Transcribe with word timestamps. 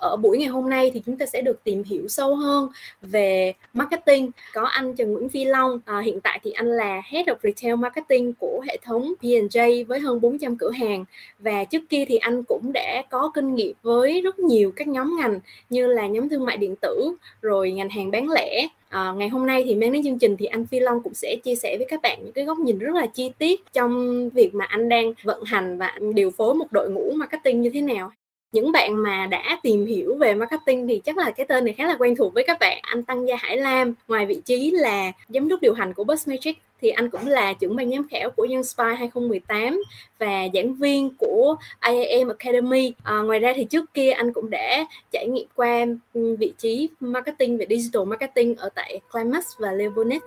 ở 0.00 0.16
buổi 0.16 0.38
ngày 0.38 0.48
hôm 0.48 0.70
nay 0.70 0.90
thì 0.94 1.02
chúng 1.06 1.16
ta 1.16 1.26
sẽ 1.26 1.42
được 1.42 1.64
tìm 1.64 1.82
hiểu 1.84 2.08
sâu 2.08 2.36
hơn 2.36 2.68
về 3.02 3.52
marketing. 3.72 4.30
Có 4.54 4.62
anh 4.62 4.94
Trần 4.94 5.12
Nguyễn 5.12 5.28
Phi 5.28 5.44
Long 5.44 5.80
à, 5.84 6.00
hiện 6.00 6.20
tại 6.20 6.40
thì 6.42 6.50
anh 6.50 6.66
là 6.66 7.02
Head 7.04 7.26
of 7.26 7.34
Retail 7.42 7.74
Marketing 7.74 8.32
của 8.32 8.62
hệ 8.68 8.78
thống 8.82 9.12
P&J 9.20 9.84
với 9.86 10.00
hơn 10.00 10.20
400 10.20 10.56
cửa 10.56 10.70
hàng. 10.70 11.04
Và 11.38 11.64
trước 11.64 11.82
kia 11.88 12.04
thì 12.08 12.16
anh 12.16 12.42
cũng 12.44 12.72
đã 12.72 13.02
có 13.10 13.30
kinh 13.34 13.54
nghiệm 13.54 13.72
với 13.82 14.20
rất 14.20 14.38
nhiều 14.38 14.72
các 14.76 14.88
nhóm 14.88 15.16
ngành 15.20 15.40
như 15.70 15.86
là 15.86 16.06
nhóm 16.06 16.28
thương 16.28 16.44
mại 16.44 16.56
điện 16.56 16.76
tử 16.76 17.16
rồi 17.42 17.72
ngành 17.72 17.90
hàng 17.90 18.10
bán 18.10 18.30
lẻ. 18.30 18.68
À, 18.88 19.12
ngày 19.16 19.28
hôm 19.28 19.46
nay 19.46 19.62
thì 19.66 19.74
mang 19.74 19.92
đến 19.92 20.04
chương 20.04 20.18
trình 20.18 20.36
thì 20.36 20.46
anh 20.46 20.66
Phi 20.66 20.80
Long 20.80 21.02
cũng 21.02 21.14
sẽ 21.14 21.36
chia 21.44 21.54
sẻ 21.54 21.76
với 21.76 21.86
các 21.90 22.02
bạn 22.02 22.18
những 22.24 22.32
cái 22.32 22.44
góc 22.44 22.58
nhìn 22.58 22.78
rất 22.78 22.94
là 22.94 23.06
chi 23.06 23.32
tiết 23.38 23.72
trong 23.72 24.28
việc 24.30 24.54
mà 24.54 24.64
anh 24.64 24.88
đang 24.88 25.12
vận 25.22 25.44
hành 25.44 25.78
và 25.78 25.98
điều 26.14 26.30
phối 26.30 26.54
một 26.54 26.66
đội 26.70 26.90
ngũ 26.90 27.12
marketing 27.16 27.60
như 27.62 27.70
thế 27.70 27.80
nào 27.80 28.12
những 28.52 28.72
bạn 28.72 29.02
mà 29.02 29.26
đã 29.26 29.58
tìm 29.62 29.86
hiểu 29.86 30.16
về 30.16 30.34
marketing 30.34 30.86
thì 30.88 31.00
chắc 31.04 31.18
là 31.18 31.30
cái 31.30 31.46
tên 31.46 31.64
này 31.64 31.74
khá 31.78 31.86
là 31.86 31.96
quen 31.98 32.16
thuộc 32.16 32.34
với 32.34 32.44
các 32.46 32.58
bạn 32.60 32.78
anh 32.82 33.02
Tăng 33.02 33.28
Gia 33.28 33.36
Hải 33.36 33.56
Lam 33.56 33.94
ngoài 34.08 34.26
vị 34.26 34.40
trí 34.44 34.70
là 34.70 35.12
giám 35.28 35.48
đốc 35.48 35.60
điều 35.60 35.74
hành 35.74 35.94
của 35.94 36.04
Buzzmagic 36.04 36.52
thì 36.82 36.90
anh 36.90 37.10
cũng 37.10 37.26
là 37.26 37.52
trưởng 37.52 37.76
ban 37.76 37.90
giám 37.90 38.08
khảo 38.08 38.30
của 38.30 38.46
Young 38.50 38.64
Spy 38.64 38.84
2018 38.98 39.82
và 40.18 40.48
giảng 40.54 40.74
viên 40.74 41.10
của 41.18 41.56
IAM 41.86 42.28
Academy. 42.28 42.92
À, 43.02 43.18
ngoài 43.18 43.38
ra 43.38 43.52
thì 43.56 43.64
trước 43.64 43.94
kia 43.94 44.10
anh 44.10 44.32
cũng 44.32 44.50
đã 44.50 44.86
trải 45.12 45.26
nghiệm 45.26 45.46
qua 45.54 45.86
ừ, 46.14 46.36
vị 46.38 46.52
trí 46.58 46.88
marketing 47.00 47.58
về 47.58 47.66
digital 47.70 48.04
marketing 48.04 48.56
ở 48.56 48.68
tại 48.74 49.00
Climax 49.12 49.44
và 49.58 49.72
Levonet. 49.72 50.22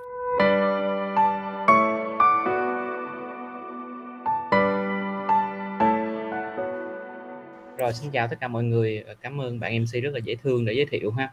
Rồi 7.84 7.94
xin 7.94 8.12
chào 8.12 8.28
tất 8.28 8.36
cả 8.40 8.48
mọi 8.48 8.64
người, 8.64 9.04
ờ, 9.08 9.16
cảm 9.22 9.42
ơn 9.42 9.60
bạn 9.60 9.76
MC 9.76 10.04
rất 10.04 10.14
là 10.14 10.20
dễ 10.20 10.36
thương 10.36 10.66
để 10.66 10.74
giới 10.74 10.86
thiệu 10.86 11.12
ha. 11.12 11.32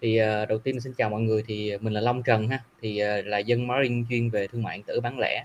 Thì 0.00 0.20
uh, 0.22 0.48
đầu 0.48 0.58
tiên 0.58 0.80
xin 0.80 0.92
chào 0.92 1.10
mọi 1.10 1.20
người 1.20 1.42
thì 1.46 1.70
ờ, 1.70 1.78
mình 1.80 1.92
là 1.92 2.00
Long 2.00 2.22
Trần 2.22 2.48
ha, 2.48 2.62
thì 2.80 3.02
uh, 3.02 3.26
là 3.26 3.38
dân 3.38 3.66
marketing 3.66 4.06
chuyên 4.10 4.30
về 4.30 4.46
thương 4.46 4.62
mại 4.62 4.76
điện 4.76 4.84
tử 4.86 5.00
bán 5.00 5.18
lẻ. 5.18 5.44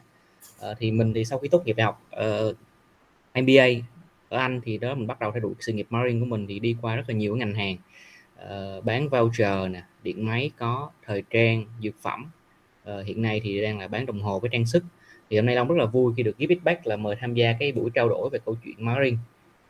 Uh, 0.60 0.78
thì 0.80 0.92
mình 0.92 1.14
thì 1.14 1.26
sau 1.26 1.40
khi 1.40 1.48
tốt 1.48 1.66
nghiệp 1.66 1.74
đại 1.74 1.86
học 1.86 2.02
uh, 2.16 2.56
MBA 3.42 3.68
ở 4.30 4.38
Anh 4.38 4.62
thì 4.64 4.78
đó 4.78 4.96
mình 4.96 5.08
bắt 5.08 5.20
đầu 5.20 5.32
thay 5.32 5.40
đổi 5.40 5.54
sự 5.60 5.74
nghiệp 5.74 5.88
marketing 5.90 6.20
của 6.20 6.26
mình 6.26 6.48
thì 6.48 6.60
đi 6.60 6.76
qua 6.82 6.96
rất 6.96 7.04
là 7.08 7.16
nhiều 7.16 7.36
ngành 7.36 7.54
hàng 7.54 7.78
uh, 8.44 8.86
bán 8.86 9.10
voucher 9.10 9.72
nè, 9.72 9.84
điện 10.04 10.26
máy 10.26 10.52
có, 10.58 10.92
thời 11.06 11.24
trang, 11.30 11.66
dược 11.84 11.96
phẩm. 12.02 12.32
Uh, 12.84 13.06
hiện 13.06 13.22
nay 13.22 13.42
thì 13.44 13.62
đang 13.62 13.80
là 13.80 13.88
bán 13.88 14.06
đồng 14.06 14.22
hồ 14.22 14.40
với 14.40 14.50
trang 14.54 14.66
sức. 14.66 14.84
Thì 15.30 15.38
hôm 15.38 15.46
nay 15.46 15.56
Long 15.56 15.68
rất 15.68 15.76
là 15.78 15.86
vui 15.86 16.14
khi 16.18 16.24
được 16.24 16.38
give 16.38 16.56
feedback 16.56 16.78
là 16.84 16.96
mời 16.96 17.16
tham 17.20 17.34
gia 17.34 17.54
cái 17.60 17.72
buổi 17.72 17.90
trao 17.94 18.10
đổi 18.10 18.30
về 18.30 18.40
câu 18.46 18.58
chuyện 18.64 18.76
marketing 18.86 19.18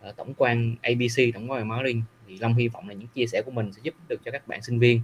uh, 0.10 0.16
tổng 0.16 0.34
quan 0.38 0.76
ABC 0.82 1.34
tổng 1.34 1.52
quan 1.52 1.68
marketing. 1.68 2.04
Thì 2.28 2.38
Long 2.38 2.56
hy 2.56 2.68
vọng 2.68 2.90
là 2.90 2.94
những 2.94 3.08
chia 3.08 3.26
sẻ 3.28 3.42
của 3.42 3.52
mình 3.52 3.74
sẽ 3.74 3.80
giúp 3.84 3.94
được 4.10 4.22
cho 4.26 4.32
các 4.32 4.48
bạn 4.48 4.62
sinh 4.62 4.80
viên 4.80 5.02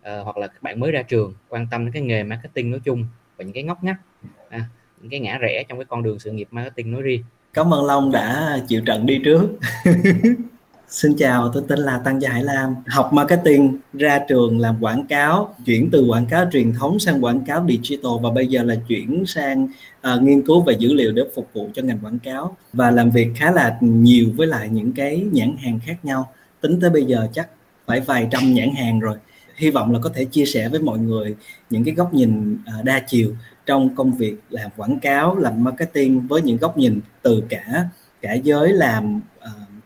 uh, 0.00 0.24
hoặc 0.24 0.36
là 0.36 0.46
các 0.46 0.62
bạn 0.62 0.80
mới 0.80 0.92
ra 0.92 1.02
trường 1.02 1.34
quan 1.48 1.66
tâm 1.70 1.84
đến 1.84 1.92
cái 1.92 2.02
nghề 2.02 2.22
marketing 2.22 2.70
nói 2.70 2.80
chung 2.84 3.06
và 3.36 3.44
những 3.44 3.52
cái 3.52 3.62
ngóc 3.62 3.84
ngách 3.84 4.00
à, 4.48 4.68
những 5.00 5.10
cái 5.10 5.20
ngã 5.20 5.38
rẽ 5.38 5.64
trong 5.68 5.78
cái 5.78 5.84
con 5.84 6.02
đường 6.02 6.18
sự 6.18 6.30
nghiệp 6.30 6.48
marketing 6.50 6.90
nói 6.90 7.02
riêng. 7.02 7.24
Cảm 7.52 7.74
ơn 7.74 7.84
Long 7.86 8.12
đã 8.12 8.58
chịu 8.68 8.82
trận 8.86 9.06
đi 9.06 9.20
trước. 9.24 9.48
Xin 10.92 11.14
chào, 11.18 11.50
tôi 11.54 11.62
tên 11.68 11.78
là 11.78 11.98
Tăng 11.98 12.22
Gia 12.22 12.30
Hải 12.30 12.44
Lam. 12.44 12.74
Học 12.86 13.12
marketing, 13.12 13.78
ra 13.92 14.18
trường 14.28 14.58
làm 14.58 14.76
quảng 14.80 15.06
cáo, 15.06 15.54
chuyển 15.66 15.88
từ 15.92 16.06
quảng 16.06 16.26
cáo 16.26 16.44
truyền 16.52 16.72
thống 16.72 16.98
sang 16.98 17.24
quảng 17.24 17.44
cáo 17.44 17.66
digital 17.68 18.12
và 18.22 18.30
bây 18.30 18.46
giờ 18.46 18.62
là 18.62 18.74
chuyển 18.88 19.24
sang 19.26 19.68
uh, 20.14 20.22
nghiên 20.22 20.42
cứu 20.42 20.62
về 20.62 20.74
dữ 20.78 20.94
liệu 20.94 21.12
để 21.12 21.22
phục 21.34 21.48
vụ 21.52 21.70
cho 21.74 21.82
ngành 21.82 21.98
quảng 22.02 22.18
cáo 22.18 22.56
và 22.72 22.90
làm 22.90 23.10
việc 23.10 23.28
khá 23.36 23.50
là 23.50 23.78
nhiều 23.80 24.26
với 24.36 24.46
lại 24.46 24.68
những 24.68 24.92
cái 24.92 25.26
nhãn 25.32 25.56
hàng 25.56 25.80
khác 25.86 25.96
nhau. 26.02 26.32
Tính 26.60 26.80
tới 26.80 26.90
bây 26.90 27.04
giờ 27.04 27.28
chắc 27.32 27.48
phải 27.86 28.00
vài 28.00 28.28
trăm 28.30 28.54
nhãn 28.54 28.74
hàng 28.74 29.00
rồi. 29.00 29.16
Hy 29.56 29.70
vọng 29.70 29.92
là 29.92 29.98
có 29.98 30.10
thể 30.14 30.24
chia 30.24 30.44
sẻ 30.44 30.68
với 30.68 30.80
mọi 30.80 30.98
người 30.98 31.36
những 31.70 31.84
cái 31.84 31.94
góc 31.94 32.14
nhìn 32.14 32.54
uh, 32.54 32.84
đa 32.84 33.02
chiều 33.08 33.36
trong 33.66 33.94
công 33.94 34.12
việc 34.12 34.34
làm 34.50 34.70
quảng 34.76 34.98
cáo, 35.00 35.36
làm 35.36 35.64
marketing 35.64 36.26
với 36.26 36.42
những 36.42 36.56
góc 36.56 36.78
nhìn 36.78 37.00
từ 37.22 37.42
cả 37.48 37.88
cả 38.22 38.32
giới 38.32 38.72
làm 38.72 39.20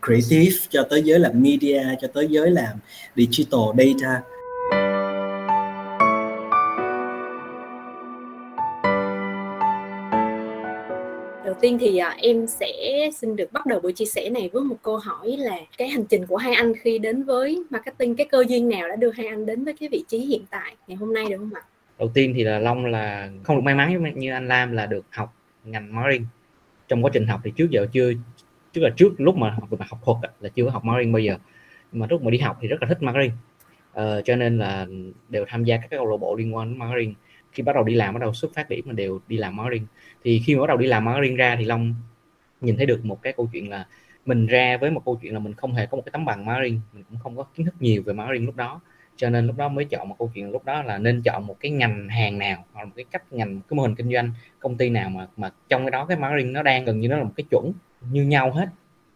creative 0.07 0.55
cho 0.69 0.83
tới 0.89 1.03
giới 1.03 1.19
làm 1.19 1.31
media 1.41 1.83
cho 2.01 2.07
tới 2.13 2.27
giới 2.29 2.51
làm 2.51 2.77
digital 3.15 3.59
data 3.77 4.21
đầu 11.45 11.55
tiên 11.61 11.77
thì 11.79 11.97
à, 11.97 12.15
em 12.17 12.47
sẽ 12.47 12.71
xin 13.15 13.35
được 13.35 13.51
bắt 13.53 13.65
đầu 13.65 13.79
buổi 13.79 13.93
chia 13.93 14.05
sẻ 14.05 14.29
này 14.29 14.49
với 14.53 14.63
một 14.63 14.75
câu 14.81 14.97
hỏi 14.97 15.37
là 15.37 15.57
cái 15.77 15.89
hành 15.89 16.05
trình 16.05 16.25
của 16.25 16.37
hai 16.37 16.53
anh 16.53 16.73
khi 16.81 16.97
đến 16.99 17.23
với 17.23 17.63
marketing 17.69 18.15
cái 18.15 18.27
cơ 18.31 18.43
duyên 18.47 18.69
nào 18.69 18.87
đã 18.87 18.95
đưa 18.95 19.11
hai 19.11 19.27
anh 19.27 19.45
đến 19.45 19.63
với 19.63 19.73
cái 19.79 19.89
vị 19.89 20.03
trí 20.07 20.17
hiện 20.17 20.41
tại 20.49 20.75
ngày 20.87 20.95
hôm 20.95 21.13
nay 21.13 21.25
được 21.29 21.37
không 21.37 21.51
ạ? 21.53 21.61
Đầu 21.99 22.11
tiên 22.13 22.33
thì 22.35 22.43
là 22.43 22.59
Long 22.59 22.85
là 22.85 23.29
không 23.43 23.55
được 23.55 23.61
may 23.61 23.75
mắn 23.75 24.13
như 24.15 24.31
anh 24.31 24.47
Lam 24.47 24.71
là 24.71 24.85
được 24.85 25.05
học 25.09 25.33
ngành 25.65 25.95
marketing 25.95 26.25
trong 26.87 27.05
quá 27.05 27.11
trình 27.13 27.27
học 27.27 27.41
thì 27.43 27.51
trước 27.55 27.67
giờ 27.69 27.87
chưa 27.93 28.11
tức 28.77 28.83
là 28.83 28.89
trước 28.97 29.13
lúc 29.17 29.37
mà 29.37 29.49
học 29.49 29.69
về 29.69 29.77
mặt 29.77 29.89
học 29.89 29.99
thuật 30.03 30.17
là 30.39 30.49
chưa 30.49 30.65
có 30.65 30.71
học 30.71 30.85
marketing 30.85 31.11
bao 31.11 31.19
giờ. 31.19 31.37
Nhưng 31.91 31.99
mà 31.99 32.07
lúc 32.09 32.23
mà 32.23 32.31
đi 32.31 32.37
học 32.37 32.57
thì 32.61 32.67
rất 32.67 32.81
là 32.81 32.87
thích 32.87 33.01
marketing. 33.01 33.31
Uh, 33.99 34.25
cho 34.25 34.35
nên 34.35 34.57
là 34.57 34.87
đều 35.29 35.45
tham 35.47 35.63
gia 35.63 35.77
các 35.77 35.89
câu 35.89 36.05
lạc 36.05 36.17
bộ 36.17 36.35
liên 36.35 36.55
quan 36.55 36.69
đến 36.69 36.79
marketing. 36.79 37.13
Khi 37.51 37.63
bắt 37.63 37.75
đầu 37.75 37.83
đi 37.83 37.95
làm 37.95 38.13
bắt 38.13 38.19
đầu 38.19 38.33
xuất 38.33 38.53
phát 38.53 38.69
điểm 38.69 38.85
mà 38.87 38.93
đều 38.93 39.19
đi 39.27 39.37
làm 39.37 39.55
marketing. 39.55 39.87
Thì 40.23 40.41
khi 40.45 40.55
mà 40.55 40.61
bắt 40.61 40.67
đầu 40.67 40.77
đi 40.77 40.87
làm 40.87 41.05
marketing 41.05 41.35
ra 41.35 41.55
thì 41.59 41.65
long 41.65 41.95
nhìn 42.61 42.77
thấy 42.77 42.85
được 42.85 43.05
một 43.05 43.21
cái 43.21 43.33
câu 43.33 43.49
chuyện 43.53 43.69
là 43.69 43.87
mình 44.25 44.47
ra 44.47 44.77
với 44.77 44.91
một 44.91 45.01
câu 45.05 45.19
chuyện 45.21 45.33
là 45.33 45.39
mình 45.39 45.53
không 45.53 45.73
hề 45.73 45.85
có 45.85 45.95
một 45.95 46.03
cái 46.05 46.11
tấm 46.11 46.25
bằng 46.25 46.45
marketing. 46.45 46.81
Mình 46.93 47.03
cũng 47.09 47.19
không 47.19 47.37
có 47.37 47.43
kiến 47.55 47.65
thức 47.65 47.75
nhiều 47.79 48.03
về 48.05 48.13
marketing 48.13 48.45
lúc 48.45 48.55
đó. 48.55 48.81
Cho 49.15 49.29
nên 49.29 49.47
lúc 49.47 49.57
đó 49.57 49.69
mới 49.69 49.85
chọn 49.85 50.09
một 50.09 50.15
câu 50.19 50.31
chuyện 50.33 50.51
lúc 50.51 50.65
đó 50.65 50.83
là 50.83 50.97
nên 50.97 51.21
chọn 51.21 51.47
một 51.47 51.57
cái 51.59 51.71
ngành 51.71 52.09
hàng 52.09 52.37
nào 52.37 52.65
hoặc 52.73 52.81
là 52.81 52.85
một 52.85 52.91
cái 52.95 53.05
cách 53.11 53.33
ngành 53.33 53.61
cái 53.61 53.77
mô 53.77 53.83
hình 53.83 53.95
kinh 53.95 54.13
doanh 54.13 54.31
công 54.59 54.77
ty 54.77 54.89
nào 54.89 55.09
mà 55.09 55.27
mà 55.37 55.51
trong 55.69 55.83
cái 55.83 55.91
đó 55.91 56.05
cái 56.05 56.17
marketing 56.17 56.53
nó 56.53 56.63
đang 56.63 56.85
gần 56.85 56.99
như 56.99 57.07
nó 57.07 57.17
là 57.17 57.23
một 57.23 57.33
cái 57.35 57.45
chuẩn 57.49 57.73
như 58.01 58.23
nhau 58.23 58.51
hết. 58.51 58.69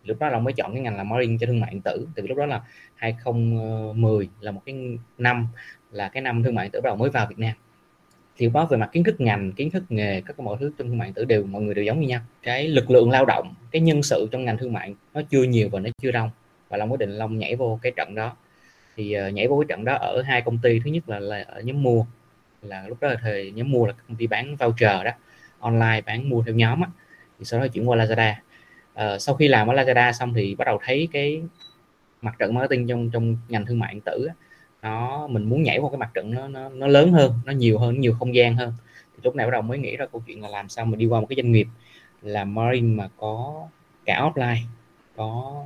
Lúc 0.03 0.19
đó 0.19 0.30
là 0.30 0.40
mới 0.40 0.53
chọn 0.53 0.74
cái 0.74 0.81
ngành 0.81 0.97
là 0.97 1.03
marketing 1.03 1.38
cho 1.38 1.47
thương 1.47 1.59
mại 1.59 1.72
điện 1.72 1.81
tử. 1.81 2.08
Từ 2.16 2.28
lúc 2.28 2.38
đó 2.38 2.46
là 2.46 2.62
2010 2.96 4.30
là 4.40 4.52
một 4.52 4.62
cái 4.66 4.75
năm 5.18 5.47
là 5.92 6.09
cái 6.09 6.22
năm 6.22 6.44
thương 6.44 6.56
mại 6.56 6.66
điện 6.66 6.72
tử 6.72 6.81
bắt 6.81 6.90
đầu 6.90 6.96
mới 6.96 7.09
vào 7.09 7.28
Việt 7.30 7.40
Nam. 7.40 7.53
Thì 8.38 8.50
đó 8.53 8.66
về 8.66 8.78
mặt 8.78 8.90
kiến 8.91 9.03
thức 9.03 9.22
ngành 9.22 9.52
kiến 9.52 9.72
thức 9.72 9.84
nghề 9.90 10.22
các 10.22 10.38
cái 10.38 10.46
mọi 10.46 10.58
thứ 10.59 10.72
trong 10.78 10.88
thương 10.88 10.97
mại 10.97 11.08
điện 11.08 11.14
tử 11.14 11.25
đều 11.25 11.44
mọi 11.44 11.62
người 11.62 11.74
đều 11.74 11.86
giống 11.86 12.00
như 12.00 12.08
nhau. 12.08 12.22
Cái 12.44 12.68
lực 12.68 12.91
lượng 12.91 13.09
lao 13.09 13.25
động 13.25 13.53
cái 13.72 13.81
nhân 13.81 14.03
sự 14.03 14.28
trong 14.31 14.46
ngành 14.46 14.58
thương 14.58 14.74
mại 14.74 14.96
nó 15.14 15.22
chưa 15.30 15.44
nhiều 15.44 15.70
và 15.70 15.80
nó 15.80 15.90
chưa 16.02 16.12
đông. 16.12 16.30
Và 16.70 16.78
long 16.78 16.91
quyết 16.91 17.00
định 17.00 17.12
long 17.12 17.38
nhảy 17.38 17.56
vô 17.56 17.80
cái 17.81 17.91
trận 17.96 18.16
đó. 18.16 18.36
Thì 18.96 19.18
uh, 19.28 19.34
nhảy 19.34 19.47
vô 19.47 19.59
cái 19.59 19.66
trận 19.70 19.86
đó 19.86 19.94
ở 19.94 20.22
hai 20.22 20.41
công 20.41 20.58
ty. 20.58 20.80
Thứ 20.80 20.91
nhất 20.91 21.09
là, 21.09 21.20
là 21.20 21.46
ở 21.47 21.62
nhóm 21.62 21.84
mua. 21.84 22.06
Là 22.62 22.88
lúc 22.88 22.97
đó 23.02 23.08
là 23.08 23.16
thời 23.22 23.52
nhóm 23.52 23.72
mua 23.72 23.86
là 23.86 23.94
công 24.08 24.18
ty 24.18 24.28
bán 24.28 24.56
voucher 24.56 25.03
đó. 25.06 25.12
Online 25.59 26.02
bán 26.06 26.30
mua 26.30 26.44
theo 26.44 26.56
nhóm 26.56 26.81
á. 26.81 26.90
Thì 27.40 27.46
sau 27.46 27.59
đó 27.59 27.68
chuyển 27.68 27.90
qua 27.90 27.97
Lazada 27.97 28.34
uh, 28.94 29.22
sau 29.22 29.35
khi 29.35 29.47
làm 29.47 29.68
ở 29.68 29.74
Lazada 29.74 30.12
xong 30.12 30.34
thì 30.34 30.56
bắt 30.56 30.66
đầu 30.66 30.79
thấy 30.85 31.07
cái 31.12 31.41
mặt 32.22 32.35
trận 32.40 32.53
marketing 32.53 32.88
trong 32.88 33.09
trong 33.09 33.38
ngành 33.50 33.66
thương 33.66 33.79
mại 33.79 33.94
điện 33.94 34.02
tử 34.02 34.28
nó 34.81 35.28
mình 35.28 35.44
muốn 35.44 35.63
nhảy 35.63 35.78
qua 35.78 35.90
cái 35.90 35.97
mặt 35.97 36.09
trận 36.13 36.31
nó 36.31 36.47
nó, 36.47 36.69
nó 36.69 36.88
lớn 36.88 37.12
hơn 37.12 37.34
nó 37.46 37.53
nhiều 37.53 37.79
hơn 37.79 38.00
nhiều 38.00 38.13
không 38.19 38.35
gian 38.35 38.56
hơn. 38.56 38.74
Thì 39.16 39.19
lúc 39.24 39.35
này 39.35 39.46
bắt 39.46 39.52
đầu 39.52 39.62
mới 39.62 39.78
nghĩ 39.78 39.97
ra 39.97 40.06
câu 40.06 40.24
chuyện 40.28 40.41
là 40.41 40.50
làm 40.50 40.69
sao 40.69 40.85
mà 40.85 40.96
đi 40.96 41.06
qua 41.06 41.19
một 41.19 41.28
cái 41.29 41.35
doanh 41.35 41.52
nghiệp 41.52 41.68
làm 42.22 42.56
marketing 42.56 42.97
mà 42.97 43.09
có 43.18 43.68
cả 44.06 44.29
offline 44.34 44.57
có 45.16 45.63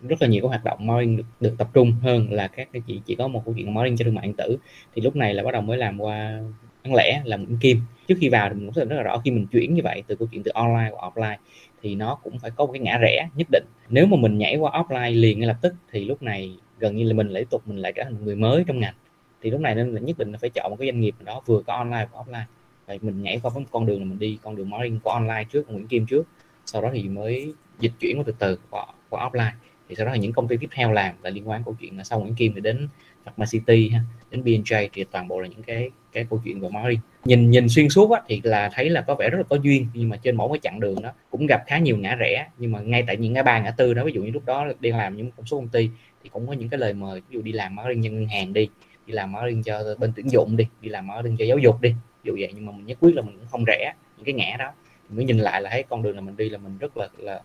rất 0.00 0.22
là 0.22 0.28
nhiều 0.28 0.42
cái 0.42 0.48
hoạt 0.48 0.64
động 0.64 0.86
marketing 0.86 1.16
được, 1.16 1.24
được 1.40 1.54
tập 1.58 1.68
trung 1.74 1.92
hơn 2.02 2.32
là 2.32 2.48
các 2.48 2.68
cái 2.72 2.82
chỉ 2.86 3.00
chỉ 3.06 3.14
có 3.14 3.28
một 3.28 3.42
câu 3.44 3.54
chuyện 3.54 3.74
marketing 3.74 3.96
cho 3.96 4.04
thương 4.04 4.14
mại 4.14 4.26
điện 4.26 4.36
tử. 4.36 4.56
Thì 4.94 5.02
lúc 5.02 5.16
này 5.16 5.34
là 5.34 5.42
bắt 5.42 5.50
đầu 5.52 5.62
mới 5.62 5.78
làm 5.78 6.00
qua 6.00 6.40
bán 6.84 6.94
lẻ 6.94 7.22
làm 7.24 7.56
Kim. 7.56 7.80
Trước 8.08 8.14
khi 8.20 8.28
vào 8.28 8.48
thì 8.48 8.54
mình 8.54 8.66
cũng 8.66 8.88
rất 8.88 8.96
là 8.96 9.02
rõ 9.02 9.18
khi 9.24 9.30
mình 9.30 9.46
chuyển 9.46 9.74
như 9.74 9.82
vậy 9.84 10.02
từ 10.06 10.16
câu 10.16 10.28
chuyện 10.32 10.42
từ 10.42 10.50
online 10.54 10.90
qua 10.90 11.10
offline 11.10 11.36
thì 11.86 11.94
nó 11.94 12.14
cũng 12.14 12.38
phải 12.38 12.50
có 12.50 12.66
một 12.66 12.72
cái 12.72 12.80
ngã 12.80 12.98
rẽ 12.98 13.28
nhất 13.34 13.46
định. 13.52 13.64
Nếu 13.88 14.06
mà 14.06 14.16
mình 14.16 14.38
nhảy 14.38 14.56
qua 14.56 14.70
offline 14.72 15.20
liền 15.20 15.40
ngay 15.40 15.46
lập 15.46 15.56
tức 15.62 15.74
thì 15.92 16.04
lúc 16.04 16.22
này 16.22 16.56
gần 16.78 16.96
như 16.96 17.04
là 17.04 17.14
mình 17.14 17.28
lại 17.28 17.42
tiếp 17.42 17.48
tục 17.50 17.62
mình 17.66 17.78
lại 17.78 17.92
trở 17.92 18.04
thành 18.04 18.24
người 18.24 18.36
mới 18.36 18.64
trong 18.66 18.80
ngành. 18.80 18.94
Thì 19.42 19.50
lúc 19.50 19.60
này 19.60 19.74
nên 19.74 19.94
là 19.94 20.00
nhất 20.00 20.18
định 20.18 20.32
là 20.32 20.38
phải 20.38 20.50
chọn 20.50 20.70
một 20.70 20.76
cái 20.78 20.88
doanh 20.88 21.00
nghiệp 21.00 21.14
đó 21.24 21.42
vừa 21.46 21.62
có 21.62 21.72
online 21.72 22.06
và 22.12 22.20
offline. 22.20 22.44
Vậy 22.86 22.98
mình 23.02 23.22
nhảy 23.22 23.40
qua 23.42 23.50
với 23.54 23.60
một 23.60 23.68
con 23.70 23.86
đường 23.86 23.98
là 23.98 24.04
mình 24.04 24.18
đi 24.18 24.38
con 24.42 24.56
đường 24.56 24.70
marketing 24.70 25.00
của 25.00 25.10
online 25.10 25.44
trước 25.52 25.70
Nguyễn 25.70 25.88
Kim 25.88 26.06
trước. 26.06 26.22
Sau 26.64 26.82
đó 26.82 26.90
thì 26.92 27.08
mới 27.08 27.54
dịch 27.80 27.92
chuyển 28.00 28.18
qua 28.18 28.24
từ 28.26 28.34
từ 28.38 28.58
qua, 28.70 28.86
qua 29.08 29.28
offline 29.28 29.52
thì 29.88 29.94
sau 29.94 30.06
đó 30.06 30.12
là 30.12 30.18
những 30.18 30.32
công 30.32 30.48
ty 30.48 30.56
tiếp 30.56 30.68
theo 30.72 30.92
làm 30.92 31.14
là 31.22 31.30
liên 31.30 31.48
quan 31.48 31.62
câu 31.64 31.76
chuyện 31.80 31.98
là 31.98 32.04
sau 32.04 32.20
Nguyễn 32.20 32.34
Kim 32.34 32.54
thì 32.54 32.60
đến 32.60 32.88
Pharma 33.24 33.46
City 33.50 33.88
ha 33.88 34.00
đến 34.30 34.42
BNJ 34.44 34.88
thì 34.92 35.04
toàn 35.04 35.28
bộ 35.28 35.40
là 35.40 35.48
những 35.48 35.62
cái 35.62 35.90
cái 36.12 36.26
câu 36.30 36.40
chuyện 36.44 36.60
về 36.60 36.68
marketing 36.68 37.00
nhìn 37.24 37.50
nhìn 37.50 37.68
xuyên 37.68 37.88
suốt 37.88 38.10
á, 38.10 38.20
thì 38.28 38.40
là 38.44 38.70
thấy 38.74 38.90
là 38.90 39.00
có 39.00 39.14
vẻ 39.14 39.30
rất 39.30 39.38
là 39.38 39.44
có 39.48 39.56
duyên 39.56 39.86
nhưng 39.94 40.08
mà 40.08 40.16
trên 40.16 40.36
mỗi 40.36 40.48
cái 40.48 40.58
chặng 40.62 40.80
đường 40.80 41.02
đó 41.02 41.12
cũng 41.30 41.46
gặp 41.46 41.62
khá 41.66 41.78
nhiều 41.78 41.96
ngã 41.96 42.14
rẽ. 42.14 42.46
Nhưng 42.58 42.72
mà 42.72 42.80
ngay 42.80 43.04
tại 43.06 43.16
những 43.16 43.32
ngã 43.32 43.42
ba 43.42 43.60
ngã 43.60 43.70
tư 43.70 43.94
đó 43.94 44.04
ví 44.04 44.12
dụ 44.12 44.22
như 44.22 44.30
lúc 44.30 44.44
đó 44.46 44.66
đi 44.80 44.90
làm 44.90 45.16
những 45.16 45.30
một 45.36 45.42
số 45.46 45.56
công 45.56 45.68
ty 45.68 45.90
thì 46.22 46.28
cũng 46.28 46.46
có 46.46 46.52
những 46.52 46.68
cái 46.68 46.78
lời 46.78 46.92
mời 46.92 47.20
ví 47.28 47.34
dụ 47.34 47.42
đi 47.42 47.52
làm 47.52 47.74
marketing 47.74 48.00
nhân 48.00 48.14
ngân 48.14 48.28
hàng 48.28 48.52
đi 48.52 48.68
đi 49.06 49.12
làm 49.12 49.32
marketing 49.32 49.62
cho 49.62 49.94
bên 49.98 50.12
tuyển 50.16 50.30
dụng 50.30 50.56
đi 50.56 50.66
đi 50.80 50.88
làm 50.88 51.06
marketing 51.06 51.36
cho 51.36 51.44
giáo 51.44 51.58
dục 51.58 51.80
đi 51.80 51.90
ví 51.90 52.28
dụ 52.28 52.36
vậy 52.40 52.52
nhưng 52.54 52.66
mà 52.66 52.72
mình 52.72 52.86
nhất 52.86 52.98
quyết 53.00 53.14
là 53.14 53.22
mình 53.22 53.38
cũng 53.38 53.48
không 53.48 53.64
rẻ 53.66 53.92
những 54.16 54.24
cái 54.24 54.34
ngã 54.34 54.56
đó. 54.58 54.72
Mình 55.08 55.16
mới 55.16 55.24
nhìn 55.24 55.38
lại 55.38 55.62
là 55.62 55.70
thấy 55.70 55.82
con 55.82 56.02
đường 56.02 56.14
là 56.14 56.20
mình 56.20 56.36
đi 56.36 56.48
là 56.48 56.58
mình 56.58 56.78
rất 56.78 56.96
là 56.96 57.08
là 57.18 57.42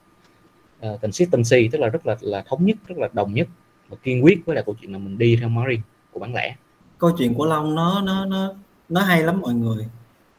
uh, 0.88 1.02
consistency 1.02 1.68
tức 1.72 1.82
là 1.82 1.88
rất 1.88 2.06
là 2.06 2.16
là 2.22 2.44
thống 2.48 2.66
nhất 2.66 2.78
rất 2.88 2.98
là 2.98 3.10
đồng 3.14 3.34
nhất 3.34 3.48
và 3.90 3.98
kiên 4.04 4.24
quyết 4.24 4.46
với 4.46 4.56
lại 4.56 4.64
câu 4.66 4.76
chuyện 4.82 4.92
là 4.92 4.98
mình 4.98 5.18
đi 5.18 5.36
theo 5.36 5.50
margin 5.50 5.80
của 6.12 6.20
bán 6.20 6.36
lẻ. 6.36 6.56
Câu 6.98 7.12
chuyện 7.18 7.34
của 7.34 7.46
Long 7.46 7.76
nó 7.76 8.02
nó 8.02 8.26
nó 8.26 8.54
nó 8.90 9.02
hay 9.02 9.24
lắm 9.24 9.42
mọi 9.42 9.54
người. 9.54 9.86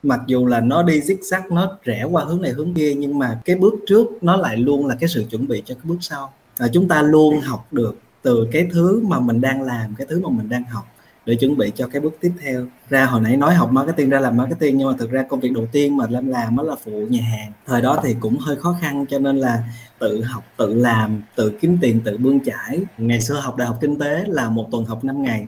Mặc 0.03 0.21
dù 0.27 0.47
là 0.47 0.61
nó 0.61 0.83
đi 0.83 1.01
zigzag 1.01 1.55
nó 1.55 1.79
rẽ 1.85 2.05
qua 2.05 2.25
hướng 2.25 2.43
này 2.43 2.51
hướng 2.51 2.75
kia 2.75 2.95
nhưng 2.95 3.19
mà 3.19 3.41
cái 3.45 3.57
bước 3.57 3.75
trước 3.87 4.09
nó 4.23 4.37
lại 4.37 4.57
luôn 4.57 4.87
là 4.87 4.97
cái 5.01 5.09
sự 5.09 5.25
chuẩn 5.31 5.49
bị 5.49 5.63
cho 5.67 5.75
cái 5.75 5.85
bước 5.85 5.99
sau. 6.01 6.33
À, 6.59 6.69
chúng 6.73 6.89
ta 6.89 7.03
luôn 7.03 7.41
học 7.41 7.73
được 7.73 7.97
từ 8.23 8.49
cái 8.53 8.69
thứ 8.73 9.01
mà 9.09 9.21
mình 9.21 9.41
đang 9.41 9.63
làm 9.63 9.95
cái 9.99 10.07
thứ 10.11 10.21
mà 10.21 10.29
mình 10.31 10.49
đang 10.49 10.65
học 10.65 10.85
để 11.27 11.35
chuẩn 11.35 11.57
bị 11.57 11.73
cho 11.75 11.87
cái 11.87 12.01
bước 12.01 12.17
tiếp 12.21 12.33
theo. 12.41 12.67
Ra 12.89 13.05
hồi 13.05 13.21
nãy 13.21 13.37
nói 13.37 13.55
học 13.55 13.73
marketing, 13.73 14.11
ra 14.11 14.21
làm 14.21 14.37
marketing, 14.37 14.79
nhưng 14.79 14.89
mà 14.89 14.95
thực 14.99 15.11
ra 15.11 15.23
công 15.23 15.41
việc 15.41 15.53
đầu 15.53 15.67
tiên 15.73 15.97
mà 15.97 16.07
Lâm 16.11 16.29
làm 16.29 16.57
đó 16.57 16.63
là 16.63 16.75
phụ 16.85 17.07
nhà 17.11 17.23
hàng. 17.23 17.53
Thời 17.67 17.83
đó 17.83 18.01
thì 18.05 18.17
cũng 18.21 18.39
hơi 18.39 18.57
khó 18.57 18.77
khăn, 18.81 19.07
cho 19.07 19.19
nên 19.19 19.39
là 19.39 19.63
tự 19.99 20.23
học, 20.23 20.45
tự 20.57 20.75
làm, 20.75 21.23
tự 21.37 21.53
kiếm 21.61 21.79
tiền, 21.81 22.01
tự 22.05 22.17
bươn 22.17 22.41
chải. 22.45 22.81
Ngày 22.99 23.21
xưa 23.21 23.35
học 23.35 23.57
đại 23.57 23.69
học 23.69 23.79
kinh 23.81 23.99
tế 23.99 24.25
là 24.27 24.51
một 24.51 24.69
tuần 24.73 24.85
học 24.85 25.05
5 25.05 25.23
ngày. 25.23 25.47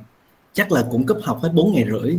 Chắc 0.52 0.72
là 0.72 0.84
cũng 0.90 1.06
cấp 1.06 1.16
học 1.22 1.38
hết 1.42 1.50
4 1.54 1.72
ngày 1.72 1.86
rưỡi. 1.90 2.16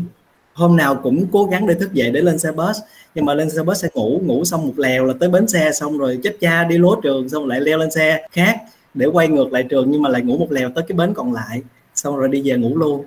Hôm 0.54 0.78
nào 0.78 0.96
cũng 0.96 1.26
cố 1.32 1.46
gắng 1.46 1.68
để 1.68 1.74
thức 1.74 1.94
dậy 1.94 2.12
để 2.12 2.22
lên 2.22 2.40
xe 2.40 2.52
bus, 2.52 2.78
nhưng 3.16 3.26
mà 3.26 3.34
lên 3.34 3.50
xe 3.50 3.64
bus 3.64 3.82
sẽ 3.82 3.90
ngủ 3.94 4.22
ngủ 4.24 4.46
xong 4.46 4.68
một 4.68 4.74
lèo 4.78 5.06
là 5.06 5.14
tới 5.20 5.30
bến 5.30 5.48
xe, 5.48 5.72
xong 5.72 5.98
rồi 5.98 6.20
chết 6.24 6.38
cha 6.42 6.64
đi 6.64 6.78
lố 6.78 6.96
trường, 7.04 7.30
xong 7.30 7.46
lại 7.46 7.62
leo 7.62 7.78
lên 7.78 7.92
xe 7.92 8.28
khác 8.32 8.62
để 8.94 9.06
quay 9.06 9.28
ngược 9.28 9.54
lại 9.54 9.64
trường, 9.70 9.92
nhưng 9.92 10.02
mà 10.02 10.10
lại 10.10 10.22
ngủ 10.22 10.38
một 10.38 10.52
lèo 10.52 10.70
tới 10.76 10.84
cái 10.88 10.98
bến 10.98 11.14
còn 11.14 11.34
lại, 11.34 11.62
xong 11.96 12.18
rồi 12.18 12.30
đi 12.30 12.42
về 12.46 12.58
ngủ 12.58 12.78
luôn 12.78 13.06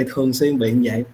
thì 0.00 0.10
thường 0.14 0.32
xuyên 0.32 0.58
bị 0.58 0.72
như 0.72 0.90
vậy. 0.92 1.04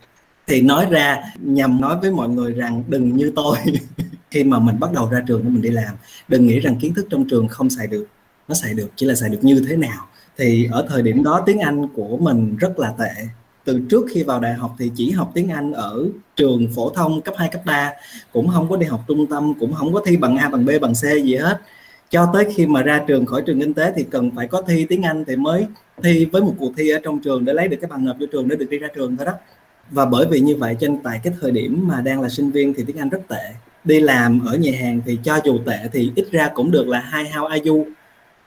Thì 0.46 0.60
nói 0.60 0.86
ra 0.90 1.22
nhằm 1.40 1.80
nói 1.80 1.96
với 2.00 2.10
mọi 2.10 2.28
người 2.28 2.52
rằng 2.52 2.84
đừng 2.88 3.16
như 3.16 3.32
tôi. 3.36 3.56
Khi 4.30 4.44
mà 4.44 4.58
mình 4.58 4.80
bắt 4.80 4.92
đầu 4.92 5.10
ra 5.10 5.22
trường 5.26 5.42
để 5.42 5.48
mình 5.48 5.62
đi 5.62 5.70
làm 5.70 5.94
đừng 6.28 6.46
nghĩ 6.46 6.60
rằng 6.60 6.76
kiến 6.76 6.94
thức 6.94 7.06
trong 7.10 7.28
trường 7.28 7.48
không 7.48 7.70
xài 7.70 7.86
được 7.86 8.06
nó 8.48 8.54
xài 8.54 8.74
được 8.74 8.88
chỉ 8.96 9.06
là 9.06 9.14
xài 9.14 9.30
được 9.30 9.38
như 9.42 9.64
thế 9.68 9.76
nào. 9.76 10.06
Thì 10.38 10.68
ở 10.72 10.86
thời 10.88 11.02
điểm 11.02 11.22
đó 11.22 11.42
tiếng 11.46 11.58
Anh 11.58 11.88
của 11.88 12.16
mình 12.16 12.56
rất 12.56 12.78
là 12.78 12.94
tệ. 12.98 13.12
Từ 13.64 13.80
trước 13.90 14.06
khi 14.10 14.22
vào 14.22 14.40
đại 14.40 14.54
học 14.54 14.74
thì 14.78 14.90
chỉ 14.94 15.10
học 15.10 15.30
tiếng 15.34 15.48
Anh 15.48 15.72
ở 15.72 16.06
trường 16.36 16.68
phổ 16.74 16.90
thông 16.90 17.20
cấp 17.20 17.34
2, 17.38 17.48
cấp 17.48 17.62
3 17.64 17.92
cũng 18.32 18.48
không 18.48 18.68
có 18.68 18.76
đi 18.76 18.86
học 18.86 19.04
trung 19.08 19.26
tâm 19.26 19.54
cũng 19.60 19.72
không 19.72 19.92
có 19.92 20.02
thi 20.06 20.16
bằng 20.16 20.36
A 20.36 20.48
bằng 20.48 20.64
B 20.64 20.70
bằng 20.80 20.92
C 20.92 21.24
gì 21.24 21.36
hết 21.36 21.60
cho 22.11 22.31
tới 22.32 22.47
khi 22.55 22.67
mà 22.67 22.82
ra 22.82 23.05
trường, 23.06 23.26
khỏi 23.26 23.43
trường 23.47 23.61
kinh 23.61 23.75
tế 23.75 23.93
thì 23.97 24.05
cần 24.11 24.31
phải 24.37 24.47
có 24.47 24.62
thi 24.62 24.87
tiếng 24.88 25.03
Anh 25.03 25.25
thì 25.25 25.37
mới 25.37 25.67
thi 26.03 26.25
với 26.25 26.43
một 26.43 26.55
cuộc 26.58 26.73
thi 26.76 26.91
ở 26.91 27.00
trong 27.03 27.20
trường 27.20 27.44
để 27.44 27.53
lấy 27.53 27.69
được 27.69 27.76
cái 27.81 27.91
bằng 27.91 28.05
nộp 28.05 28.19
vô 28.20 28.26
trường 28.32 28.49
để 28.49 28.56
được 28.56 28.70
đi 28.70 28.79
ra 28.79 28.88
trường 28.94 29.17
thôi 29.17 29.26
đó. 29.26 29.32
Và 29.91 30.06
bởi 30.06 30.26
vì 30.31 30.41
như 30.41 30.56
vậy, 30.56 30.76
trên 30.81 30.99
tại 31.03 31.20
cái 31.25 31.32
thời 31.41 31.50
điểm 31.50 31.88
mà 31.88 32.00
đang 32.00 32.20
là 32.20 32.29
sinh 32.29 32.50
viên 32.50 32.75
thì 32.75 32.85
tiếng 32.87 32.97
Anh 32.97 33.08
rất 33.08 33.20
tệ. 33.29 33.53
Đi 33.85 34.00
làm 34.00 34.47
ở 34.47 34.56
nhà 34.56 34.73
hàng 34.81 35.00
thì 35.06 35.19
cho 35.25 35.41
dù 35.44 35.58
tệ 35.67 35.79
thì 35.93 36.12
ít 36.14 36.26
ra 36.31 36.50
cũng 36.55 36.70
được 36.70 36.88
là 36.88 37.00
hai 37.00 37.25
how 37.25 37.47
are 37.47 37.70
you 37.70 37.87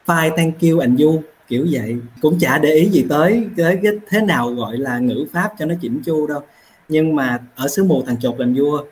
fine 0.05 0.37
thank 0.37 0.61
you 0.61 0.79
and 0.79 1.01
you, 1.01 1.21
kiểu 1.47 1.67
vậy. 1.71 1.95
Cũng 2.21 2.39
chả 2.39 2.57
để 2.57 2.69
ý 2.69 2.89
gì 2.89 3.05
tới 3.09 3.47
tới 3.57 3.79
cái 3.83 3.91
thế 4.09 4.21
nào 4.21 4.49
gọi 4.49 4.77
là 4.77 4.99
ngữ 4.99 5.25
pháp 5.31 5.51
cho 5.59 5.65
nó 5.65 5.75
chỉnh 5.81 6.01
chu 6.05 6.27
đâu. 6.27 6.41
Nhưng 6.89 7.15
mà 7.15 7.39
ở 7.55 7.67
xứ 7.67 7.83
mù 7.83 8.03
thằng 8.05 8.19
chột 8.19 8.39
làm 8.39 8.53
vua 8.53 8.83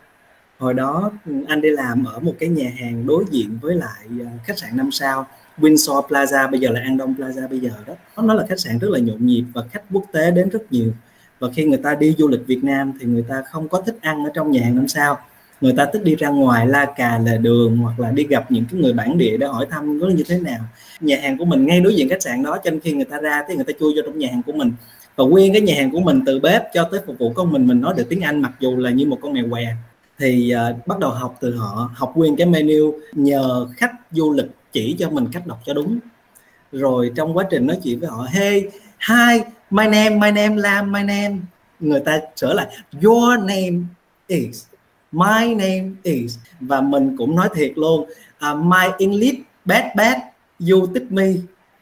hồi 0.57 0.74
đó 0.74 1.12
ừ, 1.25 1.31
anh 1.48 1.62
đi 1.62 1.69
làm 1.69 2.04
ở 2.04 2.19
một 2.19 2.33
cái 2.39 2.50
nhà 2.50 2.71
hàng 2.80 3.07
đối 3.07 3.24
diện 3.31 3.57
với 3.62 3.75
lại 3.75 4.06
ờ, 4.19 4.25
khách 4.44 4.57
sạn 4.57 4.77
năm 4.77 4.92
sao, 4.92 5.25
Windsor 5.57 6.07
Plaza, 6.07 6.51
bây 6.51 6.59
giờ 6.59 6.69
là 6.69 6.80
An 6.80 6.98
Đông 6.98 7.15
Plaza 7.18 7.48
bây 7.48 7.59
giờ 7.59 7.69
đó. 7.88 7.94
Nó 8.24 8.33
là 8.33 8.45
khách 8.50 8.59
sạn 8.59 8.80
rất 8.80 8.88
là 8.92 9.00
nhộn 9.00 9.25
nhịp 9.25 9.44
và 9.54 9.63
khách 9.71 9.83
quốc 9.92 10.06
tế 10.12 10.31
đến 10.31 10.50
rất 10.50 10.71
nhiều. 10.71 10.92
Và 11.39 11.48
khi 11.56 11.65
người 11.65 11.80
ta 11.83 11.95
đi 11.95 12.15
du 12.18 12.27
lịch 12.27 12.48
Việt 12.48 12.63
Nam 12.63 12.94
thì 13.00 13.06
người 13.06 13.25
ta 13.30 13.44
không 13.51 13.68
có 13.68 13.81
thích 13.81 13.98
ăn 14.01 14.25
ở 14.25 14.31
trong 14.33 14.51
nhà 14.51 14.62
hàng 14.63 14.75
năm 14.75 14.88
sao. 14.88 15.18
Người 15.62 15.74
ta 15.77 15.86
thích 15.94 16.04
đi 16.04 16.15
ra 16.15 16.30
ngoài 16.30 16.68
la 16.68 16.86
cà 16.86 17.19
lề 17.25 17.38
đường 17.38 17.77
hoặc 17.77 18.00
là 18.00 18.12
đi 18.12 18.24
gặp 18.24 18.51
những 18.51 18.65
cái 18.71 18.81
người 18.81 18.94
bản 18.94 19.18
địa 19.18 19.38
để 19.38 19.48
hỏi 19.48 19.65
thăm 19.69 20.00
nó 20.00 20.07
như 20.07 20.24
thế 20.27 20.39
nào. 20.39 20.59
Nhà 21.00 21.18
hàng 21.21 21.38
của 21.38 21.45
mình 21.45 21.65
ngay 21.65 21.80
đối 21.80 21.95
diện 21.95 22.09
khách 22.09 22.21
sạn 22.21 22.44
đó, 22.44 22.57
cho 22.63 22.71
nên 22.71 22.80
khi 22.80 22.94
người 22.94 23.06
ta 23.06 23.19
ra 23.19 23.44
thì 23.48 23.56
người 23.56 23.65
ta 23.65 23.74
chui 23.80 23.94
vô 23.95 24.01
trong 24.06 24.19
nhà 24.19 24.27
hàng 24.31 24.42
của 24.44 24.51
mình. 24.51 24.71
Và 25.15 25.25
nguyên 25.25 25.54
cái 25.54 25.62
nhà 25.62 25.75
hàng 25.77 25.92
của 25.92 26.00
mình 26.00 26.21
từ 26.25 26.39
bếp 26.39 26.63
cho 26.74 26.83
tới 26.92 27.00
phục 27.06 27.18
vụ 27.18 27.30
con 27.36 27.51
mình 27.51 27.68
mình 27.68 27.81
nói 27.81 27.94
được 27.98 28.09
tiếng 28.09 28.21
Anh 28.21 28.42
mặc 28.42 28.51
dù 28.59 28.77
là 28.77 28.89
như 28.89 29.06
một 29.06 29.19
con 29.21 29.33
mèo 29.33 29.45
què 29.50 29.65
thì 30.19 30.54
uh, 30.56 30.88
bắt 30.88 31.00
đầu 31.00 31.12
học 31.12 31.38
từ 31.40 31.56
họ 31.56 31.90
học 31.96 32.14
nguyên 32.16 32.36
cái 32.36 32.48
menu 32.48 32.94
nhờ 33.14 33.68
khách 33.78 33.92
du 34.12 34.34
lịch 34.34 34.46
chỉ 34.72 34.96
cho 35.00 35.10
mình 35.10 35.28
cách 35.31 35.48
đọc 35.48 35.60
cho 35.66 35.74
đúng. 35.74 36.00
Rồi 36.72 37.12
trong 37.16 37.38
quá 37.38 37.46
trình 37.52 37.68
nói 37.68 37.78
chuyện 37.84 38.00
với 38.00 38.10
họ 38.10 38.28
hey 38.30 38.62
hi 39.10 39.42
my 39.69 39.84
name 39.88 40.10
my 40.10 40.31
name 40.31 40.56
Lam 40.56 40.92
my 40.92 41.04
name. 41.04 41.38
Người 41.80 42.00
ta 42.00 42.19
trở 42.36 42.54
lại 42.54 42.68
your 43.04 43.40
name 43.40 43.80
is 44.28 44.66
my 45.12 45.56
name 45.56 45.92
is. 46.04 46.38
Và 46.60 46.81
mình 46.81 47.18
cũng 47.18 47.36
nói 47.36 47.50
thiệt 47.56 47.74
luôn 47.75 48.10
uh, 48.52 48.58
my 48.58 48.88
English 49.00 49.40
bad 49.66 49.84
bad 49.96 50.18
you 50.72 50.88
thích 50.94 51.06
me 51.10 51.28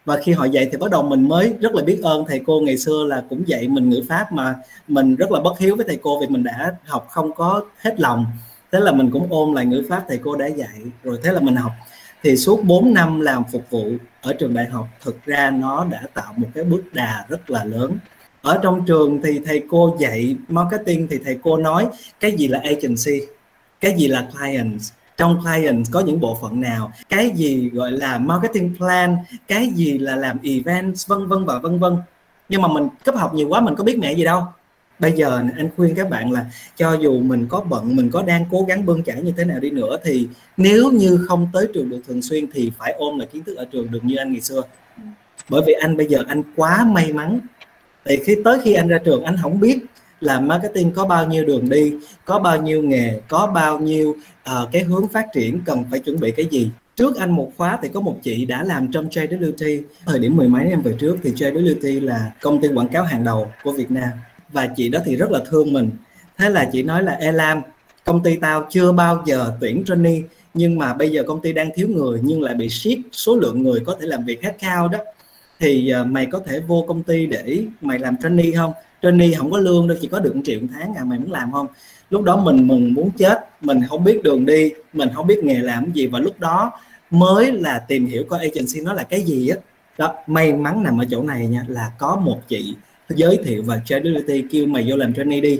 và 0.06 0.18
khi 0.24 0.32
họ 0.32 0.46
dạy 0.46 0.70
thì 0.72 0.78
bắt 0.78 0.92
đầu 0.92 1.04
mình 1.04 1.28
mới 1.28 1.54
rất 1.62 1.76
là 1.76 1.84
biết 1.84 2.00
ơn 2.04 2.26
thầy 2.28 2.42
cô. 2.46 2.60
Ngày 2.60 2.78
xưa 2.78 3.06
là 3.08 3.24
cũng 3.30 3.48
dạy 3.48 3.68
mình 3.68 3.90
ngữ 3.90 4.02
pháp 4.10 4.32
mà 4.32 4.56
mình 4.88 5.16
rất 5.16 5.32
là 5.32 5.40
bất 5.40 5.60
hiếu 5.60 5.76
với 5.76 5.86
thầy 5.88 5.98
cô 6.02 6.20
vì 6.22 6.28
mình 6.28 6.44
đã 6.44 6.76
học 6.86 7.08
không 7.10 7.34
có 7.34 7.66
hết 7.78 8.00
lòng. 8.00 8.26
Thế 8.72 8.80
là 8.80 8.92
mình 8.92 9.12
cũng 9.12 9.28
ôm 9.30 9.54
lại 9.54 9.66
ngữ 9.66 9.84
pháp 9.90 10.04
thầy 10.08 10.20
cô 10.24 10.36
đã 10.36 10.48
dạy, 10.48 10.82
rồi 11.04 11.20
thế 11.24 11.32
là 11.32 11.40
mình 11.40 11.56
học. 11.56 11.72
Thì 12.24 12.38
suốt 12.38 12.64
4 12.64 12.94
năm 12.94 13.22
làm 13.22 13.44
phục 13.52 13.70
vụ 13.70 13.92
ở 14.22 14.34
trường 14.34 14.54
đại 14.54 14.66
học, 14.66 14.88
thực 15.04 15.26
ra 15.26 15.52
nó 15.52 15.86
đã 15.86 16.02
tạo 16.14 16.34
một 16.38 16.48
cái 16.56 16.64
bước 16.64 16.94
đà 16.94 17.26
rất 17.30 17.50
là 17.50 17.64
lớn. 17.64 17.98
Ở 18.42 18.60
trong 18.64 18.86
trường 18.86 19.22
thì 19.22 19.40
thầy 19.46 19.64
cô 19.70 19.98
dạy 20.00 20.36
marketing 20.48 21.08
thì 21.08 21.18
thầy 21.26 21.40
cô 21.44 21.58
nói, 21.58 21.88
cái 22.20 22.32
gì 22.32 22.48
là 22.48 22.60
agency? 22.60 23.22
Cái 23.80 23.96
gì 23.98 24.08
là 24.08 24.28
clients? 24.34 24.92
Trong 25.18 25.42
client 25.42 25.86
có 25.92 26.00
những 26.00 26.20
bộ 26.20 26.38
phận 26.42 26.62
nào? 26.62 26.92
Cái 27.10 27.32
gì 27.36 27.70
gọi 27.70 27.92
là 27.92 28.18
marketing 28.18 28.78
plan? 28.78 29.16
Cái 29.48 29.68
gì 29.68 29.98
là 29.98 30.16
làm 30.16 30.38
events? 30.44 31.08
Vân 31.08 31.28
vân 31.28 31.46
và 31.46 31.60
vân 31.60 31.80
vân. 31.80 31.98
Nhưng 32.50 32.62
mà 32.62 32.68
mình 32.68 32.88
cấp 33.04 33.16
học 33.16 33.34
nhiều 33.34 33.48
quá 33.50 33.62
mình 33.62 33.76
có 33.76 33.84
biết 33.84 33.98
mẹ 34.00 34.14
gì 34.14 34.24
đâu. 34.24 34.44
Bây 35.00 35.12
giờ 35.12 35.44
anh 35.58 35.70
khuyên 35.76 35.96
các 35.96 36.10
bạn 36.10 36.32
là 36.32 36.46
cho 36.76 36.94
dù 36.94 37.20
mình 37.20 37.48
có 37.50 37.62
bận 37.62 37.96
mình 37.96 38.12
có 38.12 38.22
đang 38.22 38.46
cố 38.52 38.66
gắng 38.68 38.86
bươn 38.86 39.04
chải 39.04 39.22
như 39.22 39.34
thế 39.38 39.46
nào 39.46 39.60
đi 39.60 39.70
nữa 39.70 39.98
thì 40.04 40.28
nếu 40.58 40.92
như 40.92 41.26
không 41.28 41.48
tới 41.54 41.68
trường 41.74 41.90
được 41.90 42.02
thường 42.08 42.22
xuyên 42.22 42.46
thì 42.54 42.72
phải 42.78 42.94
ôm 42.94 43.20
lại 43.20 43.28
kiến 43.32 43.44
thức 43.44 43.58
ở 43.58 43.66
trường 43.66 43.92
được 43.92 44.04
như 44.04 44.16
anh 44.16 44.32
ngày 44.32 44.42
xưa. 44.42 44.62
Bởi 45.50 45.62
vì 45.68 45.74
anh 45.74 45.98
bây 45.98 46.08
giờ 46.08 46.20
anh 46.28 46.44
quá 46.56 46.86
may 46.92 47.14
mắn. 47.14 47.40
Thì 48.06 48.18
khi 48.26 48.36
tới 48.44 48.60
khi 48.64 48.74
anh 48.74 48.88
ra 48.88 48.98
trường 48.98 49.24
anh 49.24 49.36
không 49.42 49.60
biết 49.60 49.80
là 50.26 50.40
marketing 50.40 50.92
có 50.92 51.06
bao 51.06 51.28
nhiêu 51.28 51.46
đường 51.46 51.70
đi 51.70 51.94
có 52.26 52.40
bao 52.40 52.62
nhiêu 52.62 52.84
nghề 52.84 53.20
có 53.28 53.48
bao 53.48 53.80
nhiêu 53.80 54.10
uh, 54.10 54.70
cái 54.72 54.84
hướng 54.84 55.08
phát 55.08 55.26
triển 55.34 55.62
cần 55.66 55.84
phải 55.92 56.00
chuẩn 56.00 56.20
bị 56.20 56.32
cái 56.32 56.46
gì. 56.52 56.70
Trước 56.96 57.16
anh 57.18 57.32
một 57.32 57.52
khóa 57.58 57.80
thì 57.82 57.90
có 57.94 58.02
một 58.02 58.18
chị 58.24 58.46
đã 58.46 58.64
làm 58.64 58.92
trong 58.92 59.10
JWT 59.10 59.82
thời 60.06 60.20
điểm 60.20 60.36
mười 60.36 60.48
mấy 60.48 60.66
năm 60.66 60.82
về 60.82 60.96
trước 61.00 61.18
thì 61.24 61.32
JWT 61.32 62.06
là 62.06 62.32
công 62.42 62.62
ty 62.62 62.68
quảng 62.68 62.88
cáo 62.88 63.04
hàng 63.04 63.24
đầu 63.24 63.52
của 63.64 63.72
Việt 63.72 63.92
Nam. 63.92 64.10
Và 64.50 64.68
chị 64.68 64.90
đó 64.90 65.00
thì 65.06 65.16
rất 65.16 65.32
là 65.32 65.40
thương 65.50 65.74
mình. 65.74 65.90
Thế 66.38 66.50
là 66.50 66.70
chị 66.72 66.84
nói 66.84 67.04
là 67.04 67.12
Elam 67.12 67.62
công 68.06 68.24
ty 68.24 68.36
tao 68.36 68.68
chưa 68.70 68.92
bao 68.92 69.24
giờ 69.26 69.54
tuyển 69.62 69.84
trainee 69.86 70.22
nhưng 70.54 70.78
mà 70.78 70.94
bây 70.94 71.10
giờ 71.10 71.24
công 71.28 71.42
ty 71.42 71.54
đang 71.54 71.70
thiếu 71.76 71.88
người 71.88 72.20
nhưng 72.24 72.42
lại 72.42 72.56
bị 72.56 72.70
siết 72.70 73.00
số 73.12 73.36
lượng 73.36 73.64
người 73.64 73.80
có 73.86 73.98
thể 74.02 74.08
làm 74.08 74.26
việc 74.26 74.44
hết 74.44 74.56
cao 74.60 74.88
đó. 74.88 75.00
Thì 75.60 75.90
ờ, 75.90 76.04
mày 76.04 76.26
có 76.26 76.40
thể 76.46 76.60
vô 76.60 76.86
công 76.88 77.04
ty 77.04 77.26
để 77.26 77.64
mày 77.82 78.00
làm 78.00 78.18
trainee 78.18 78.52
không? 78.56 78.74
Trainee 79.06 79.34
không 79.38 79.52
có 79.52 79.58
lương 79.58 79.88
đâu, 79.88 79.98
chỉ 80.02 80.08
có 80.08 80.20
được 80.20 80.36
một 80.36 80.42
triệu 80.46 80.60
một 80.60 80.68
tháng 80.74 80.94
à 80.96 81.04
mày 81.04 81.20
muốn 81.20 81.32
làm 81.32 81.52
không? 81.52 81.68
Lúc 82.10 82.24
đó 82.24 82.38
mình 82.38 82.68
mừng 82.68 82.94
muốn 82.94 83.12
chết, 83.12 83.40
mình 83.62 83.80
không 83.90 84.04
biết 84.04 84.24
đường 84.24 84.46
đi, 84.46 84.72
mình 84.94 85.10
không 85.14 85.28
biết 85.28 85.44
nghề 85.44 85.58
làm 85.58 85.92
gì 85.94 86.08
và 86.08 86.20
lúc 86.20 86.40
đó 86.40 86.72
mới 87.12 87.52
là 87.52 87.80
tìm 87.80 88.06
hiểu 88.06 88.24
coi 88.30 88.40
agency 88.40 88.82
nó 88.82 88.94
là 88.94 89.04
cái 89.04 89.22
gì 89.22 89.48
á. 89.48 89.58
Đó, 89.98 90.16
may 90.28 90.54
mắn 90.54 90.84
nằm 90.84 91.02
ở 91.02 91.06
chỗ 91.12 91.24
này 91.24 91.48
nha, 91.48 91.66
là 91.68 91.92
có 91.98 92.16
một 92.16 92.40
chị 92.48 92.76
giới 93.10 93.40
thiệu 93.44 93.64
và 93.66 93.82
ChatGPT 93.86 94.32
kêu 94.52 94.66
mày 94.66 94.86
vô 94.88 94.96
làm 94.96 95.14
trainee 95.14 95.42
đi. 95.42 95.60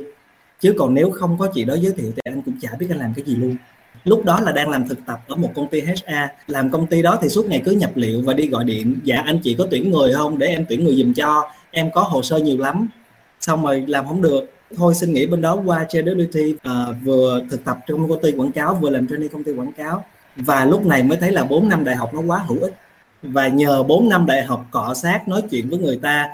Chứ 0.60 0.76
còn 0.78 0.94
nếu 0.94 1.12
không 1.12 1.38
có 1.38 1.48
chị 1.54 1.64
đó 1.64 1.76
giới 1.82 1.94
thiệu 1.98 2.12
thì 2.16 2.22
anh 2.26 2.42
cũng 2.42 2.54
chả 2.62 2.70
biết 2.80 2.88
anh 2.90 3.00
làm 3.00 3.14
cái 3.14 3.26
gì 3.26 3.36
luôn. 3.36 3.56
Lúc 4.04 4.26
đó 4.26 4.40
là 4.40 4.52
đang 4.52 4.70
làm 4.70 4.88
thực 4.88 5.06
tập 5.06 5.20
ở 5.28 5.36
một 5.36 5.52
công 5.56 5.68
ty 5.68 5.82
HR 5.82 6.12
làm 6.48 6.72
công 6.72 6.88
ty 6.88 7.02
đó 7.02 7.20
thì 7.22 7.30
suốt 7.30 7.46
ngày 7.46 7.62
cứ 7.66 7.72
nhập 7.72 7.92
liệu 7.96 8.22
và 8.22 8.34
đi 8.34 8.48
gọi 8.48 8.64
điện. 8.64 9.00
Dạ 9.04 9.22
anh 9.26 9.40
chị 9.44 9.56
có 9.60 9.68
tuyển 9.72 9.92
người 9.92 10.14
không? 10.14 10.38
Để 10.38 10.48
em 10.48 10.66
tuyển 10.70 10.84
người 10.84 10.96
dùm 10.96 11.14
cho. 11.14 11.50
Em 11.72 11.92
có 11.92 12.02
hồ 12.02 12.22
sơ 12.22 12.38
nhiều 12.38 12.58
lắm 12.58 12.88
xong 13.46 13.64
rồi 13.66 13.84
làm 13.88 14.08
không 14.08 14.22
được. 14.22 14.52
Thôi 14.76 14.96
xin 14.96 15.14
nghỉ 15.14 15.26
bên 15.26 15.42
đó 15.42 15.62
qua 15.66 15.86
JWT 15.90 16.54
uh, 16.54 16.62
à, 16.62 16.86
vừa 17.04 17.42
thực 17.50 17.66
tập 17.66 17.78
trong 17.88 18.10
công 18.10 18.22
ty 18.22 18.32
quảng 18.32 18.52
cáo 18.52 18.76
vừa 18.76 18.90
làm 18.90 19.08
trainee 19.08 19.28
công 19.28 19.44
ty 19.44 19.52
quảng 19.52 19.72
cáo. 19.72 20.06
Và 20.36 20.66
lúc 20.66 20.86
này 20.86 21.04
mới 21.04 21.18
thấy 21.18 21.32
là 21.32 21.44
4 21.44 21.70
năm 21.70 21.84
đại 21.84 21.96
học 21.96 22.14
nó 22.14 22.22
quá 22.22 22.38
hữu 22.48 22.60
ích. 22.62 22.74
Và 23.24 23.48
nhờ 23.48 23.84
4 23.84 24.10
năm 24.10 24.26
đại 24.26 24.44
học 24.44 24.66
cọ 24.72 24.94
sát 24.94 25.28
nói 25.28 25.42
chuyện 25.52 25.70
với 25.70 25.80
người 25.80 26.00
ta 26.02 26.30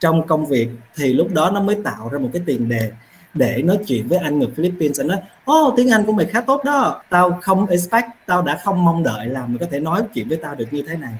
trong 0.00 0.26
công 0.26 0.46
việc 0.46 0.68
thì 0.96 1.12
lúc 1.12 1.28
đó 1.32 1.50
nó 1.50 1.60
mới 1.60 1.76
tạo 1.84 2.08
ra 2.08 2.18
một 2.18 2.30
cái 2.32 2.42
tiền 2.46 2.68
đề 2.68 2.92
để 3.34 3.62
nói 3.62 3.78
chuyện 3.86 4.08
với 4.08 4.18
anh 4.18 4.38
người 4.38 4.48
Philippines. 4.56 5.00
Anh 5.00 5.08
nói 5.08 5.18
ô 5.44 5.68
oh, 5.68 5.74
tiếng 5.76 5.90
Anh 5.90 6.04
của 6.04 6.12
mày 6.12 6.26
khá 6.26 6.40
tốt 6.40 6.64
đó. 6.64 7.02
Tao 7.10 7.38
không 7.42 7.66
expect 7.66 8.06
tao 8.26 8.42
đã 8.42 8.60
không 8.64 8.84
mong 8.84 9.02
đợi 9.02 9.26
là 9.26 9.46
mày 9.46 9.58
có 9.58 9.66
thể 9.70 9.80
nói 9.80 10.02
chuyện 10.14 10.28
với 10.28 10.38
tao 10.42 10.54
được 10.54 10.66
như 10.70 10.82
thế 10.88 10.96
này 10.96 11.14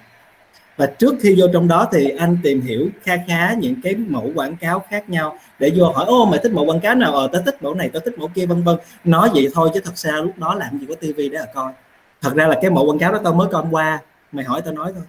và 0.77 0.87
trước 0.87 1.15
khi 1.21 1.35
vô 1.39 1.47
trong 1.53 1.69
đó 1.69 1.89
thì 1.93 2.11
anh 2.19 2.39
tìm 2.43 2.61
hiểu 2.61 2.89
kha 3.03 3.17
khá 3.29 3.55
những 3.59 3.75
cái 3.83 3.95
mẫu 3.95 4.31
quảng 4.35 4.57
cáo 4.57 4.85
khác 4.91 5.11
nhau 5.11 5.39
để 5.59 5.71
vô 5.77 5.87
hỏi 5.87 6.05
ô 6.09 6.25
mày 6.25 6.41
thích 6.43 6.53
mẫu 6.53 6.65
quảng 6.65 6.81
cáo 6.81 6.95
nào? 6.95 7.15
Ờ 7.15 7.29
tao 7.33 7.43
thích 7.43 7.63
mẫu 7.63 7.75
này 7.75 7.91
tao 7.93 8.01
thích 8.01 8.19
mẫu 8.19 8.29
kia 8.35 8.47
vân 8.47 8.63
vân. 8.63 8.77
Nói 9.05 9.29
vậy 9.35 9.49
thôi 9.55 9.71
chứ 9.75 9.81
thật 9.85 9.97
ra 9.97 10.13
lúc 10.13 10.39
đó 10.39 10.55
làm 10.55 10.79
gì 10.79 10.87
có 10.89 10.95
tivi 10.95 11.29
để 11.29 11.39
là 11.39 11.47
coi. 11.55 11.73
Thật 12.23 12.35
ra 12.35 12.47
là 12.47 12.59
cái 12.63 12.71
mẫu 12.71 12.87
quảng 12.87 12.99
cáo 12.99 13.13
đó 13.13 13.21
tao 13.25 13.35
mới 13.35 13.49
coi 13.53 13.63
hôm 13.63 13.71
qua. 13.71 14.01
Mày 14.33 14.45
hỏi 14.45 14.63
tao 14.65 14.75
nói 14.75 14.93
thôi. 14.95 15.05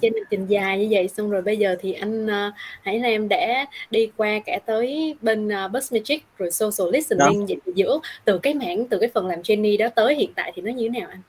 Trên 0.00 0.12
hành 0.14 0.24
trình 0.30 0.46
dài 0.46 0.78
như 0.78 0.88
vậy 0.90 1.08
xong 1.08 1.30
rồi 1.30 1.42
bây 1.42 1.56
giờ 1.56 1.76
thì 1.80 1.92
anh 1.92 2.26
uh, 2.26 2.54
hãy 2.82 2.98
là 2.98 3.08
em 3.08 3.28
đã 3.28 3.66
đi 3.90 4.10
qua 4.16 4.38
cả 4.46 4.58
tới 4.66 5.16
bên 5.22 5.48
uh, 5.48 5.72
Bus 5.72 5.92
Magic 5.92 6.24
rồi 6.38 6.50
social 6.50 6.92
listening 6.92 7.46
vậy 7.46 7.58
giữa 7.74 8.00
từ 8.24 8.38
cái 8.38 8.54
mảng 8.54 8.88
từ 8.88 8.98
cái 8.98 9.10
phần 9.14 9.26
làm 9.26 9.42
trainee 9.42 9.76
đó 9.76 9.88
tới 9.94 10.14
hiện 10.14 10.30
tại 10.36 10.52
thì 10.54 10.62
nó 10.62 10.72
như 10.72 10.88
thế 10.92 11.00
nào 11.00 11.08
anh 11.10 11.20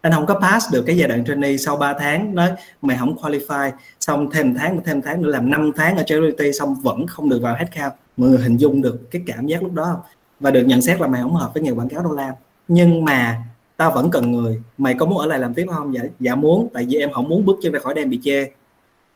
anh 0.00 0.12
không 0.12 0.26
có 0.26 0.34
pass 0.34 0.72
được 0.72 0.82
cái 0.86 0.96
giai 0.96 1.08
đoạn 1.08 1.24
trainee 1.24 1.56
sau 1.56 1.76
3 1.76 1.94
tháng, 1.98 2.34
nói 2.34 2.50
mày 2.82 2.96
không 2.96 3.16
qualify. 3.16 3.70
Xong 4.00 4.30
thêm 4.30 4.54
tháng 4.54 4.80
thêm 4.84 5.02
tháng 5.02 5.22
nữa, 5.22 5.30
làm 5.30 5.50
5 5.50 5.72
tháng 5.76 5.96
ở 5.96 6.02
charity, 6.02 6.52
xong 6.52 6.74
vẫn 6.74 7.06
không 7.06 7.28
được 7.28 7.42
vào 7.42 7.54
headcount 7.54 7.92
mọi 8.16 8.30
người 8.30 8.38
hình 8.38 8.56
dung 8.56 8.82
được 8.82 9.10
cái 9.10 9.22
cảm 9.26 9.46
giác 9.46 9.62
lúc 9.62 9.72
đó 9.72 9.84
không? 9.84 10.00
Và 10.40 10.50
được 10.50 10.62
nhận 10.62 10.82
xét 10.82 11.00
là 11.00 11.06
mày 11.06 11.22
không 11.22 11.34
hợp 11.34 11.50
với 11.54 11.62
nghề 11.62 11.70
quảng 11.70 11.88
cáo 11.88 12.02
đô 12.02 12.12
la 12.12 12.34
nhưng 12.68 13.04
mà 13.04 13.42
tao 13.76 13.92
vẫn 13.92 14.10
cần 14.10 14.32
người. 14.32 14.62
Mày 14.78 14.94
có 14.94 15.06
muốn 15.06 15.18
ở 15.18 15.26
lại 15.26 15.38
làm 15.38 15.54
tiếp 15.54 15.66
không? 15.70 15.94
Dạ 15.94 16.00
dạ 16.20 16.34
muốn, 16.34 16.68
tại 16.74 16.86
vì 16.88 16.98
em 16.98 17.12
không 17.12 17.28
muốn 17.28 17.44
bước 17.44 17.56
chân 17.62 17.72
ra 17.72 17.80
khỏi 17.80 17.94
đêm 17.94 18.10
bị 18.10 18.20
chê 18.24 18.50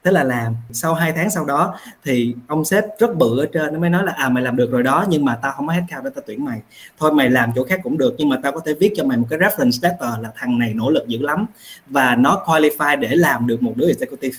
thế 0.05 0.11
là 0.11 0.25
làm. 0.25 0.55
Sau 0.73 0.95
2 0.95 1.13
tháng 1.13 1.31
sau 1.31 1.45
đó 1.45 1.75
thì 2.05 2.35
ông 2.47 2.65
sếp 2.65 2.85
rất 2.99 3.17
bự 3.17 3.41
ở 3.41 3.47
trên 3.53 3.73
nó 3.73 3.79
mới 3.79 3.91
nói 3.91 4.05
là 4.05 4.13
à 4.13 4.29
mày 4.29 4.43
làm 4.43 4.57
được 4.57 4.71
rồi 4.71 4.83
đó 4.83 5.05
nhưng 5.09 5.25
mà 5.25 5.39
tao 5.43 5.53
không 5.53 5.67
có 5.67 5.73
hết 5.73 5.83
cao 5.89 6.03
để 6.05 6.11
tao 6.15 6.23
tuyển 6.27 6.45
mày. 6.45 6.61
Thôi 6.99 7.13
mày 7.13 7.31
làm 7.31 7.51
chỗ 7.57 7.65
khác 7.65 7.81
cũng 7.83 7.99
được 7.99 8.15
nhưng 8.19 8.29
mà 8.29 8.37
tao 8.43 8.53
có 8.53 8.61
thể 8.65 8.75
viết 8.75 8.93
cho 8.97 9.05
mày 9.05 9.17
một 9.17 9.27
cái 9.31 9.39
reference 9.39 9.79
letter 9.83 10.21
là 10.21 10.33
thằng 10.37 10.59
này 10.59 10.75
nỗ 10.75 10.91
lực 10.91 11.09
dữ 11.09 11.19
lắm 11.19 11.47
và 11.87 12.17
nó 12.17 12.43
qualify 12.47 13.01
để 13.01 13.09
làm 13.13 13.47
được 13.47 13.63
một 13.63 13.73
đứa 13.77 13.87
executive. 13.87 14.39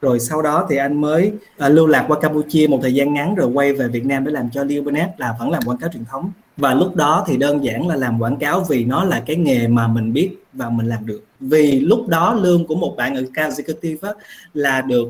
Rồi 0.00 0.20
sau 0.20 0.42
đó 0.42 0.66
thì 0.70 0.76
anh 0.76 1.00
mới 1.00 1.32
uh, 1.66 1.72
lưu 1.72 1.86
lạc 1.86 2.04
qua 2.08 2.20
Campuchia 2.20 2.66
một 2.66 2.78
thời 2.82 2.94
gian 2.94 3.14
ngắn 3.14 3.34
rồi 3.34 3.46
quay 3.46 3.72
về 3.72 3.88
Việt 3.88 4.06
Nam 4.06 4.24
để 4.24 4.32
làm 4.32 4.50
cho 4.50 4.64
Leo 4.64 4.82
Burnett 4.82 5.20
là 5.20 5.36
vẫn 5.38 5.50
làm 5.50 5.62
quảng 5.62 5.78
cáo 5.78 5.90
truyền 5.92 6.04
thống 6.04 6.32
và 6.56 6.74
lúc 6.74 6.96
đó 6.96 7.24
thì 7.26 7.36
đơn 7.36 7.64
giản 7.64 7.88
là 7.88 7.96
làm 7.96 8.18
quảng 8.18 8.36
cáo 8.36 8.64
vì 8.68 8.84
nó 8.84 9.04
là 9.04 9.22
cái 9.26 9.36
nghề 9.36 9.68
mà 9.68 9.88
mình 9.88 10.12
biết 10.12 10.30
và 10.52 10.70
mình 10.70 10.86
làm 10.86 11.06
được. 11.06 11.24
Vì 11.40 11.80
lúc 11.80 12.08
đó 12.08 12.34
lương 12.34 12.66
của 12.66 12.74
một 12.74 12.94
bạn 12.96 13.14
ở 13.14 13.22
cao 13.34 13.46
executive 13.46 14.08
á, 14.08 14.14
là 14.54 14.80
được 14.80 15.08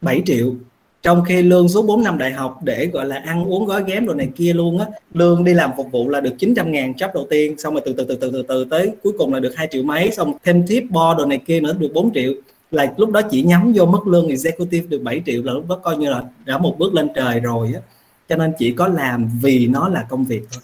7 0.00 0.22
triệu. 0.24 0.54
Trong 1.02 1.24
khi 1.24 1.42
lương 1.42 1.68
số 1.68 1.82
4 1.82 2.02
năm 2.02 2.18
đại 2.18 2.32
học 2.32 2.58
để 2.62 2.86
gọi 2.86 3.06
là 3.06 3.16
ăn 3.16 3.44
uống 3.44 3.66
gói 3.66 3.84
ghém 3.86 4.06
đồ 4.06 4.14
này 4.14 4.28
kia 4.36 4.52
luôn 4.52 4.78
á 4.78 4.86
lương 5.14 5.44
đi 5.44 5.54
làm 5.54 5.70
phục 5.76 5.92
vụ 5.92 6.08
là 6.08 6.20
được 6.20 6.34
900 6.38 6.72
ngàn 6.72 6.92
job 6.92 7.08
đầu 7.14 7.26
tiên 7.30 7.58
xong 7.58 7.74
rồi 7.74 7.82
từ 7.86 7.92
từ 7.92 8.04
từ 8.04 8.16
từ 8.16 8.30
từ 8.30 8.42
từ 8.48 8.64
tới 8.64 8.90
cuối 9.02 9.12
cùng 9.18 9.34
là 9.34 9.40
được 9.40 9.56
hai 9.56 9.68
triệu 9.70 9.82
mấy 9.82 10.10
xong 10.10 10.32
thêm 10.44 10.66
tip 10.66 10.84
bo 10.90 11.14
đồ 11.14 11.26
này 11.26 11.38
kia 11.46 11.60
nữa 11.60 11.72
được 11.78 11.90
4 11.94 12.14
triệu. 12.14 12.32
Là 12.70 12.92
lúc 12.96 13.10
đó 13.10 13.20
chỉ 13.30 13.42
nhắm 13.42 13.72
vô 13.76 13.86
mức 13.86 14.06
lương 14.06 14.28
executive 14.28 14.86
được 14.86 15.02
7 15.02 15.22
triệu 15.26 15.42
là 15.42 15.52
lúc 15.52 15.68
đó 15.68 15.76
coi 15.82 15.96
như 15.96 16.10
là 16.10 16.22
đã 16.44 16.58
một 16.58 16.78
bước 16.78 16.94
lên 16.94 17.08
trời 17.14 17.40
rồi 17.40 17.72
á 17.74 17.80
cho 18.28 18.36
nên 18.36 18.52
chỉ 18.58 18.72
có 18.72 18.88
làm 18.88 19.28
vì 19.42 19.66
nó 19.66 19.88
là 19.88 20.06
công 20.08 20.24
việc 20.24 20.42
thôi. 20.52 20.62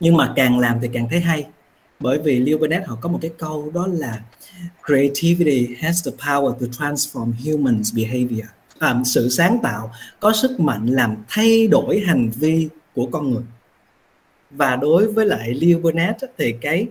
Nhưng 0.00 0.16
mà 0.16 0.32
càng 0.36 0.58
làm 0.58 0.78
thì 0.82 0.88
càng 0.92 1.08
thấy 1.10 1.20
hay. 1.20 1.46
Bởi 2.00 2.18
vì 2.18 2.38
Leo 2.38 2.58
Burnett 2.58 2.86
họ 2.86 2.98
có 3.00 3.08
một 3.08 3.18
cái 3.22 3.30
câu 3.38 3.70
đó 3.74 3.86
là 3.86 4.20
creativity 4.86 5.76
has 5.80 6.06
the 6.06 6.12
power 6.18 6.52
to 6.52 6.66
transform 6.66 7.32
humans 7.44 7.94
behavior. 7.94 8.46
À, 8.78 9.02
sự 9.04 9.28
sáng 9.28 9.58
tạo 9.62 9.92
có 10.20 10.32
sức 10.32 10.60
mạnh 10.60 10.86
làm 10.86 11.16
thay 11.28 11.66
đổi 11.66 12.00
hành 12.06 12.30
vi 12.30 12.68
của 12.94 13.06
con 13.06 13.30
người. 13.30 13.42
Và 14.50 14.76
đối 14.76 15.12
với 15.12 15.26
lại 15.26 15.54
Leo 15.54 15.78
Burnett 15.78 16.18
thì 16.38 16.52
cái 16.60 16.86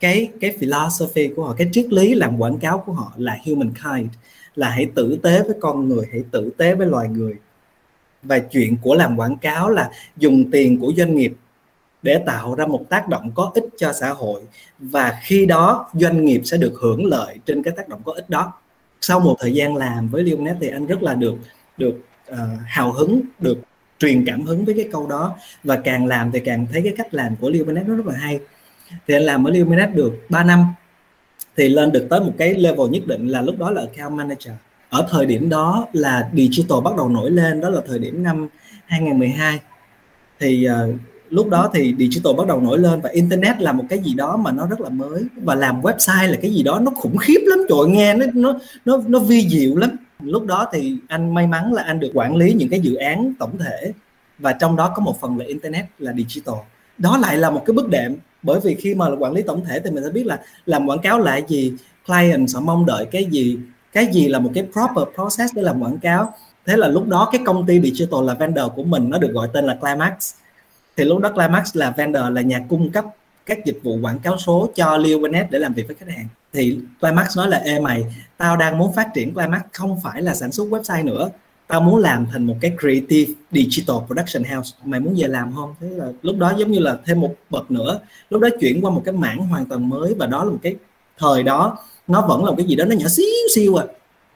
cái 0.00 0.28
cái 0.40 0.56
philosophy 0.60 1.28
của 1.36 1.44
họ 1.44 1.54
cái 1.58 1.68
triết 1.72 1.92
lý 1.92 2.14
làm 2.14 2.38
quảng 2.38 2.58
cáo 2.58 2.82
của 2.86 2.92
họ 2.92 3.12
là 3.16 3.38
humankind. 3.46 4.14
Là 4.54 4.70
hãy 4.70 4.86
tử 4.94 5.18
tế 5.22 5.42
với 5.42 5.56
con 5.60 5.88
người 5.88 6.06
hãy 6.12 6.22
tử 6.30 6.50
tế 6.56 6.74
với 6.74 6.86
loài 6.86 7.08
người 7.08 7.34
và 8.22 8.38
chuyện 8.38 8.76
của 8.82 8.94
làm 8.94 9.16
quảng 9.16 9.36
cáo 9.36 9.70
là 9.70 9.90
dùng 10.16 10.50
tiền 10.50 10.80
của 10.80 10.92
doanh 10.96 11.14
nghiệp 11.14 11.32
để 12.02 12.22
tạo 12.26 12.54
ra 12.54 12.66
một 12.66 12.84
tác 12.88 13.08
động 13.08 13.30
có 13.34 13.50
ích 13.54 13.64
cho 13.78 13.92
xã 13.92 14.10
hội. 14.10 14.42
Và 14.78 15.18
khi 15.22 15.46
đó 15.46 15.90
doanh 15.94 16.24
nghiệp 16.24 16.40
sẽ 16.44 16.56
được 16.56 16.72
hưởng 16.80 17.04
lợi 17.04 17.38
trên 17.46 17.62
cái 17.62 17.74
tác 17.76 17.88
động 17.88 18.02
có 18.04 18.12
ích 18.12 18.30
đó. 18.30 18.52
Sau 19.00 19.20
một 19.20 19.36
thời 19.40 19.54
gian 19.54 19.76
làm 19.76 20.08
với 20.08 20.22
Leonet 20.22 20.56
thì 20.60 20.68
anh 20.68 20.86
rất 20.86 21.02
là 21.02 21.14
được 21.14 21.34
được 21.76 21.94
uh, 22.32 22.38
hào 22.66 22.92
hứng 22.92 23.20
được 23.38 23.58
truyền 23.98 24.24
cảm 24.26 24.42
hứng 24.42 24.64
với 24.64 24.74
cái 24.74 24.88
câu 24.92 25.06
đó. 25.06 25.36
Và 25.64 25.76
càng 25.76 26.06
làm 26.06 26.30
thì 26.32 26.40
càng 26.40 26.66
thấy 26.72 26.82
cái 26.82 26.92
cách 26.96 27.14
làm 27.14 27.36
của 27.36 27.50
Leonet 27.50 27.88
nó 27.88 27.94
rất 27.94 28.06
là 28.06 28.14
hay. 28.14 28.40
Thì 29.06 29.14
anh 29.14 29.22
làm 29.22 29.44
ở 29.44 29.50
Leonet 29.50 29.94
được 29.94 30.12
3 30.28 30.44
năm 30.44 30.66
thì 31.56 31.68
lên 31.68 31.92
được 31.92 32.06
tới 32.10 32.20
một 32.20 32.32
cái 32.38 32.54
level 32.54 32.90
nhất 32.90 33.06
định 33.06 33.26
là 33.28 33.42
lúc 33.42 33.58
đó 33.58 33.70
là 33.70 33.80
account 33.80 34.12
manager 34.12 34.54
ở 34.90 35.06
thời 35.10 35.26
điểm 35.26 35.48
đó 35.48 35.86
là 35.92 36.30
digital 36.32 36.78
bắt 36.84 36.96
đầu 36.96 37.08
nổi 37.08 37.30
lên 37.30 37.60
đó 37.60 37.68
là 37.68 37.80
thời 37.86 37.98
điểm 37.98 38.22
năm 38.22 38.48
2012 38.86 39.60
thì 40.40 40.68
uh, 40.68 41.00
lúc 41.30 41.48
đó 41.48 41.70
thì 41.74 41.94
digital 41.98 42.32
bắt 42.38 42.46
đầu 42.46 42.60
nổi 42.60 42.78
lên 42.78 43.00
và 43.00 43.10
internet 43.10 43.60
là 43.60 43.72
một 43.72 43.84
cái 43.88 43.98
gì 43.98 44.14
đó 44.14 44.36
mà 44.36 44.52
nó 44.52 44.66
rất 44.66 44.80
là 44.80 44.88
mới. 44.88 45.24
Và 45.36 45.54
làm 45.54 45.80
website 45.80 46.30
là 46.30 46.38
cái 46.42 46.50
gì 46.50 46.62
đó 46.62 46.80
nó 46.82 46.90
khủng 46.90 47.16
khiếp 47.16 47.40
lắm. 47.46 47.58
Trời 47.68 47.86
nghe 47.88 48.14
nó 48.14 48.26
nó 48.34 48.58
nó 48.84 49.02
nó 49.06 49.18
vi 49.18 49.48
diệu 49.48 49.76
lắm. 49.76 49.90
Lúc 50.22 50.46
đó 50.46 50.68
thì 50.72 50.96
anh 51.08 51.34
may 51.34 51.46
mắn 51.46 51.72
là 51.72 51.82
anh 51.82 52.00
được 52.00 52.10
quản 52.14 52.36
lý 52.36 52.52
những 52.52 52.68
cái 52.68 52.80
dự 52.80 52.94
án 52.94 53.32
tổng 53.38 53.58
thể 53.58 53.92
và 54.38 54.52
trong 54.52 54.76
đó 54.76 54.92
có 54.94 55.02
một 55.02 55.20
phần 55.20 55.38
là 55.38 55.44
internet 55.44 55.84
là 55.98 56.12
digital. 56.12 56.54
Đó 56.98 57.18
lại 57.18 57.36
là 57.36 57.50
một 57.50 57.62
cái 57.66 57.74
bước 57.74 57.88
đệm 57.88 58.16
bởi 58.42 58.60
vì 58.60 58.74
khi 58.74 58.94
mà 58.94 59.06
quản 59.18 59.32
lý 59.32 59.42
tổng 59.42 59.64
thể 59.64 59.80
thì 59.84 59.90
mình 59.90 60.04
sẽ 60.04 60.10
biết 60.10 60.26
là 60.26 60.40
làm 60.66 60.86
quảng 60.86 60.98
cáo 60.98 61.18
là 61.18 61.40
gì 61.48 61.72
client 62.06 62.46
họ 62.54 62.60
mong 62.60 62.86
đợi 62.86 63.04
cái 63.04 63.24
gì 63.24 63.58
cái 63.92 64.06
gì 64.12 64.28
là 64.28 64.38
một 64.38 64.50
cái 64.54 64.66
proper 64.72 65.14
process 65.14 65.54
để 65.54 65.62
làm 65.62 65.82
quảng 65.82 65.98
cáo? 65.98 66.34
Thế 66.66 66.76
là 66.76 66.88
lúc 66.88 67.08
đó 67.08 67.28
cái 67.32 67.40
công 67.44 67.66
ty 67.66 67.80
digital 67.80 68.24
là 68.24 68.34
vendor 68.34 68.64
của 68.76 68.82
mình, 68.82 69.10
nó 69.10 69.18
được 69.18 69.32
gọi 69.32 69.48
tên 69.52 69.64
là 69.64 69.74
climax. 69.74 70.32
Thì 70.96 71.04
lúc 71.04 71.18
đó 71.18 71.28
Climax 71.28 71.76
là 71.76 71.90
vendor, 71.90 72.22
là 72.32 72.40
nhà 72.40 72.60
cung 72.68 72.90
cấp 72.90 73.04
các 73.46 73.64
dịch 73.64 73.78
vụ 73.82 73.98
quảng 74.02 74.18
cáo 74.18 74.38
số 74.38 74.68
cho 74.74 74.96
Leonet 74.96 75.50
để 75.50 75.58
làm 75.58 75.74
việc 75.74 75.86
với 75.86 75.96
khách 75.96 76.08
hàng. 76.08 76.28
Thì 76.52 76.78
Climax 77.00 77.36
nói 77.36 77.48
là, 77.48 77.58
ê 77.58 77.80
mày, 77.80 78.04
tao 78.36 78.56
đang 78.56 78.78
muốn 78.78 78.92
phát 78.92 79.08
triển 79.14 79.34
Climax, 79.34 79.60
không 79.72 80.00
phải 80.02 80.22
là 80.22 80.34
sản 80.34 80.52
xuất 80.52 80.68
website 80.68 81.04
nữa. 81.04 81.30
Tao 81.66 81.80
muốn 81.80 82.00
làm 82.00 82.26
thành 82.32 82.46
một 82.46 82.56
cái 82.60 82.72
creative 82.80 83.32
digital 83.52 83.96
production 84.06 84.44
house. 84.44 84.76
Mày 84.84 85.00
muốn 85.00 85.14
về 85.18 85.28
làm 85.28 85.52
không? 85.54 85.74
Thế 85.80 85.86
là 85.90 86.06
lúc 86.22 86.36
đó 86.36 86.52
giống 86.58 86.70
như 86.70 86.78
là 86.78 86.96
thêm 87.04 87.20
một 87.20 87.34
bậc 87.50 87.70
nữa. 87.70 88.00
Lúc 88.30 88.40
đó 88.40 88.48
chuyển 88.60 88.80
qua 88.80 88.90
một 88.90 89.02
cái 89.04 89.14
mảng 89.14 89.38
hoàn 89.38 89.66
toàn 89.66 89.88
mới 89.88 90.14
và 90.14 90.26
đó 90.26 90.44
là 90.44 90.50
một 90.50 90.58
cái 90.62 90.76
thời 91.18 91.42
đó 91.42 91.78
nó 92.10 92.26
vẫn 92.28 92.44
là 92.44 92.50
một 92.50 92.56
cái 92.58 92.66
gì 92.66 92.76
đó 92.76 92.84
nó 92.84 92.96
nhỏ 92.96 93.08
xíu 93.08 93.26
xíu 93.54 93.76
à. 93.76 93.84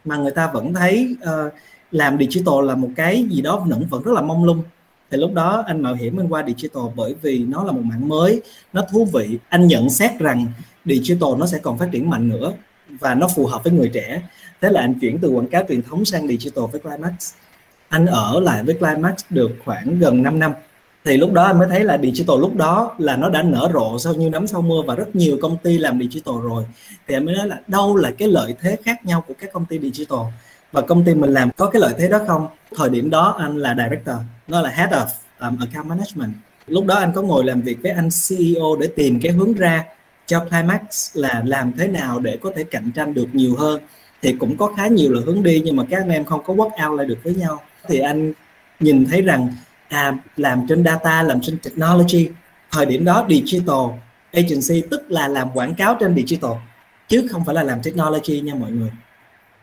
Mà 0.04 0.16
người 0.16 0.30
ta 0.30 0.50
vẫn 0.52 0.74
thấy 0.74 1.16
uh, 1.22 1.52
làm 1.90 2.18
digital 2.18 2.54
là 2.66 2.74
một 2.74 2.88
cái 2.96 3.26
gì 3.30 3.42
đó 3.42 3.64
vẫn 3.68 3.86
vẫn 3.90 4.02
rất 4.02 4.12
là 4.12 4.22
mông 4.22 4.44
lung. 4.44 4.62
Thì 5.10 5.18
lúc 5.18 5.34
đó 5.34 5.64
anh 5.66 5.82
mạo 5.82 5.94
hiểm 5.94 6.20
anh 6.20 6.28
qua 6.28 6.44
digital 6.46 6.82
bởi 6.96 7.14
vì 7.22 7.38
nó 7.38 7.64
là 7.64 7.72
một 7.72 7.82
mạng 7.84 8.08
mới 8.08 8.42
nó 8.72 8.82
thú 8.90 9.08
vị. 9.12 9.38
Anh 9.48 9.66
nhận 9.66 9.90
xét 9.90 10.18
rằng 10.18 10.46
digital 10.84 11.30
nó 11.38 11.46
sẽ 11.46 11.58
còn 11.58 11.78
phát 11.78 11.88
triển 11.92 12.10
mạnh 12.10 12.28
nữa 12.28 12.52
và 12.88 13.14
nó 13.14 13.28
phù 13.36 13.46
hợp 13.46 13.64
với 13.64 13.72
người 13.72 13.90
trẻ. 13.94 14.22
Thế 14.60 14.70
là 14.70 14.80
anh 14.80 14.94
chuyển 15.00 15.18
từ 15.18 15.28
quảng 15.28 15.48
cáo 15.48 15.62
truyền 15.68 15.82
thống 15.82 16.04
sang 16.04 16.28
digital 16.28 16.64
với 16.72 16.80
Climax. 16.80 17.32
Anh 17.88 18.06
ở 18.06 18.40
lại 18.40 18.62
với 18.62 18.74
Climax 18.74 19.14
được 19.30 19.50
khoảng 19.64 19.98
gần 19.98 20.22
5 20.22 20.38
năm 20.38 20.52
thì 21.04 21.16
lúc 21.16 21.32
đó 21.32 21.44
anh 21.44 21.58
mới 21.58 21.68
thấy 21.68 21.84
là 21.84 21.98
digital 22.02 22.40
lúc 22.40 22.56
đó 22.56 22.94
là 22.98 23.16
nó 23.16 23.28
đã 23.28 23.42
nở 23.42 23.70
rộ 23.74 23.98
sau 23.98 24.14
như 24.14 24.30
nấm 24.30 24.46
sau 24.46 24.62
mưa 24.62 24.82
và 24.86 24.94
rất 24.94 25.16
nhiều 25.16 25.38
công 25.42 25.56
ty 25.56 25.78
làm 25.78 26.00
digital 26.00 26.34
rồi. 26.42 26.64
Thì 27.08 27.14
anh 27.14 27.24
mới 27.24 27.34
nói 27.34 27.48
là 27.48 27.60
đâu 27.66 27.96
là 27.96 28.10
cái 28.18 28.28
lợi 28.28 28.54
thế 28.60 28.76
khác 28.84 29.04
nhau 29.04 29.24
của 29.28 29.34
các 29.40 29.52
công 29.52 29.66
ty 29.66 29.78
digital? 29.78 30.18
Và 30.72 30.80
công 30.80 31.04
ty 31.04 31.14
mình 31.14 31.32
làm 31.32 31.50
có 31.56 31.70
cái 31.70 31.80
lợi 31.80 31.94
thế 31.98 32.08
đó 32.08 32.20
không? 32.26 32.46
Thời 32.76 32.90
điểm 32.90 33.10
đó 33.10 33.36
anh 33.38 33.56
là 33.56 33.74
director 33.74 34.16
nó 34.48 34.60
là 34.60 34.70
head 34.70 34.90
of 34.90 35.06
um, 35.40 35.58
account 35.60 35.86
management. 35.86 36.32
Lúc 36.66 36.86
đó 36.86 36.94
anh 36.94 37.12
có 37.14 37.22
ngồi 37.22 37.44
làm 37.44 37.60
việc 37.60 37.78
với 37.82 37.92
anh 37.92 38.08
CEO 38.28 38.76
để 38.80 38.86
tìm 38.96 39.20
cái 39.22 39.32
hướng 39.32 39.52
ra 39.54 39.84
cho 40.26 40.40
Climax 40.40 41.16
là 41.16 41.42
làm 41.46 41.72
thế 41.78 41.86
nào 41.88 42.20
để 42.20 42.38
có 42.42 42.52
thể 42.56 42.64
cạnh 42.64 42.90
tranh 42.94 43.14
được 43.14 43.26
nhiều 43.32 43.56
hơn. 43.56 43.80
Thì 44.22 44.32
cũng 44.32 44.56
có 44.56 44.72
khá 44.76 44.86
nhiều 44.86 45.12
là 45.12 45.20
hướng 45.26 45.42
đi 45.42 45.62
nhưng 45.64 45.76
mà 45.76 45.84
các 45.90 46.02
anh 46.02 46.10
em 46.10 46.24
không 46.24 46.42
có 46.44 46.54
work 46.54 46.90
out 46.90 46.98
lại 46.98 47.06
được 47.06 47.18
với 47.22 47.34
nhau. 47.34 47.60
Thì 47.88 47.98
anh 47.98 48.32
nhìn 48.80 49.06
thấy 49.10 49.22
rằng 49.22 49.48
à 49.88 50.18
làm 50.36 50.66
trên 50.68 50.84
data, 50.84 51.22
làm 51.22 51.40
trên 51.40 51.58
technology. 51.58 52.28
Thời 52.70 52.86
điểm 52.86 53.04
đó 53.04 53.26
digital 53.28 53.78
agency 54.32 54.82
tức 54.90 55.10
là 55.10 55.28
làm 55.28 55.50
quảng 55.54 55.74
cáo 55.74 55.96
trên 56.00 56.14
digital, 56.16 56.52
chứ 57.08 57.26
không 57.30 57.44
phải 57.44 57.54
là 57.54 57.62
làm 57.62 57.82
technology 57.82 58.40
nha 58.40 58.54
mọi 58.54 58.70
người. 58.70 58.90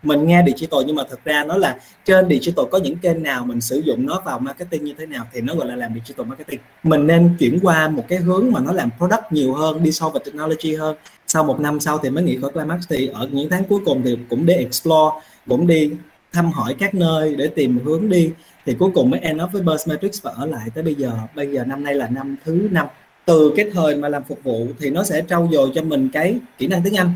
Mình 0.03 0.27
nghe 0.27 0.43
digital 0.47 0.79
nhưng 0.87 0.95
mà 0.95 1.03
thực 1.09 1.23
ra 1.25 1.43
nó 1.43 1.57
là 1.57 1.77
trên 2.05 2.29
digital 2.29 2.65
có 2.71 2.77
những 2.77 2.97
kênh 2.97 3.23
nào 3.23 3.45
mình 3.45 3.61
sử 3.61 3.79
dụng 3.79 4.05
nó 4.05 4.21
vào 4.25 4.39
marketing 4.39 4.83
như 4.83 4.93
thế 4.97 5.05
nào 5.05 5.25
thì 5.33 5.41
nó 5.41 5.55
gọi 5.55 5.67
là 5.67 5.75
làm 5.75 5.93
digital 5.93 6.25
marketing. 6.25 6.59
Mình 6.83 7.07
nên 7.07 7.35
chuyển 7.39 7.59
qua 7.61 7.87
một 7.87 8.05
cái 8.07 8.19
hướng 8.19 8.51
mà 8.51 8.59
nó 8.59 8.71
làm 8.71 8.89
product 8.97 9.23
nhiều 9.31 9.53
hơn, 9.53 9.83
đi 9.83 9.91
sâu 9.91 10.09
vào 10.09 10.21
technology 10.25 10.75
hơn. 10.75 10.95
Sau 11.27 11.43
một 11.43 11.59
năm 11.59 11.79
sau 11.79 11.97
thì 11.97 12.09
mới 12.09 12.23
nghĩ 12.23 12.37
khỏi 12.41 12.51
climax, 12.51 12.79
thì 12.89 13.07
ở 13.07 13.27
những 13.31 13.49
tháng 13.49 13.63
cuối 13.63 13.79
cùng 13.85 14.01
thì 14.03 14.17
cũng 14.29 14.45
đi 14.45 14.53
explore, 14.53 15.15
cũng 15.49 15.67
đi 15.67 15.91
thăm 16.33 16.51
hỏi 16.51 16.75
các 16.79 16.95
nơi 16.95 17.35
để 17.35 17.47
tìm 17.47 17.79
hướng 17.85 18.09
đi 18.09 18.31
thì 18.65 18.73
cuối 18.79 18.91
cùng 18.95 19.09
mới 19.09 19.19
end 19.19 19.41
up 19.43 19.51
với 19.51 19.61
Burst 19.61 19.87
Matrix 19.87 20.21
và 20.21 20.31
ở 20.31 20.45
lại 20.45 20.69
tới 20.73 20.83
bây 20.83 20.95
giờ. 20.95 21.11
Bây 21.35 21.47
giờ 21.47 21.63
năm 21.65 21.83
nay 21.83 21.95
là 21.95 22.07
năm 22.07 22.35
thứ 22.45 22.67
năm. 22.71 22.87
Từ 23.25 23.53
cái 23.55 23.65
thời 23.73 23.95
mà 23.95 24.09
làm 24.09 24.23
phục 24.23 24.43
vụ 24.43 24.67
thì 24.79 24.89
nó 24.89 25.03
sẽ 25.03 25.23
trau 25.29 25.49
dồi 25.51 25.71
cho 25.75 25.81
mình 25.81 26.09
cái 26.13 26.39
kỹ 26.57 26.67
năng 26.67 26.83
tiếng 26.83 26.97
Anh 26.97 27.11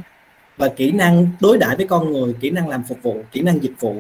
và 0.58 0.68
kỹ 0.68 0.92
năng 0.92 1.28
đối 1.40 1.58
đãi 1.58 1.75
với 1.75 1.88
con 1.88 2.12
người, 2.12 2.34
kỹ 2.40 2.50
năng 2.50 2.70
làm 2.70 2.84
phục 2.84 3.04
vụ, 3.04 3.24
kỹ 3.32 3.42
năng 3.42 3.64
dịch 3.64 3.74
vụ. 3.80 3.96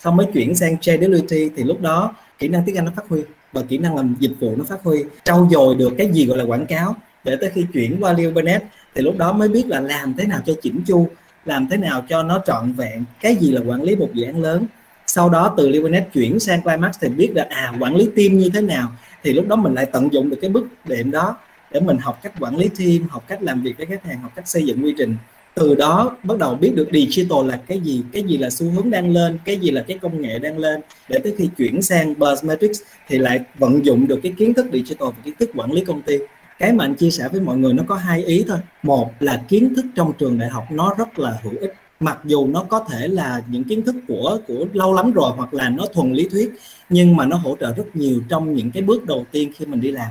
Xong 0.00 0.16
mới 0.16 0.26
chuyển 0.34 0.54
sang 0.54 0.78
tradeability 0.80 1.50
thì 1.56 1.62
lúc 1.62 1.80
đó 1.80 2.14
kỹ 2.38 2.48
năng 2.48 2.62
tiếng 2.66 2.76
anh 2.76 2.84
nó 2.84 2.92
phát 2.96 3.08
huy 3.08 3.20
và 3.52 3.62
kỹ 3.62 3.78
năng 3.78 3.96
làm 3.96 4.16
dịch 4.20 4.32
vụ 4.40 4.56
nó 4.56 4.64
phát 4.64 4.82
huy, 4.82 5.04
trau 5.24 5.48
dồi 5.50 5.74
được 5.74 5.92
cái 5.98 6.10
gì 6.12 6.26
gọi 6.26 6.38
là 6.38 6.44
quảng 6.44 6.66
cáo 6.66 6.96
để 7.24 7.36
tới 7.40 7.50
khi 7.50 7.66
chuyển 7.72 7.96
qua 8.00 8.12
Leo 8.12 8.30
Burnett 8.30 8.64
thì 8.94 9.02
lúc 9.02 9.16
đó 9.18 9.32
mới 9.32 9.48
biết 9.48 9.64
là 9.66 9.80
làm 9.80 10.14
thế 10.14 10.26
nào 10.26 10.40
cho 10.46 10.52
chỉnh 10.62 10.80
chu, 10.86 11.08
làm 11.44 11.68
thế 11.70 11.76
nào 11.76 12.04
cho 12.08 12.22
nó 12.22 12.42
trọn 12.46 12.72
vẹn, 12.72 13.04
cái 13.20 13.36
gì 13.36 13.50
là 13.50 13.60
quản 13.66 13.82
lý 13.82 13.96
một 13.96 14.08
dự 14.14 14.24
án 14.24 14.42
lớn 14.42 14.66
sau 15.10 15.28
đó 15.28 15.54
từ 15.56 15.68
Livanet 15.68 16.12
chuyển 16.12 16.40
sang 16.40 16.62
Climax 16.62 16.96
thì 17.00 17.08
biết 17.08 17.30
là 17.34 17.46
à 17.50 17.72
quản 17.80 17.96
lý 17.96 18.08
team 18.16 18.38
như 18.38 18.50
thế 18.54 18.60
nào. 18.60 18.92
Thì 19.22 19.32
lúc 19.32 19.48
đó 19.48 19.56
mình 19.56 19.74
lại 19.74 19.86
tận 19.86 20.12
dụng 20.12 20.30
được 20.30 20.36
cái 20.40 20.50
bước 20.50 20.66
đệm 20.84 21.10
đó 21.10 21.36
để 21.70 21.80
mình 21.80 21.98
học 21.98 22.18
cách 22.22 22.32
quản 22.40 22.56
lý 22.56 22.68
team, 22.78 23.08
học 23.08 23.24
cách 23.28 23.42
làm 23.42 23.62
việc 23.62 23.76
với 23.76 23.86
khách 23.86 24.04
hàng, 24.04 24.20
học 24.20 24.32
cách 24.36 24.48
xây 24.48 24.66
dựng 24.66 24.84
quy 24.84 24.94
trình. 24.98 25.16
Từ 25.54 25.74
đó 25.74 26.16
bắt 26.22 26.38
đầu 26.38 26.54
biết 26.54 26.72
được 26.74 26.88
digital 26.92 27.46
là 27.46 27.60
cái 27.66 27.80
gì 27.80 28.02
cái 28.12 28.22
gì 28.22 28.38
là 28.38 28.50
xu 28.50 28.70
hướng 28.70 28.90
đang 28.90 29.12
lên, 29.12 29.38
cái 29.44 29.56
gì 29.56 29.70
là 29.70 29.84
cái 29.88 29.98
công 29.98 30.22
nghệ 30.22 30.38
đang 30.38 30.58
lên. 30.58 30.80
Để 31.08 31.18
tới 31.18 31.34
khi 31.38 31.48
chuyển 31.56 31.82
sang 31.82 32.14
Buzz 32.14 32.48
Matrix 32.48 32.80
thì 33.08 33.18
lại 33.18 33.40
vận 33.58 33.84
dụng 33.86 34.06
được 34.06 34.20
cái 34.22 34.32
kiến 34.38 34.54
thức 34.54 34.66
digital 34.72 35.08
và 35.08 35.22
kiến 35.24 35.34
thức 35.38 35.50
quản 35.54 35.72
lý 35.72 35.84
công 35.84 36.02
ty. 36.02 36.18
Cái 36.58 36.72
mà 36.72 36.84
anh 36.84 36.94
chia 36.94 37.10
sẻ 37.10 37.28
với 37.32 37.40
mọi 37.40 37.56
người 37.56 37.72
nó 37.72 37.82
có 37.86 37.94
hai 37.94 38.24
ý 38.24 38.44
thôi. 38.48 38.58
Một 38.82 39.10
là 39.20 39.42
kiến 39.48 39.74
thức 39.74 39.84
trong 39.94 40.12
trường 40.18 40.38
đại 40.38 40.48
học 40.48 40.64
nó 40.70 40.94
rất 40.98 41.18
là 41.18 41.38
hữu 41.42 41.52
ích 41.60 41.74
mặc 42.00 42.18
dù 42.24 42.46
nó 42.46 42.64
có 42.68 42.84
thể 42.90 43.08
là 43.08 43.42
những 43.48 43.64
kiến 43.64 43.82
thức 43.82 43.94
của 44.08 44.38
của 44.46 44.66
lâu 44.72 44.94
lắm 44.94 45.12
rồi 45.12 45.32
hoặc 45.36 45.54
là 45.54 45.68
nó 45.68 45.86
thuần 45.92 46.12
lý 46.12 46.28
thuyết, 46.28 46.52
nhưng 46.88 47.16
mà 47.16 47.26
nó 47.26 47.36
hỗ 47.36 47.56
trợ 47.60 47.74
rất 47.74 47.84
nhiều 47.94 48.22
trong 48.28 48.54
những 48.54 48.70
cái 48.70 48.82
bước 48.82 49.06
đầu 49.06 49.26
tiên 49.30 49.52
khi 49.56 49.66
mình 49.66 49.80
đi 49.80 49.90
làm. 49.90 50.08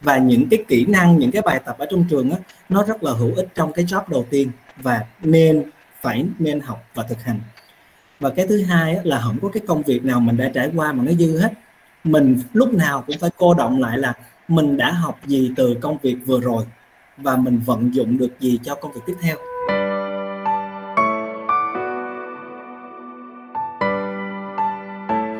Và 0.00 0.18
những 0.18 0.48
cái 0.48 0.64
kỹ 0.68 0.86
năng, 0.86 1.18
những 1.18 1.30
cái 1.30 1.42
bài 1.42 1.60
tập 1.64 1.76
ở 1.78 1.86
trong 1.90 2.04
trường 2.10 2.30
á, 2.30 2.38
nó 2.68 2.84
rất 2.84 3.02
là 3.02 3.12
hữu 3.12 3.34
ích 3.34 3.48
trong 3.54 3.72
cái 3.72 3.84
job 3.84 4.02
đầu 4.08 4.26
tiên 4.30 4.50
và 4.76 5.04
nên 5.22 5.64
phải 6.00 6.24
nên 6.38 6.60
học 6.60 6.84
và 6.94 7.02
thực 7.02 7.22
hành. 7.22 7.40
Và 8.20 8.30
cái 8.30 8.46
thứ 8.46 8.62
hai 8.62 8.98
là 9.04 9.20
không 9.20 9.38
có 9.42 9.48
cái 9.48 9.62
công 9.66 9.82
việc 9.82 10.04
nào 10.04 10.20
mình 10.20 10.36
đã 10.36 10.50
trải 10.54 10.70
qua 10.76 10.92
mà 10.92 11.04
nó 11.04 11.12
dư 11.12 11.38
hết. 11.38 11.52
Mình 12.04 12.38
lúc 12.52 12.74
nào 12.74 13.04
cũng 13.06 13.18
phải 13.18 13.30
cô 13.36 13.54
động 13.54 13.80
lại 13.80 13.98
là 13.98 14.12
mình 14.48 14.76
đã 14.76 14.92
học 14.92 15.20
gì 15.26 15.52
từ 15.56 15.74
công 15.80 15.98
việc 16.02 16.16
vừa 16.26 16.40
rồi 16.40 16.64
và 17.16 17.36
mình 17.36 17.60
vận 17.66 17.94
dụng 17.94 18.18
được 18.18 18.40
gì 18.40 18.58
cho 18.62 18.74
công 18.74 18.92
việc 18.92 19.00
tiếp 19.06 19.14
theo. 19.22 19.36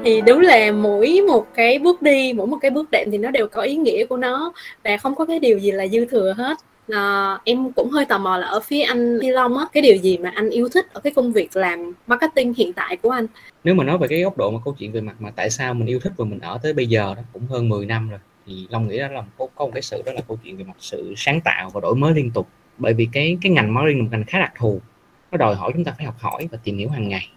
Thì 0.04 0.20
đúng 0.20 0.40
là 0.40 0.72
mỗi 0.72 1.20
một 1.28 1.46
cái 1.54 1.78
bước 1.78 2.02
đi 2.02 2.32
mỗi 2.32 2.46
một 2.46 2.56
cái 2.62 2.70
bước 2.70 2.90
đệm 2.90 3.08
thì 3.12 3.18
nó 3.18 3.30
đều 3.30 3.48
có 3.48 3.62
ý 3.62 3.76
nghĩa 3.76 4.06
của 4.06 4.16
nó 4.16 4.52
và 4.84 4.96
không 4.96 5.14
có 5.14 5.24
cái 5.24 5.38
điều 5.38 5.58
gì 5.58 5.70
là 5.70 5.86
dư 5.86 6.04
thừa 6.04 6.34
hết. 6.36 6.56
À, 6.88 7.38
em 7.44 7.72
cũng 7.72 7.90
hơi 7.90 8.04
tò 8.04 8.18
mò 8.18 8.36
là 8.36 8.46
ở 8.46 8.60
phía 8.60 8.82
anh 8.82 9.18
Phi 9.22 9.30
Long 9.30 9.58
á 9.58 9.64
cái 9.72 9.82
điều 9.82 9.96
gì 9.96 10.18
mà 10.18 10.32
anh 10.34 10.50
yêu 10.50 10.68
thích 10.68 10.86
ở 10.92 11.00
cái 11.00 11.12
công 11.12 11.32
việc 11.32 11.56
làm 11.56 11.92
marketing 12.06 12.54
hiện 12.54 12.72
tại 12.72 12.96
của 12.96 13.10
anh? 13.10 13.26
Nếu 13.64 13.74
mà 13.74 13.84
nói 13.84 13.98
về 13.98 14.08
cái 14.08 14.22
góc 14.22 14.36
độ 14.38 14.50
mà 14.50 14.58
câu 14.64 14.74
chuyện 14.78 14.92
về 14.92 15.00
mặt 15.00 15.14
mà 15.18 15.30
tại 15.36 15.50
sao 15.50 15.74
mình 15.74 15.86
yêu 15.86 16.00
thích 16.00 16.12
và 16.16 16.24
mình 16.24 16.38
ở 16.40 16.58
tới 16.62 16.72
bây 16.72 16.86
giờ 16.86 17.14
đó 17.16 17.22
cũng 17.32 17.46
hơn 17.46 17.68
10 17.68 17.86
năm 17.86 18.08
rồi 18.10 18.18
thì 18.46 18.66
Long 18.70 18.88
nghĩ 18.88 18.98
đó 18.98 19.08
là 19.08 19.22
có, 19.38 19.46
có 19.54 19.64
một 19.64 19.70
cái 19.74 19.82
sự 19.82 20.02
đó 20.06 20.12
là 20.12 20.20
câu 20.28 20.38
chuyện 20.44 20.56
về 20.56 20.64
mặt 20.64 20.76
sự 20.78 21.14
sáng 21.16 21.40
tạo 21.40 21.70
và 21.70 21.80
đổi 21.80 21.94
mới 21.94 22.14
liên 22.14 22.30
tục. 22.30 22.48
Bởi 22.78 22.94
vì 22.94 23.08
cái 23.12 23.38
cái 23.42 23.52
ngành 23.52 23.74
marketing 23.74 23.98
là 23.98 24.02
một 24.02 24.08
ngành 24.12 24.24
khá 24.24 24.38
đặc 24.38 24.52
thù 24.58 24.80
nó 25.32 25.38
đòi 25.38 25.54
hỏi 25.54 25.70
chúng 25.74 25.84
ta 25.84 25.92
phải 25.96 26.06
học 26.06 26.16
hỏi 26.18 26.48
và 26.52 26.58
tìm 26.64 26.78
hiểu 26.78 26.88
hàng 26.88 27.08
ngày 27.08 27.28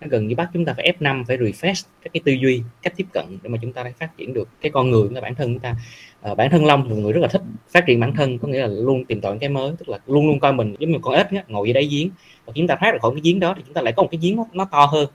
nó 0.00 0.06
gần 0.10 0.28
như 0.28 0.34
bắt 0.34 0.50
chúng 0.54 0.64
ta 0.64 0.74
phải 0.74 0.92
F5 0.98 1.24
phải 1.24 1.36
refresh 1.36 1.86
các 2.02 2.12
cái 2.12 2.20
tư 2.24 2.32
duy 2.32 2.62
cách 2.82 2.92
tiếp 2.96 3.06
cận 3.12 3.24
để 3.42 3.48
mà 3.48 3.58
chúng 3.62 3.72
ta 3.72 3.84
phát 3.98 4.16
triển 4.16 4.34
được 4.34 4.48
cái 4.60 4.70
con 4.70 4.90
người 4.90 5.08
cái 5.12 5.20
bản 5.22 5.34
thân 5.34 5.54
chúng 5.54 5.60
ta. 5.60 5.76
À, 6.22 6.34
bản 6.34 6.50
thân 6.50 6.64
Long 6.64 6.88
một 6.88 6.96
người 6.96 7.12
rất 7.12 7.20
là 7.20 7.28
thích 7.28 7.42
phát 7.70 7.84
triển 7.86 8.00
bản 8.00 8.14
thân 8.14 8.38
có 8.38 8.48
nghĩa 8.48 8.60
là 8.60 8.66
luôn 8.66 9.04
tìm 9.04 9.20
tòi 9.20 9.38
cái 9.38 9.48
mới 9.48 9.72
tức 9.78 9.88
là 9.88 9.98
luôn 10.06 10.26
luôn 10.26 10.40
coi 10.40 10.52
mình 10.52 10.74
giống 10.78 10.90
như 10.90 10.98
con 11.02 11.14
ếch 11.14 11.32
nhá 11.32 11.44
ngồi 11.48 11.68
dưới 11.68 11.74
đáy 11.74 11.88
giếng. 11.90 12.10
Và 12.46 12.52
chúng 12.56 12.66
ta 12.66 12.76
thoát 12.80 12.92
được 12.92 12.98
khỏi 13.02 13.10
cái 13.14 13.20
giếng 13.24 13.40
đó 13.40 13.54
thì 13.56 13.62
chúng 13.66 13.74
ta 13.74 13.82
lại 13.82 13.92
có 13.96 14.02
một 14.02 14.08
cái 14.10 14.18
giếng 14.22 14.36
nó, 14.36 14.44
nó 14.52 14.64
to 14.64 14.86
hơn. 14.86 15.08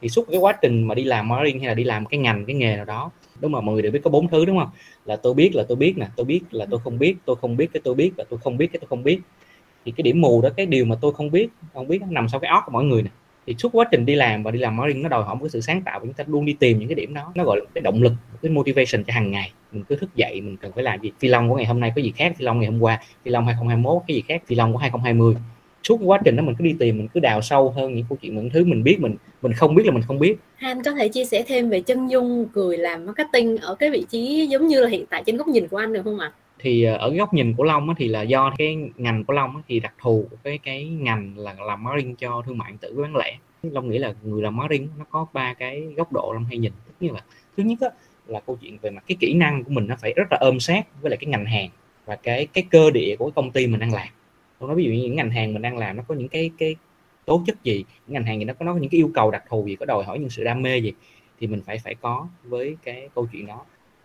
Thì 0.00 0.08
suốt 0.08 0.26
cái 0.30 0.40
quá 0.40 0.52
trình 0.62 0.82
mà 0.82 0.94
đi 0.94 1.04
làm 1.04 1.28
marketing 1.28 1.60
hay 1.60 1.68
là 1.68 1.74
đi 1.74 1.84
làm 1.84 2.06
cái 2.06 2.18
ngành 2.18 2.44
cái 2.44 2.56
nghề 2.56 2.76
nào 2.76 2.84
đó 2.84 3.10
đúng 3.40 3.52
mà 3.52 3.60
mọi 3.60 3.72
người 3.72 3.82
đều 3.82 3.92
biết 3.92 4.00
có 4.04 4.10
bốn 4.10 4.28
thứ 4.28 4.44
đúng 4.44 4.58
không? 4.58 4.70
Là 5.04 5.16
tôi 5.16 5.34
biết 5.34 5.54
là 5.54 5.64
tôi 5.68 5.76
biết 5.76 5.98
nè 5.98 6.06
tôi 6.16 6.26
biết 6.26 6.40
là 6.50 6.66
tôi 6.70 6.80
không 6.84 6.98
biết 6.98 7.16
tôi 7.24 7.36
không 7.36 7.56
biết 7.56 7.68
cái 7.72 7.80
tôi 7.84 7.94
biết 7.94 8.12
và 8.16 8.24
tôi 8.30 8.38
không 8.44 8.56
biết 8.56 8.66
cái 8.72 8.80
tôi 8.80 8.88
không 8.88 9.04
biết. 9.04 9.20
Thì 9.84 9.92
cái 9.96 10.02
điểm 10.02 10.20
mù 10.20 10.42
đó 10.42 10.48
cái 10.56 10.66
điều 10.66 10.84
mà 10.84 10.96
tôi 11.00 11.12
không 11.12 11.30
biết 11.30 11.48
không 11.74 11.88
biết 11.88 12.02
nằm 12.10 12.28
sau 12.28 12.40
cái 12.40 12.50
óc 12.50 12.62
của 12.66 12.72
mọi 12.72 12.84
người 12.84 13.02
nè 13.02 13.10
thì 13.46 13.54
suốt 13.58 13.68
quá 13.72 13.84
trình 13.90 14.06
đi 14.06 14.14
làm 14.14 14.42
và 14.42 14.50
đi 14.50 14.58
làm 14.58 14.76
marketing, 14.76 15.02
nó 15.02 15.08
đòi 15.08 15.22
hỏi 15.22 15.34
một 15.34 15.40
cái 15.42 15.50
sự 15.50 15.60
sáng 15.60 15.82
tạo 15.82 16.00
và 16.00 16.06
chúng 16.06 16.14
ta 16.14 16.24
luôn 16.26 16.44
đi 16.44 16.52
tìm 16.52 16.78
những 16.78 16.88
cái 16.88 16.94
điểm 16.94 17.14
đó. 17.14 17.32
Nó 17.34 17.44
gọi 17.44 17.56
là 17.60 17.64
cái 17.74 17.82
động 17.82 18.02
lực 18.02 18.12
cái 18.42 18.52
motivation 18.52 19.04
cho 19.04 19.12
hàng 19.12 19.30
ngày. 19.30 19.52
Mình 19.72 19.84
cứ 19.88 19.96
thức 19.96 20.10
dậy, 20.14 20.40
mình 20.40 20.56
cần 20.56 20.72
phải 20.72 20.84
làm 20.84 21.00
gì? 21.00 21.12
Phi 21.18 21.28
long 21.28 21.48
của 21.48 21.56
ngày 21.56 21.66
hôm 21.66 21.80
nay 21.80 21.92
có 21.96 22.02
gì 22.02 22.12
khác? 22.16 22.32
Phi 22.36 22.44
long 22.44 22.60
ngày 22.60 22.70
hôm 22.70 22.80
qua, 22.80 23.00
phi 23.24 23.30
long 23.30 23.46
2021 23.46 24.02
cái 24.08 24.14
gì 24.14 24.22
khác? 24.28 24.42
Phi 24.46 24.56
long 24.56 24.72
của 24.72 24.78
2020 24.78 25.34
suốt 25.88 26.00
quá 26.04 26.20
trình 26.24 26.36
đó 26.36 26.42
mình 26.42 26.54
cứ 26.58 26.64
đi 26.64 26.74
tìm, 26.78 26.98
mình 26.98 27.08
cứ 27.14 27.20
đào 27.20 27.42
sâu 27.42 27.70
hơn 27.70 27.94
những 27.94 28.04
câu 28.08 28.18
chuyện, 28.22 28.36
những 28.36 28.50
thứ 28.50 28.64
mình 28.64 28.82
biết, 28.82 29.00
mình 29.00 29.16
mình 29.42 29.52
không 29.52 29.74
biết 29.74 29.86
là 29.86 29.92
mình 29.92 30.02
không 30.06 30.18
biết. 30.18 30.36
Han 30.56 30.82
có 30.82 30.90
thể 30.90 31.08
chia 31.08 31.24
sẻ 31.24 31.44
thêm 31.46 31.70
về 31.70 31.80
chân 31.80 32.10
dung 32.10 32.46
người 32.54 32.78
làm 32.78 33.06
marketing 33.06 33.56
ở 33.56 33.74
cái 33.74 33.90
vị 33.90 34.04
trí 34.10 34.46
giống 34.46 34.66
như 34.66 34.80
là 34.80 34.88
hiện 34.88 35.06
tại 35.10 35.22
trên 35.26 35.36
góc 35.36 35.48
nhìn 35.48 35.68
của 35.68 35.76
anh 35.76 35.92
được 35.92 36.02
không 36.04 36.18
ạ? 36.18 36.32
À? 36.34 36.43
Thì 36.64 36.84
ờ, 36.84 36.96
ở 36.96 37.10
góc 37.10 37.34
nhìn 37.34 37.54
của 37.54 37.64
Long 37.64 37.94
thì 37.94 38.08
là 38.08 38.22
do 38.22 38.54
cái 38.58 38.76
ngành 38.96 39.24
của 39.24 39.32
Long 39.32 39.62
thì 39.68 39.80
đặc 39.80 39.94
thù 40.00 40.28
cái 40.42 40.58
cái 40.58 40.84
ngành 40.84 41.38
là 41.38 41.54
làm 41.66 41.84
marketing 41.84 42.16
cho 42.16 42.42
thương 42.46 42.58
mại 42.58 42.70
điện 42.70 42.78
tử 42.78 42.94
bán 43.02 43.16
lẻ. 43.16 43.38
Long 43.62 43.90
nghĩ 43.90 43.98
là 43.98 44.14
người 44.22 44.42
làm 44.42 44.56
marketing 44.56 44.88
nó 44.98 45.04
có 45.10 45.26
ba 45.32 45.54
cái 45.54 45.80
góc 45.96 46.12
độ 46.12 46.32
long 46.32 46.44
hay 46.44 46.58
nhìn. 46.58 46.72
Tức 46.86 46.94
như 47.00 47.10
là 47.10 47.20
thứ 47.56 47.62
nhất 47.62 47.78
đó, 47.80 47.88
là 48.26 48.40
câu 48.40 48.58
chuyện 48.62 48.78
về 48.82 48.90
mặt 48.90 49.04
cái 49.06 49.16
kỹ 49.20 49.34
năng 49.34 49.64
của 49.64 49.70
mình 49.70 49.86
nó 49.86 49.96
phải 50.00 50.12
rất 50.16 50.24
là 50.30 50.38
ôm 50.40 50.60
sát 50.60 50.86
với 51.02 51.10
lại 51.10 51.16
cái 51.20 51.26
ngành 51.26 51.46
hàng 51.46 51.68
và 52.04 52.16
cái 52.16 52.46
cái 52.46 52.64
cơ 52.70 52.90
địa 52.90 53.16
của 53.18 53.30
công 53.30 53.50
ty 53.50 53.66
mình 53.66 53.80
đang 53.80 53.92
làm. 53.92 54.08
Tôi 54.58 54.68
nói 54.68 54.76
ví 54.76 54.84
dụ 54.84 54.90
như 54.90 55.02
những 55.02 55.16
ngành 55.16 55.30
hàng 55.30 55.52
mình 55.52 55.62
đang 55.62 55.78
làm 55.78 55.96
nó 55.96 56.02
có 56.08 56.14
những 56.14 56.28
cái 56.28 56.50
cái 56.58 56.76
tố 57.24 57.42
chất 57.46 57.64
gì 57.64 57.84
những 58.06 58.14
ngành 58.14 58.24
hàng 58.24 58.38
gì 58.38 58.44
nó 58.44 58.54
có 58.54 58.64
nó 58.64 58.74
những 58.74 58.90
cái 58.90 58.98
yêu 58.98 59.10
cầu 59.14 59.30
đặc 59.30 59.42
thù 59.48 59.66
gì 59.66 59.76
có 59.76 59.86
đòi 59.86 60.04
hỏi 60.04 60.18
những 60.18 60.30
sự 60.30 60.44
đam 60.44 60.62
mê 60.62 60.78
gì 60.78 60.92
thì 61.40 61.46
mình 61.46 61.62
phải 61.66 61.78
phải 61.78 61.94
có 61.94 62.28
với 62.44 62.76
cái 62.82 63.08
câu 63.14 63.26
chuyện 63.32 63.46
đó 63.46 63.64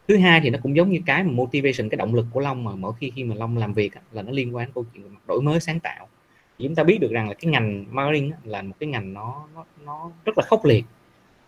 thứ 0.10 0.17
hai 0.17 0.41
thì 0.41 0.50
nó 0.50 0.60
cũng 0.63 0.76
giống 0.76 0.89
như 0.89 1.00
cái 1.06 1.24
mà 1.24 1.32
motivation, 1.32 1.89
cái 1.89 1.98
động 1.98 2.15
lực 2.15 2.26
của 2.32 2.39
long 2.39 2.63
mà 2.63 2.72
mỗi 2.76 2.93
khi 3.00 3.12
khi 3.15 3.24
mà 3.24 3.36
long 3.36 3.58
làm 3.58 3.74
việc 3.74 3.93
là 4.12 4.22
nó 4.22 4.32
liên 4.32 4.56
quan 4.56 4.65
đến 4.65 4.74
câu 4.74 4.86
chuyện 4.93 5.06
đổi 5.28 5.41
mới, 5.41 5.60
sáng 5.60 5.80
tạo. 5.80 6.08
Thì 6.58 6.65
chúng 6.65 6.76
ta 6.76 6.84
biết 6.84 6.98
được 7.02 7.12
rằng 7.12 7.28
là 7.28 7.34
cái 7.34 7.52
ngành 7.52 7.86
marketing 7.89 8.32
là 8.43 8.62
một 8.62 8.76
cái 8.80 8.89
ngành 8.89 9.13
nó 9.13 9.48
nó 9.56 9.65
nó 9.86 10.12
rất 10.26 10.38
là 10.38 10.43
khốc 10.48 10.65
liệt, 10.65 10.86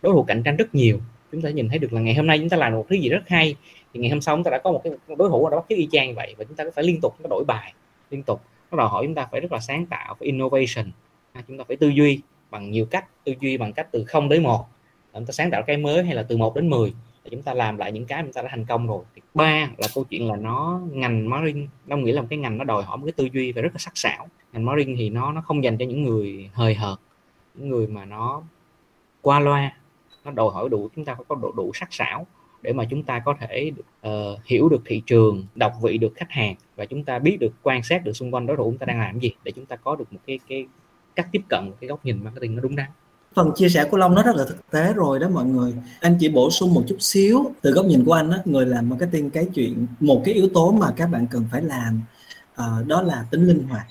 đối 0.02 0.12
thủ 0.12 0.22
cạnh 0.22 0.42
tranh 0.42 0.56
rất 0.56 0.74
nhiều. 0.74 1.00
Chúng 1.32 1.42
ta 1.42 1.50
nhìn 1.50 1.68
thấy 1.68 1.78
được 1.78 1.92
là 1.92 2.00
ngày 2.00 2.14
hôm 2.14 2.26
nay 2.26 2.38
chúng 2.38 2.48
ta 2.48 2.56
làm 2.56 2.72
một 2.72 2.86
thứ 2.88 2.96
gì 2.96 3.08
rất 3.08 3.22
hay, 3.26 3.56
thì 3.94 4.00
ngày 4.00 4.10
hôm 4.10 4.20
sau 4.20 4.36
chúng 4.36 4.44
ta 4.44 4.50
đã 4.50 4.58
có 4.64 4.72
một 4.72 4.80
cái 4.84 4.92
đối 5.18 5.28
thủ 5.28 5.48
đã 5.48 5.50
đó 5.50 5.56
bắt 5.56 5.66
chước 5.68 5.78
y 5.78 5.88
chang 5.92 6.14
vậy 6.14 6.34
và 6.38 6.44
chúng 6.44 6.56
ta 6.56 6.64
phải 6.74 6.84
liên 6.84 7.00
tục, 7.00 7.14
chúng 7.18 7.24
ta 7.24 7.28
đổi 7.30 7.44
bài 7.44 7.74
liên 8.10 8.22
tục. 8.22 8.40
Nó 8.70 8.78
đòi 8.78 8.88
hỏi 8.88 9.04
chúng 9.06 9.14
ta 9.14 9.28
phải 9.30 9.40
rất 9.40 9.52
là 9.52 9.60
sáng 9.60 9.86
tạo, 9.86 10.14
phải 10.18 10.26
innovation 10.26 10.92
à, 11.32 11.42
chúng 11.48 11.58
ta 11.58 11.64
phải 11.68 11.76
tư 11.76 11.88
duy 11.88 12.20
bằng 12.50 12.70
nhiều 12.70 12.86
cách, 12.86 13.24
tư 13.24 13.34
duy 13.40 13.56
bằng 13.56 13.72
cách 13.72 13.88
từ 13.92 14.04
0 14.04 14.28
đến 14.28 14.42
1 14.42 14.66
chúng 15.14 15.26
ta 15.26 15.32
sáng 15.32 15.50
tạo 15.50 15.62
cái 15.62 15.76
mới 15.76 16.04
hay 16.04 16.14
là 16.14 16.22
từ 16.22 16.36
1 16.36 16.54
đến 16.54 16.70
10 16.70 16.92
để 17.24 17.30
chúng 17.30 17.42
ta 17.42 17.54
làm 17.54 17.76
lại 17.76 17.92
những 17.92 18.06
cái 18.06 18.22
chúng 18.22 18.32
ta 18.32 18.42
đã 18.42 18.48
thành 18.50 18.64
công 18.64 18.86
rồi. 18.86 19.04
Ba 19.34 19.68
là 19.78 19.88
câu 19.94 20.04
chuyện 20.04 20.28
là 20.28 20.36
nó 20.36 20.80
ngành 20.92 21.30
marketing 21.30 21.68
nó 21.86 21.96
nghĩa 21.96 22.12
là 22.12 22.20
một 22.20 22.26
cái 22.30 22.38
ngành 22.38 22.58
nó 22.58 22.64
đòi 22.64 22.82
hỏi 22.82 22.96
một 22.96 23.04
cái 23.06 23.12
tư 23.12 23.28
duy 23.32 23.52
và 23.52 23.62
rất 23.62 23.70
là 23.72 23.78
sắc 23.78 23.92
sảo. 23.94 24.28
Ngành 24.52 24.64
marketing 24.64 24.96
thì 24.96 25.10
nó 25.10 25.32
nó 25.32 25.40
không 25.40 25.64
dành 25.64 25.78
cho 25.78 25.84
những 25.84 26.02
người 26.02 26.50
hời 26.54 26.74
hợt 26.74 26.98
những 27.54 27.68
người 27.68 27.86
mà 27.86 28.04
nó 28.04 28.42
qua 29.20 29.40
loa 29.40 29.72
nó 30.24 30.30
đòi 30.30 30.50
hỏi 30.52 30.68
đủ 30.68 30.88
chúng 30.96 31.04
ta 31.04 31.14
phải 31.14 31.24
có 31.28 31.34
độ 31.34 31.52
đủ 31.56 31.70
sắc 31.74 31.92
sảo 31.92 32.26
để 32.62 32.72
mà 32.72 32.84
chúng 32.90 33.02
ta 33.02 33.18
có 33.18 33.34
thể 33.40 33.72
uh, 34.08 34.44
hiểu 34.44 34.68
được 34.68 34.82
thị 34.84 35.02
trường 35.06 35.46
đọc 35.54 35.72
vị 35.82 35.98
được 35.98 36.12
khách 36.16 36.30
hàng 36.30 36.54
và 36.76 36.86
chúng 36.86 37.04
ta 37.04 37.18
biết 37.18 37.36
được 37.40 37.52
quan 37.62 37.82
sát 37.82 38.04
được 38.04 38.12
xung 38.12 38.34
quanh 38.34 38.46
đối 38.46 38.56
thủ 38.56 38.64
chúng 38.64 38.78
ta 38.78 38.86
đang 38.86 39.00
làm 39.00 39.18
gì 39.18 39.30
để 39.44 39.52
chúng 39.52 39.66
ta 39.66 39.76
có 39.76 39.96
được 39.96 40.12
một 40.12 40.18
cái 40.26 40.38
cái 40.48 40.66
cách 41.16 41.28
tiếp 41.32 41.42
cận 41.48 41.64
một 41.68 41.76
cái 41.80 41.88
góc 41.88 42.04
nhìn 42.04 42.24
marketing 42.24 42.56
nó 42.56 42.62
đúng 42.62 42.76
đắn 42.76 42.90
phần 43.34 43.50
chia 43.56 43.68
sẻ 43.68 43.84
của 43.84 43.96
long 43.96 44.14
nó 44.14 44.22
rất 44.22 44.36
là 44.36 44.44
thực 44.44 44.70
tế 44.70 44.92
rồi 44.92 45.18
đó 45.18 45.28
mọi 45.28 45.44
người. 45.44 45.74
Anh 46.00 46.16
chỉ 46.20 46.28
bổ 46.28 46.50
sung 46.50 46.74
một 46.74 46.84
chút 46.88 46.96
xíu 47.00 47.52
từ 47.60 47.70
góc 47.70 47.86
nhìn 47.86 48.04
của 48.04 48.12
anh 48.12 48.30
đó 48.30 48.36
người 48.44 48.66
làm 48.66 48.88
marketing 48.88 49.30
cái 49.30 49.46
chuyện 49.54 49.86
một 50.00 50.22
cái 50.24 50.34
yếu 50.34 50.48
tố 50.54 50.70
mà 50.72 50.90
các 50.96 51.06
bạn 51.06 51.26
cần 51.26 51.44
phải 51.50 51.62
làm 51.62 52.00
uh, 52.60 52.86
đó 52.86 53.02
là 53.02 53.24
tính 53.30 53.46
linh 53.46 53.62
hoạt. 53.68 53.86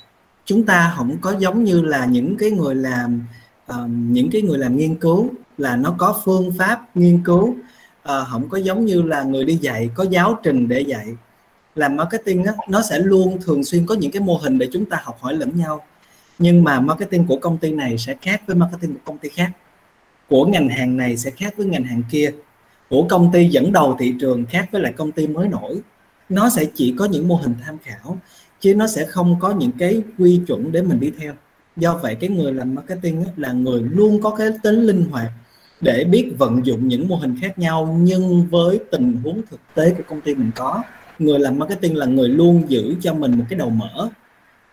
Chúng 0.45 0.65
ta 0.65 0.93
không 0.97 1.17
có 1.21 1.35
giống 1.39 1.63
như 1.63 1.81
là 1.81 2.05
những 2.05 2.37
cái 2.37 2.51
người 2.51 2.75
làm 2.75 3.23
uh, 3.71 3.75
những 3.89 4.29
cái 4.31 4.41
người 4.41 4.57
làm 4.57 4.77
nghiên 4.77 4.95
cứu 4.95 5.29
là 5.57 5.75
nó 5.75 5.95
có 5.97 6.21
phương 6.23 6.51
pháp 6.57 6.95
nghiên 6.95 7.23
cứu 7.23 7.49
uh, 7.49 8.27
không 8.31 8.49
có 8.49 8.57
giống 8.57 8.85
như 8.85 9.01
là 9.01 9.23
người 9.23 9.45
đi 9.45 9.57
dạy 9.61 9.89
có 9.95 10.03
giáo 10.09 10.39
trình 10.43 10.67
để 10.67 10.81
dạy. 10.81 11.07
Làm 11.75 11.95
marketing 11.95 12.43
á, 12.43 12.53
nó 12.69 12.81
sẽ 12.81 12.99
luôn 12.99 13.37
thường 13.41 13.63
xuyên 13.63 13.85
có 13.85 13.95
những 13.95 14.11
cái 14.11 14.21
mô 14.21 14.37
hình 14.37 14.57
để 14.57 14.69
chúng 14.71 14.85
ta 14.85 15.01
học 15.03 15.17
hỏi 15.21 15.33
lẫn 15.33 15.51
nhau 15.55 15.81
nhưng 16.41 16.63
mà 16.63 16.79
marketing 16.79 17.25
của 17.27 17.35
công 17.35 17.57
ty 17.57 17.71
này 17.71 17.97
sẽ 17.97 18.15
khác 18.21 18.41
với 18.47 18.55
marketing 18.55 18.93
của 18.93 18.99
công 19.05 19.17
ty 19.17 19.29
khác. 19.29 19.51
Của 20.29 20.45
ngành 20.45 20.69
hàng 20.69 20.97
này 20.97 21.17
sẽ 21.17 21.31
khác 21.31 21.53
với 21.57 21.65
ngành 21.65 21.83
hàng 21.83 22.03
kia. 22.11 22.31
Của 22.89 23.03
công 23.09 23.31
ty 23.33 23.47
dẫn 23.47 23.71
đầu 23.71 23.97
thị 23.99 24.13
trường 24.19 24.45
khác 24.45 24.69
với 24.71 24.81
lại 24.81 24.93
công 24.93 25.11
ty 25.11 25.27
mới 25.27 25.47
nổi. 25.47 25.79
Nó 26.29 26.49
sẽ 26.49 26.65
chỉ 26.73 26.95
có 26.97 27.05
những 27.05 27.27
mô 27.27 27.35
hình 27.35 27.55
tham 27.65 27.77
khảo, 27.83 28.17
chứ 28.59 28.75
nó 28.75 28.87
sẽ 28.87 29.05
không 29.05 29.35
có 29.39 29.51
những 29.51 29.71
cái 29.71 30.01
quy 30.17 30.41
chuẩn 30.47 30.71
để 30.71 30.81
mình 30.81 30.99
đi 30.99 31.11
theo. 31.19 31.33
Do 31.75 31.97
vậy 31.97 32.15
cái 32.15 32.29
người 32.29 32.53
làm 32.53 32.75
marketing 32.75 33.25
là 33.37 33.51
người 33.51 33.81
luôn 33.81 34.21
có 34.21 34.35
cái 34.35 34.47
tính 34.63 34.81
linh 34.81 35.05
hoạt 35.11 35.31
để 35.81 36.03
biết 36.03 36.31
vận 36.37 36.65
dụng 36.65 36.87
những 36.87 37.07
mô 37.07 37.15
hình 37.15 37.35
khác 37.41 37.59
nhau, 37.59 37.99
nhưng 38.01 38.47
với 38.49 38.79
tình 38.91 39.21
huống 39.23 39.41
thực 39.51 39.59
tế 39.73 39.93
của 39.97 40.03
công 40.07 40.21
ty 40.21 40.35
mình 40.35 40.51
có. 40.55 40.83
Người 41.19 41.39
làm 41.39 41.59
marketing 41.59 41.95
là 41.95 42.05
người 42.05 42.29
luôn 42.29 42.63
giữ 42.67 42.95
cho 43.01 43.13
mình 43.13 43.31
một 43.37 43.45
cái 43.49 43.59
đầu 43.59 43.69
mở 43.69 44.09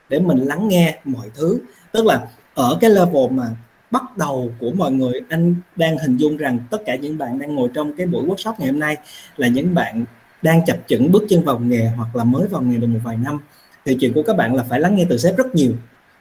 để 0.08 0.18
mình 0.18 0.38
lắng 0.38 0.68
nghe 0.68 0.98
mọi 1.04 1.30
thứ. 1.34 1.58
Tức 1.92 2.06
là 2.06 2.26
ở 2.54 2.78
cái 2.80 2.90
level 2.90 3.30
mà 3.30 3.44
bắt 3.90 4.16
đầu 4.16 4.52
của 4.58 4.70
mọi 4.70 4.92
người, 4.92 5.20
anh 5.28 5.54
đang 5.76 5.98
hình 5.98 6.16
dung 6.16 6.36
rằng 6.36 6.58
tất 6.70 6.78
cả 6.86 6.96
những 6.96 7.18
bạn 7.18 7.38
đang 7.38 7.54
ngồi 7.54 7.68
trong 7.74 7.96
cái 7.96 8.06
buổi 8.06 8.24
workshop 8.26 8.54
ngày 8.58 8.68
hôm 8.68 8.80
nay 8.80 8.96
là 9.36 9.48
những 9.48 9.74
bạn 9.74 10.04
đang 10.42 10.64
chập 10.66 10.76
chững 10.86 11.12
bước 11.12 11.24
chân 11.28 11.42
vào 11.42 11.58
nghề 11.58 11.90
hoặc 11.96 12.16
là 12.16 12.24
mới 12.24 12.48
vào 12.48 12.62
nghề 12.62 12.76
được 12.76 12.86
một 12.86 13.00
vài 13.04 13.16
năm. 13.16 13.40
Thì 13.84 13.96
chuyện 14.00 14.12
của 14.12 14.22
các 14.22 14.36
bạn 14.36 14.54
là 14.54 14.62
phải 14.62 14.80
lắng 14.80 14.96
nghe 14.96 15.06
từ 15.08 15.18
sếp 15.18 15.36
rất 15.36 15.54
nhiều 15.54 15.72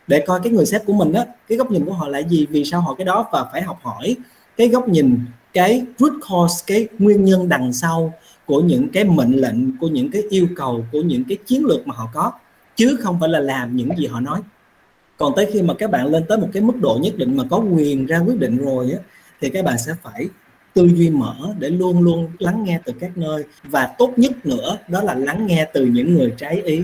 để 0.07 0.23
coi 0.27 0.39
cái 0.43 0.53
người 0.53 0.65
sếp 0.65 0.85
của 0.85 0.93
mình 0.93 1.13
á, 1.13 1.25
cái 1.47 1.57
góc 1.57 1.71
nhìn 1.71 1.85
của 1.85 1.93
họ 1.93 2.07
là 2.07 2.19
gì, 2.19 2.45
vì 2.49 2.65
sao 2.65 2.81
họ 2.81 2.93
cái 2.93 3.05
đó, 3.05 3.29
và 3.31 3.45
phải 3.51 3.61
học 3.61 3.79
hỏi 3.81 4.15
cái 4.57 4.67
góc 4.67 4.89
nhìn, 4.89 5.19
cái 5.53 5.85
root 5.97 6.13
cause, 6.29 6.63
cái 6.67 6.87
nguyên 6.99 7.25
nhân 7.25 7.49
đằng 7.49 7.73
sau 7.73 8.13
của 8.45 8.61
những 8.61 8.89
cái 8.89 9.03
mệnh 9.03 9.31
lệnh, 9.31 9.77
của 9.77 9.87
những 9.87 10.11
cái 10.11 10.21
yêu 10.29 10.47
cầu, 10.55 10.85
của 10.91 11.01
những 11.01 11.23
cái 11.29 11.37
chiến 11.45 11.65
lược 11.65 11.87
mà 11.87 11.95
họ 11.95 12.09
có 12.13 12.31
chứ 12.77 12.97
không 12.99 13.19
phải 13.19 13.29
là 13.29 13.39
làm 13.39 13.75
những 13.75 13.89
gì 13.97 14.05
họ 14.05 14.19
nói. 14.19 14.41
Còn 15.17 15.33
tới 15.35 15.49
khi 15.53 15.61
mà 15.61 15.73
các 15.73 15.91
bạn 15.91 16.07
lên 16.07 16.23
tới 16.29 16.37
một 16.37 16.49
cái 16.53 16.63
mức 16.63 16.75
độ 16.81 16.99
nhất 17.01 17.17
định 17.17 17.37
mà 17.37 17.43
có 17.49 17.57
quyền 17.57 18.05
ra 18.05 18.19
quyết 18.19 18.39
định 18.39 18.57
rồi 18.57 18.91
á, 18.91 18.97
thì 19.41 19.49
các 19.49 19.65
bạn 19.65 19.77
sẽ 19.77 19.91
phải 20.03 20.27
tư 20.73 20.89
duy 20.95 21.09
mở 21.09 21.35
để 21.59 21.69
luôn 21.69 22.01
luôn 22.01 22.31
lắng 22.39 22.63
nghe 22.63 22.79
từ 22.85 22.93
các 22.99 23.17
nơi. 23.17 23.43
Và 23.63 23.89
tốt 23.97 24.13
nhất 24.17 24.45
nữa, 24.45 24.77
đó 24.87 25.01
là 25.01 25.13
lắng 25.13 25.47
nghe 25.47 25.67
từ 25.73 25.85
những 25.85 26.13
người 26.13 26.33
trái 26.37 26.61
ý. 26.61 26.81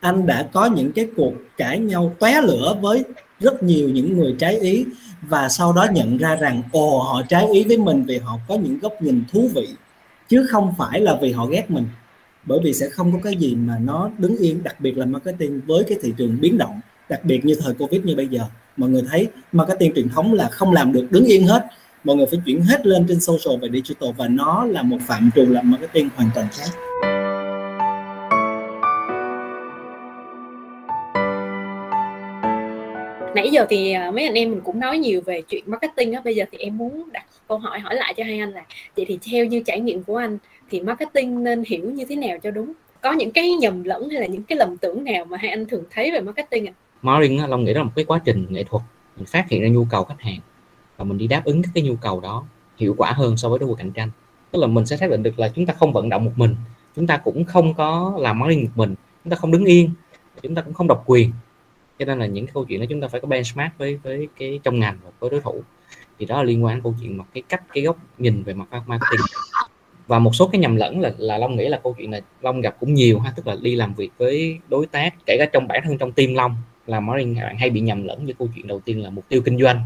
Anh 0.00 0.26
đã 0.26 0.48
có 0.52 0.66
những 0.66 0.92
cái 0.92 1.08
cuộc 1.16 1.32
cãi 1.56 1.78
nhau 1.78 2.14
tóe 2.18 2.40
lửa 2.42 2.76
với 2.80 3.04
rất 3.40 3.62
nhiều 3.62 3.88
những 3.88 4.18
người 4.18 4.34
trái 4.38 4.58
ý 4.58 4.84
và 5.22 5.48
sau 5.48 5.72
đó 5.72 5.86
nhận 5.92 6.16
ra 6.16 6.36
rằng, 6.36 6.62
ồ, 6.72 6.98
họ 6.98 7.22
trái 7.28 7.46
ý 7.52 7.64
với 7.64 7.78
mình 7.78 8.04
vì 8.04 8.18
họ 8.18 8.38
có 8.48 8.54
những 8.54 8.78
góc 8.78 9.02
nhìn 9.02 9.24
thú 9.32 9.48
vị, 9.54 9.68
chứ 10.28 10.46
không 10.50 10.74
phải 10.78 11.00
là 11.00 11.18
vì 11.22 11.32
họ 11.32 11.46
ghét 11.46 11.70
mình 11.70 11.86
bởi 12.46 12.58
vì 12.64 12.72
sẽ 12.72 12.88
không 12.88 13.12
có 13.12 13.18
cái 13.22 13.36
gì 13.36 13.54
mà 13.54 13.78
nó 13.84 14.10
đứng 14.18 14.36
yên, 14.36 14.62
đặc 14.62 14.80
biệt 14.80 14.98
là 14.98 15.06
marketing 15.06 15.60
với 15.66 15.84
cái 15.88 15.98
thị 16.02 16.12
trường 16.16 16.38
biến 16.40 16.58
động, 16.58 16.80
đặc 17.08 17.24
biệt 17.24 17.44
như 17.44 17.54
thời 17.54 17.74
covid 17.74 18.04
như 18.04 18.16
bây 18.16 18.26
giờ. 18.26 18.40
Mọi 18.76 18.90
người 18.90 19.02
thấy 19.10 19.28
marketing 19.52 19.92
truyền 19.94 20.08
thống 20.08 20.34
là 20.34 20.48
không 20.48 20.72
làm 20.72 20.92
được, 20.92 21.06
đứng 21.10 21.24
yên 21.24 21.46
hết. 21.46 21.66
Mọi 22.04 22.16
người 22.16 22.26
phải 22.30 22.40
chuyển 22.46 22.60
hết 22.60 22.86
lên 22.86 23.04
trên 23.08 23.20
social 23.20 23.60
và 23.62 23.68
digital 23.72 24.10
và 24.16 24.28
nó 24.28 24.64
là 24.64 24.82
một 24.82 24.98
phạm 25.06 25.30
trù 25.34 25.46
làm 25.48 25.70
marketing 25.70 26.08
hoàn 26.16 26.30
toàn 26.34 26.46
khác. 26.52 26.70
Nãy 33.34 33.50
giờ 33.50 33.66
thì 33.68 33.92
à, 33.92 34.10
mấy 34.10 34.24
anh 34.24 34.34
em 34.34 34.50
mình 34.50 34.60
cũng 34.64 34.80
nói 34.80 34.98
nhiều 34.98 35.20
về 35.20 35.42
chuyện 35.48 35.64
marketing 35.66 36.12
á. 36.12 36.20
Bây 36.24 36.34
giờ 36.34 36.44
thì 36.52 36.58
em 36.58 36.78
muốn 36.78 37.08
đặt 37.12 37.24
câu 37.48 37.58
hỏi 37.58 37.80
hỏi 37.80 37.94
lại 37.94 38.14
cho 38.16 38.24
hai 38.24 38.38
anh 38.38 38.50
là, 38.50 38.64
vậy 38.96 39.04
thì 39.08 39.18
theo 39.30 39.44
như 39.44 39.62
trải 39.66 39.80
nghiệm 39.80 40.02
của 40.02 40.16
anh 40.16 40.38
thì 40.72 40.80
marketing 40.80 41.44
nên 41.44 41.64
hiểu 41.66 41.90
như 41.90 42.04
thế 42.08 42.16
nào 42.16 42.38
cho 42.42 42.50
đúng? 42.50 42.72
Có 43.00 43.12
những 43.12 43.30
cái 43.30 43.50
nhầm 43.50 43.84
lẫn 43.84 44.10
hay 44.10 44.20
là 44.20 44.26
những 44.26 44.42
cái 44.42 44.58
lầm 44.58 44.76
tưởng 44.76 45.04
nào 45.04 45.24
mà 45.24 45.36
hai 45.36 45.50
anh 45.50 45.66
thường 45.66 45.84
thấy 45.90 46.12
về 46.12 46.20
marketing 46.20 46.66
ạ? 46.66 46.72
À? 46.76 46.80
Marketing 47.02 47.50
Long 47.50 47.64
nghĩ 47.64 47.74
đó 47.74 47.78
là 47.78 47.84
một 47.84 47.92
cái 47.96 48.04
quá 48.04 48.20
trình 48.24 48.46
nghệ 48.50 48.64
thuật. 48.64 48.82
Mình 49.16 49.26
phát 49.26 49.48
hiện 49.48 49.62
ra 49.62 49.68
nhu 49.68 49.86
cầu 49.90 50.04
khách 50.04 50.20
hàng 50.20 50.40
và 50.96 51.04
mình 51.04 51.18
đi 51.18 51.26
đáp 51.26 51.42
ứng 51.44 51.62
các 51.62 51.70
cái 51.74 51.84
nhu 51.84 51.96
cầu 51.96 52.20
đó 52.20 52.44
hiệu 52.76 52.94
quả 52.98 53.12
hơn 53.12 53.36
so 53.36 53.48
với 53.48 53.58
đối 53.58 53.68
thủ 53.68 53.74
cạnh 53.74 53.90
tranh. 53.90 54.10
Tức 54.50 54.60
là 54.60 54.66
mình 54.66 54.86
sẽ 54.86 54.96
xác 54.96 55.10
định 55.10 55.22
được 55.22 55.38
là 55.38 55.48
chúng 55.48 55.66
ta 55.66 55.74
không 55.74 55.92
vận 55.92 56.08
động 56.08 56.24
một 56.24 56.32
mình, 56.36 56.56
chúng 56.96 57.06
ta 57.06 57.16
cũng 57.16 57.44
không 57.44 57.74
có 57.74 58.14
làm 58.18 58.38
marketing 58.38 58.64
một 58.64 58.70
mình, 58.74 58.94
chúng 59.24 59.30
ta 59.30 59.36
không 59.36 59.50
đứng 59.50 59.64
yên, 59.64 59.90
chúng 60.42 60.54
ta 60.54 60.62
cũng 60.62 60.74
không 60.74 60.88
độc 60.88 61.02
quyền. 61.06 61.32
Cho 61.98 62.04
nên 62.04 62.18
là 62.18 62.26
những 62.26 62.46
câu 62.46 62.64
chuyện 62.64 62.80
đó 62.80 62.86
chúng 62.88 63.00
ta 63.00 63.08
phải 63.08 63.20
có 63.20 63.28
benchmark 63.28 63.78
với 63.78 63.98
với 64.02 64.28
cái 64.38 64.60
trong 64.62 64.78
ngành 64.80 64.98
và 65.04 65.10
với 65.20 65.30
đối 65.30 65.40
thủ. 65.40 65.62
Thì 66.18 66.26
đó 66.26 66.36
là 66.36 66.42
liên 66.42 66.64
quan 66.64 66.76
đến 66.76 66.82
câu 66.82 66.94
chuyện 67.00 67.18
mà 67.18 67.24
cái 67.34 67.42
cách, 67.48 67.62
cái 67.74 67.84
góc 67.84 67.96
nhìn 68.18 68.42
về 68.42 68.54
mặt 68.54 68.66
marketing 68.86 69.20
và 70.06 70.18
một 70.18 70.34
số 70.34 70.48
cái 70.52 70.58
nhầm 70.58 70.76
lẫn 70.76 71.00
là 71.00 71.12
là 71.18 71.38
long 71.38 71.56
nghĩ 71.56 71.68
là 71.68 71.80
câu 71.84 71.94
chuyện 71.98 72.10
này 72.10 72.22
long 72.40 72.60
gặp 72.60 72.76
cũng 72.80 72.94
nhiều 72.94 73.18
ha, 73.18 73.32
tức 73.36 73.46
là 73.46 73.56
đi 73.62 73.76
làm 73.76 73.94
việc 73.94 74.10
với 74.18 74.58
đối 74.68 74.86
tác, 74.86 75.14
kể 75.26 75.36
cả 75.38 75.46
trong 75.52 75.68
bản 75.68 75.82
thân 75.84 75.98
trong 75.98 76.12
team 76.12 76.34
long, 76.34 76.56
là 76.86 77.00
marketing 77.00 77.34
bạn 77.34 77.56
hay 77.58 77.70
bị 77.70 77.80
nhầm 77.80 78.04
lẫn 78.04 78.24
với 78.24 78.34
câu 78.38 78.48
chuyện 78.54 78.66
đầu 78.66 78.80
tiên 78.80 79.02
là 79.02 79.10
mục 79.10 79.24
tiêu 79.28 79.42
kinh 79.44 79.58
doanh. 79.58 79.80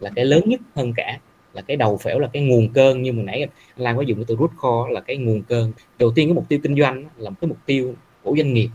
Là 0.00 0.10
cái 0.16 0.24
lớn 0.24 0.42
nhất 0.46 0.60
hơn 0.74 0.92
cả, 0.96 1.18
là 1.52 1.62
cái 1.62 1.76
đầu 1.76 1.96
phễu, 1.96 2.18
là 2.18 2.28
cái 2.32 2.42
nguồn 2.42 2.68
cơn 2.72 3.02
như 3.02 3.12
mình 3.12 3.26
nãy 3.26 3.40
anh 3.40 3.48
Lan 3.76 3.96
có 3.96 4.02
dùng 4.02 4.18
cái 4.18 4.24
từ 4.28 4.36
root 4.36 4.50
core 4.60 4.94
là 4.94 5.00
cái 5.00 5.16
nguồn 5.16 5.42
cơn. 5.42 5.72
Đầu 5.98 6.12
tiên 6.14 6.28
cái 6.28 6.34
mục 6.34 6.48
tiêu 6.48 6.58
kinh 6.62 6.76
doanh 6.76 7.04
là 7.16 7.30
một 7.30 7.36
cái 7.40 7.48
mục 7.48 7.58
tiêu 7.66 7.94
của 8.22 8.34
doanh 8.36 8.54
nghiệp. 8.54 8.68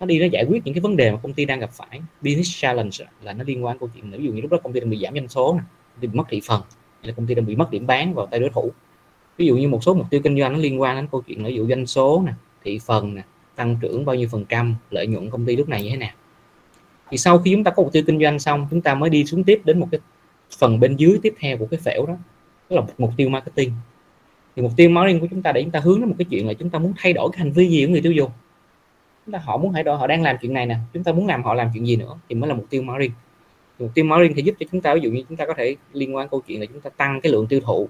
Nó 0.00 0.06
đi 0.06 0.18
nó 0.18 0.26
giải 0.26 0.44
quyết 0.48 0.62
những 0.64 0.74
cái 0.74 0.80
vấn 0.80 0.96
đề 0.96 1.10
mà 1.10 1.18
công 1.22 1.32
ty 1.32 1.44
đang 1.44 1.60
gặp 1.60 1.70
phải. 1.72 2.00
Business 2.20 2.62
challenge 2.62 3.12
là 3.22 3.32
nó 3.32 3.44
liên 3.44 3.64
quan 3.64 3.78
câu 3.78 3.88
chuyện 3.94 4.10
ví 4.10 4.24
dụ 4.24 4.32
như 4.32 4.40
lúc 4.40 4.50
đó 4.50 4.58
công 4.62 4.72
ty 4.72 4.80
đang 4.80 4.90
bị 4.90 4.98
giảm 5.02 5.14
doanh 5.14 5.28
số 5.28 5.54
này 5.54 5.64
bị 6.00 6.08
mất 6.12 6.24
thị 6.28 6.40
phần, 6.46 6.60
hay 7.00 7.08
là 7.08 7.12
công 7.16 7.26
ty 7.26 7.34
đang 7.34 7.46
bị 7.46 7.56
mất 7.56 7.70
điểm 7.70 7.86
bán 7.86 8.14
vào 8.14 8.26
tay 8.26 8.40
đối 8.40 8.50
thủ 8.50 8.72
ví 9.36 9.46
dụ 9.46 9.56
như 9.56 9.68
một 9.68 9.82
số 9.82 9.94
mục 9.94 10.06
tiêu 10.10 10.20
kinh 10.24 10.38
doanh 10.38 10.52
nó 10.52 10.58
liên 10.58 10.80
quan 10.80 10.96
đến 10.96 11.06
câu 11.12 11.22
chuyện 11.26 11.44
ví 11.44 11.54
dụ 11.54 11.68
doanh 11.68 11.86
số 11.86 12.22
nè, 12.26 12.32
thị 12.64 12.80
phần 12.86 13.14
nè, 13.14 13.22
tăng 13.54 13.76
trưởng 13.80 14.04
bao 14.04 14.16
nhiêu 14.16 14.28
phần 14.32 14.44
trăm, 14.48 14.74
lợi 14.90 15.06
nhuận 15.06 15.30
công 15.30 15.46
ty 15.46 15.56
lúc 15.56 15.68
này 15.68 15.82
như 15.82 15.90
thế 15.90 15.96
nào. 15.96 16.12
Thì 17.10 17.18
sau 17.18 17.38
khi 17.38 17.52
chúng 17.52 17.64
ta 17.64 17.70
có 17.70 17.82
mục 17.82 17.92
tiêu 17.92 18.02
kinh 18.06 18.20
doanh 18.20 18.38
xong, 18.38 18.66
chúng 18.70 18.80
ta 18.80 18.94
mới 18.94 19.10
đi 19.10 19.24
xuống 19.24 19.44
tiếp 19.44 19.60
đến 19.64 19.80
một 19.80 19.88
cái 19.90 20.00
phần 20.58 20.80
bên 20.80 20.96
dưới 20.96 21.18
tiếp 21.22 21.34
theo 21.38 21.58
của 21.58 21.66
cái 21.66 21.80
phễu 21.84 22.06
đó 22.06 22.14
đó 22.70 22.76
là 22.76 22.80
một 22.80 22.92
mục 22.98 23.10
tiêu 23.16 23.28
marketing. 23.28 23.72
Thì 24.56 24.62
mục 24.62 24.72
tiêu 24.76 24.90
marketing 24.90 25.20
của 25.20 25.26
chúng 25.30 25.42
ta 25.42 25.52
để 25.52 25.62
chúng 25.62 25.70
ta 25.70 25.80
hướng 25.80 26.00
đến 26.00 26.08
một 26.08 26.14
cái 26.18 26.26
chuyện 26.30 26.46
là 26.46 26.54
chúng 26.54 26.70
ta 26.70 26.78
muốn 26.78 26.92
thay 26.96 27.12
đổi 27.12 27.30
cái 27.32 27.38
hành 27.38 27.52
vi 27.52 27.68
gì 27.68 27.86
của 27.86 27.92
người 27.92 28.02
tiêu 28.02 28.12
dùng. 28.12 28.30
Chúng 29.26 29.32
ta, 29.32 29.38
họ 29.38 29.56
muốn 29.56 29.72
thay 29.72 29.82
đổi, 29.82 29.98
họ 29.98 30.06
đang 30.06 30.22
làm 30.22 30.36
chuyện 30.40 30.52
này 30.52 30.66
nè, 30.66 30.76
chúng 30.92 31.04
ta 31.04 31.12
muốn 31.12 31.26
làm 31.26 31.42
họ 31.42 31.54
làm 31.54 31.68
chuyện 31.74 31.86
gì 31.86 31.96
nữa 31.96 32.18
thì 32.28 32.34
mới 32.34 32.48
là 32.48 32.54
mục 32.54 32.66
tiêu 32.70 32.82
marketing. 32.82 33.12
Mục 33.78 33.90
tiêu 33.94 34.04
marketing 34.04 34.36
thì 34.36 34.42
giúp 34.42 34.54
cho 34.60 34.66
chúng 34.72 34.80
ta, 34.80 34.94
ví 34.94 35.00
dụ 35.00 35.10
như 35.10 35.22
chúng 35.28 35.36
ta 35.36 35.46
có 35.46 35.54
thể 35.56 35.76
liên 35.92 36.16
quan 36.16 36.28
câu 36.28 36.42
chuyện 36.46 36.60
là 36.60 36.66
chúng 36.66 36.80
ta 36.80 36.90
tăng 36.90 37.20
cái 37.20 37.32
lượng 37.32 37.46
tiêu 37.46 37.60
thụ 37.60 37.88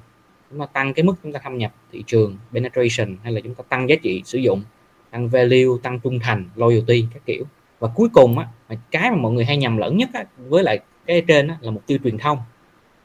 chúng 0.50 0.61
ta 0.61 0.66
tăng 0.66 0.94
cái 0.94 1.04
mức 1.04 1.14
chúng 1.22 1.32
ta 1.32 1.40
thâm 1.42 1.59
nhập 1.59 1.74
thị 1.92 2.04
trường 2.06 2.37
penetration 2.52 3.16
hay 3.22 3.32
là 3.32 3.40
chúng 3.40 3.54
ta 3.54 3.64
tăng 3.68 3.88
giá 3.88 3.96
trị 4.02 4.22
sử 4.24 4.38
dụng 4.38 4.62
tăng 5.11 5.28
value 5.28 5.68
tăng 5.82 6.00
trung 6.00 6.18
thành 6.18 6.48
loyalty 6.56 7.04
các 7.14 7.22
kiểu. 7.26 7.44
Và 7.78 7.88
cuối 7.94 8.09
cùng 8.12 8.38
á 8.38 8.46
cái 8.90 9.11
mà 9.11 9.16
mọi 9.16 9.32
người 9.32 9.44
hay 9.44 9.56
nhầm 9.56 9.76
lẫn 9.76 9.96
nhất 9.96 10.11
á, 10.14 10.24
với 10.48 10.62
lại 10.62 10.78
cái 11.06 11.22
trên 11.28 11.48
á, 11.48 11.59
là 11.61 11.70
mục 11.70 11.87
tiêu 11.87 11.98
truyền 12.04 12.18
thông 12.18 12.38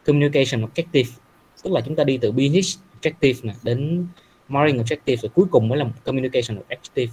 communication 0.05 0.65
objective. 0.65 1.09
Tức 1.63 1.73
là 1.73 1.81
chúng 1.81 1.95
ta 1.95 2.03
đi 2.03 2.17
từ 2.17 2.31
business 2.31 2.79
objective 3.01 3.33
này 3.43 3.55
đến 3.63 4.07
marketing 4.47 4.81
objective 4.81 5.15
rồi 5.15 5.29
cuối 5.35 5.45
cùng 5.51 5.67
mới 5.67 5.77
là 5.77 5.83
một 5.83 5.91
communication 6.03 6.59
objective. 6.67 7.07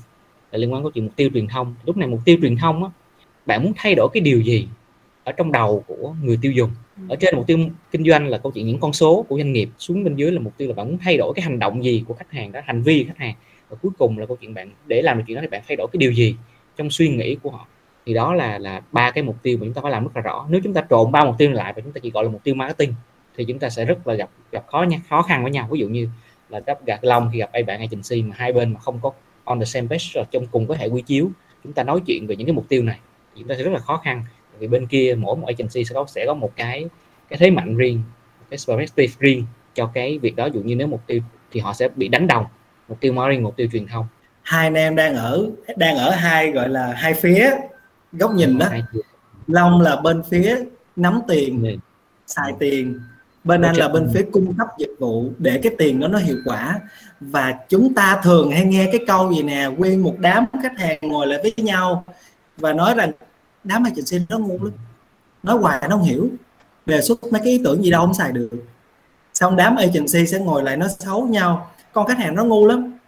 Là 0.51 0.59
liên 0.59 0.73
quan 0.73 0.83
đến 0.83 0.93
chuyện 0.93 1.05
mục 1.05 1.17
tiêu 1.17 1.31
truyền 1.35 1.47
thông. 1.47 1.75
Lúc 1.85 1.97
này 1.97 2.09
mục 2.09 2.21
tiêu 2.25 2.37
truyền 2.43 2.57
thông 2.57 2.85
á, 2.85 2.91
bạn 3.47 3.63
muốn 3.63 3.73
thay 3.77 3.95
đổi 3.95 4.09
cái 4.13 4.21
điều 4.21 4.41
gì? 4.41 4.69
Ở 5.29 5.33
trong 5.33 5.53
đầu 5.53 5.85
của 5.87 6.15
người 6.23 6.39
tiêu 6.43 6.53
dùng. 6.53 6.71
Ở 7.09 7.17
trên 7.21 7.37
mục 7.37 7.47
tiêu 7.47 7.59
kinh 7.91 8.05
doanh 8.05 8.27
là 8.27 8.39
câu 8.39 8.53
chuyện 8.53 8.67
những 8.67 8.81
con 8.81 8.93
số 8.93 9.27
của 9.29 9.37
doanh 9.37 9.53
nghiệp, 9.53 9.69
xuống 9.79 10.05
bên 10.05 10.17
dưới 10.17 10.33
là 10.33 10.41
mục 10.41 10.53
tiêu 10.57 10.69
là 10.69 10.75
bạn 10.75 10.89
muốn 10.89 10.99
thay 10.99 11.17
đổi 11.17 11.33
cái 11.37 11.43
hành 11.43 11.59
động 11.59 11.85
gì 11.85 12.05
của 12.09 12.15
khách 12.15 12.31
hàng 12.31 12.53
đó, 12.53 12.61
hành 12.65 12.83
vi 12.83 13.03
của 13.03 13.09
khách 13.09 13.25
hàng. 13.25 13.35
Và 13.69 13.77
cuối 13.83 13.93
cùng 13.99 14.19
là 14.19 14.27
câu 14.27 14.37
chuyện 14.37 14.55
bạn, 14.55 14.71
để 14.87 15.03
làm 15.03 15.19
được 15.19 15.25
chuyện 15.27 15.35
đó 15.35 15.41
thì 15.41 15.49
bạn 15.49 15.63
thay 15.69 15.77
đổi 15.77 15.87
cái 15.93 15.99
điều 15.99 16.13
gì 16.13 16.37
trong 16.77 16.91
suy 16.91 17.09
nghĩ 17.09 17.37
của 17.43 17.51
họ. 17.51 17.67
Thì 18.07 18.15
đó 18.15 18.35
là 18.35 18.59
là 18.59 18.83
ba 18.93 19.11
cái 19.11 19.25
mục 19.25 19.37
tiêu 19.43 19.59
mà 19.59 19.65
chúng 19.65 19.75
ta 19.75 19.83
phải 19.83 19.93
làm 19.93 20.05
rất 20.05 20.11
là 20.17 20.23
rõ. 20.23 20.47
Nếu 20.51 20.61
chúng 20.65 20.75
ta 20.75 20.85
trộn 20.91 21.13
ba 21.13 21.25
mục 21.25 21.35
tiêu 21.39 21.51
lại 21.51 21.73
và 21.77 21.81
chúng 21.81 21.93
ta 21.93 21.99
chỉ 22.03 22.11
gọi 22.11 22.25
là 22.25 22.31
mục 22.31 22.45
tiêu 22.45 22.55
marketing, 22.55 22.95
thì 23.37 23.45
chúng 23.45 23.59
ta 23.59 23.69
sẽ 23.69 23.85
rất 23.85 24.07
là 24.07 24.15
gặp 24.15 24.31
gặp 24.53 24.65
khó 24.67 24.83
nha, 24.83 25.01
khó 25.09 25.23
khăn 25.23 25.43
với 25.43 25.53
nhau. 25.53 25.69
Ví 25.71 25.81
dụ 25.81 25.89
như 25.89 26.09
là 26.49 26.61
gặp 26.67 26.87
gạt 26.87 26.99
long 27.03 27.31
khi 27.33 27.39
gặp 27.39 27.51
ai 27.53 27.63
bạn 27.63 27.81
agency 27.81 28.23
mà 28.23 28.35
hai 28.39 28.53
bên 28.53 28.73
mà 28.73 28.81
không 28.81 28.99
có 29.03 29.13
on 29.45 29.59
the 29.59 29.65
same 29.65 29.87
page, 29.87 30.05
rồi 30.15 30.25
trong 30.31 30.47
cùng 30.47 30.67
cái 30.69 30.79
hệ 30.79 30.89
quy 30.89 31.03
chiếu. 31.03 31.31
Chúng 31.65 31.73
ta 31.73 31.83
nói 31.83 32.01
chuyện 32.07 32.27
về 32.27 32.37
những 32.37 32.47
cái 32.47 32.55
mục 32.55 32.69
tiêu 32.69 32.83
này, 32.83 32.99
thì 33.35 33.41
chúng 33.41 33.49
ta 33.49 33.55
sẽ 33.59 33.63
rất 33.63 33.71
là 33.73 33.79
khó 33.79 33.97
khăn 33.97 34.25
vì 34.59 34.69
bên 34.69 34.87
kia 34.87 35.15
mỗi 35.19 35.37
một 35.37 35.47
agency 35.47 35.85
sẽ 35.85 35.95
có 35.95 36.07
sẽ 36.09 36.25
có 36.27 36.35
một 36.35 36.51
cái 36.57 36.87
cái 37.29 37.39
thế 37.39 37.51
mạnh 37.51 37.77
riêng 37.77 38.03
cái 38.51 38.59
perspective 38.69 39.13
riêng 39.19 39.47
cho 39.75 39.87
cái 39.95 40.19
việc 40.19 40.37
đó. 40.37 40.47
Dụ 40.47 40.61
như 40.61 40.77
nếu 40.77 40.87
mục 40.87 41.01
tiêu 41.07 41.21
thì 41.51 41.61
họ 41.61 41.75
sẽ 41.75 41.89
bị 41.97 42.09
đánh 42.09 42.27
đồng 42.27 42.45
mục 42.89 43.01
tiêu 43.01 43.13
marketing 43.13 43.43
mục 43.43 43.57
tiêu 43.57 43.69
truyền 43.73 43.87
thông. 43.87 44.07
Hai 44.43 44.67
anh 44.67 44.75
em 44.75 44.97
đang 44.97 45.17
ở 45.17 45.51
đang 45.77 45.97
ở 45.97 46.11
hai 46.11 46.51
gọi 46.51 46.69
là 46.69 46.93
hai 46.97 47.15
phía 47.15 47.51
góc 48.13 48.35
nhìn 48.35 48.59
đó. 48.59 48.67
Long 49.47 49.81
là 49.81 49.97
bên 49.97 50.23
phía 50.31 50.57
nắm 50.97 51.21
tiền 51.29 51.65
ừ. 51.65 51.77
xài 52.27 52.53
tiền. 52.59 53.01
Bên 53.45 53.63
anh 53.63 53.77
là 53.77 53.89
bên 53.89 54.09
phía 54.15 54.27
cung 54.33 54.55
cấp 54.59 54.69
dịch 54.79 54.95
vụ 54.99 55.33
để 55.39 55.61
cái 55.63 55.73
tiền 55.79 56.01
đó 56.01 56.09
nó 56.09 56.19
hiệu 56.19 56.37
quả. 56.45 56.81
Và 57.21 57.55
chúng 57.69 57.95
ta 57.95 58.21
thường 58.23 58.51
hay 58.51 58.65
nghe 58.65 58.89
cái 58.93 59.05
câu 59.07 59.33
gì 59.33 59.43
nè 59.43 59.69
nguyên 59.77 60.03
một 60.03 60.15
đám 60.19 60.45
khách 60.63 60.79
hàng 60.79 60.99
ngồi 61.01 61.27
lại 61.27 61.39
với 61.43 61.53
nhau. 61.57 62.05
Và 62.57 62.73
nói 62.73 62.95
rằng 62.95 63.11
đám 63.69 63.83
agency 63.85 64.27
nó 64.29 64.39
ngu 64.39 64.59
lắm. 64.65 64.73
Nói 65.43 65.59
hoài 65.59 65.81
nó 65.83 65.97
không 65.97 66.05
hiểu. 66.05 66.29
Đề 66.87 67.03
xuất 67.03 67.33
mấy 67.33 67.41
cái 67.45 67.53
ý 67.53 67.61
tưởng 67.65 67.85
gì 67.85 67.91
đâu 67.91 68.01
không 68.07 68.15
xài 68.15 68.33
được. 68.33 68.51
Xong 69.35 69.57
đám 69.57 69.77
agency 69.77 70.27
sẽ 70.27 70.39
ngồi 70.39 70.63
lại 70.63 70.77
nó 70.77 70.87
xấu 70.99 71.27
nhau. 71.27 71.71
Con 71.93 72.07
khách 72.07 72.19
hàng 72.19 72.35
nó 72.35 72.45
ngu 72.45 72.67
lắm. 72.67 72.99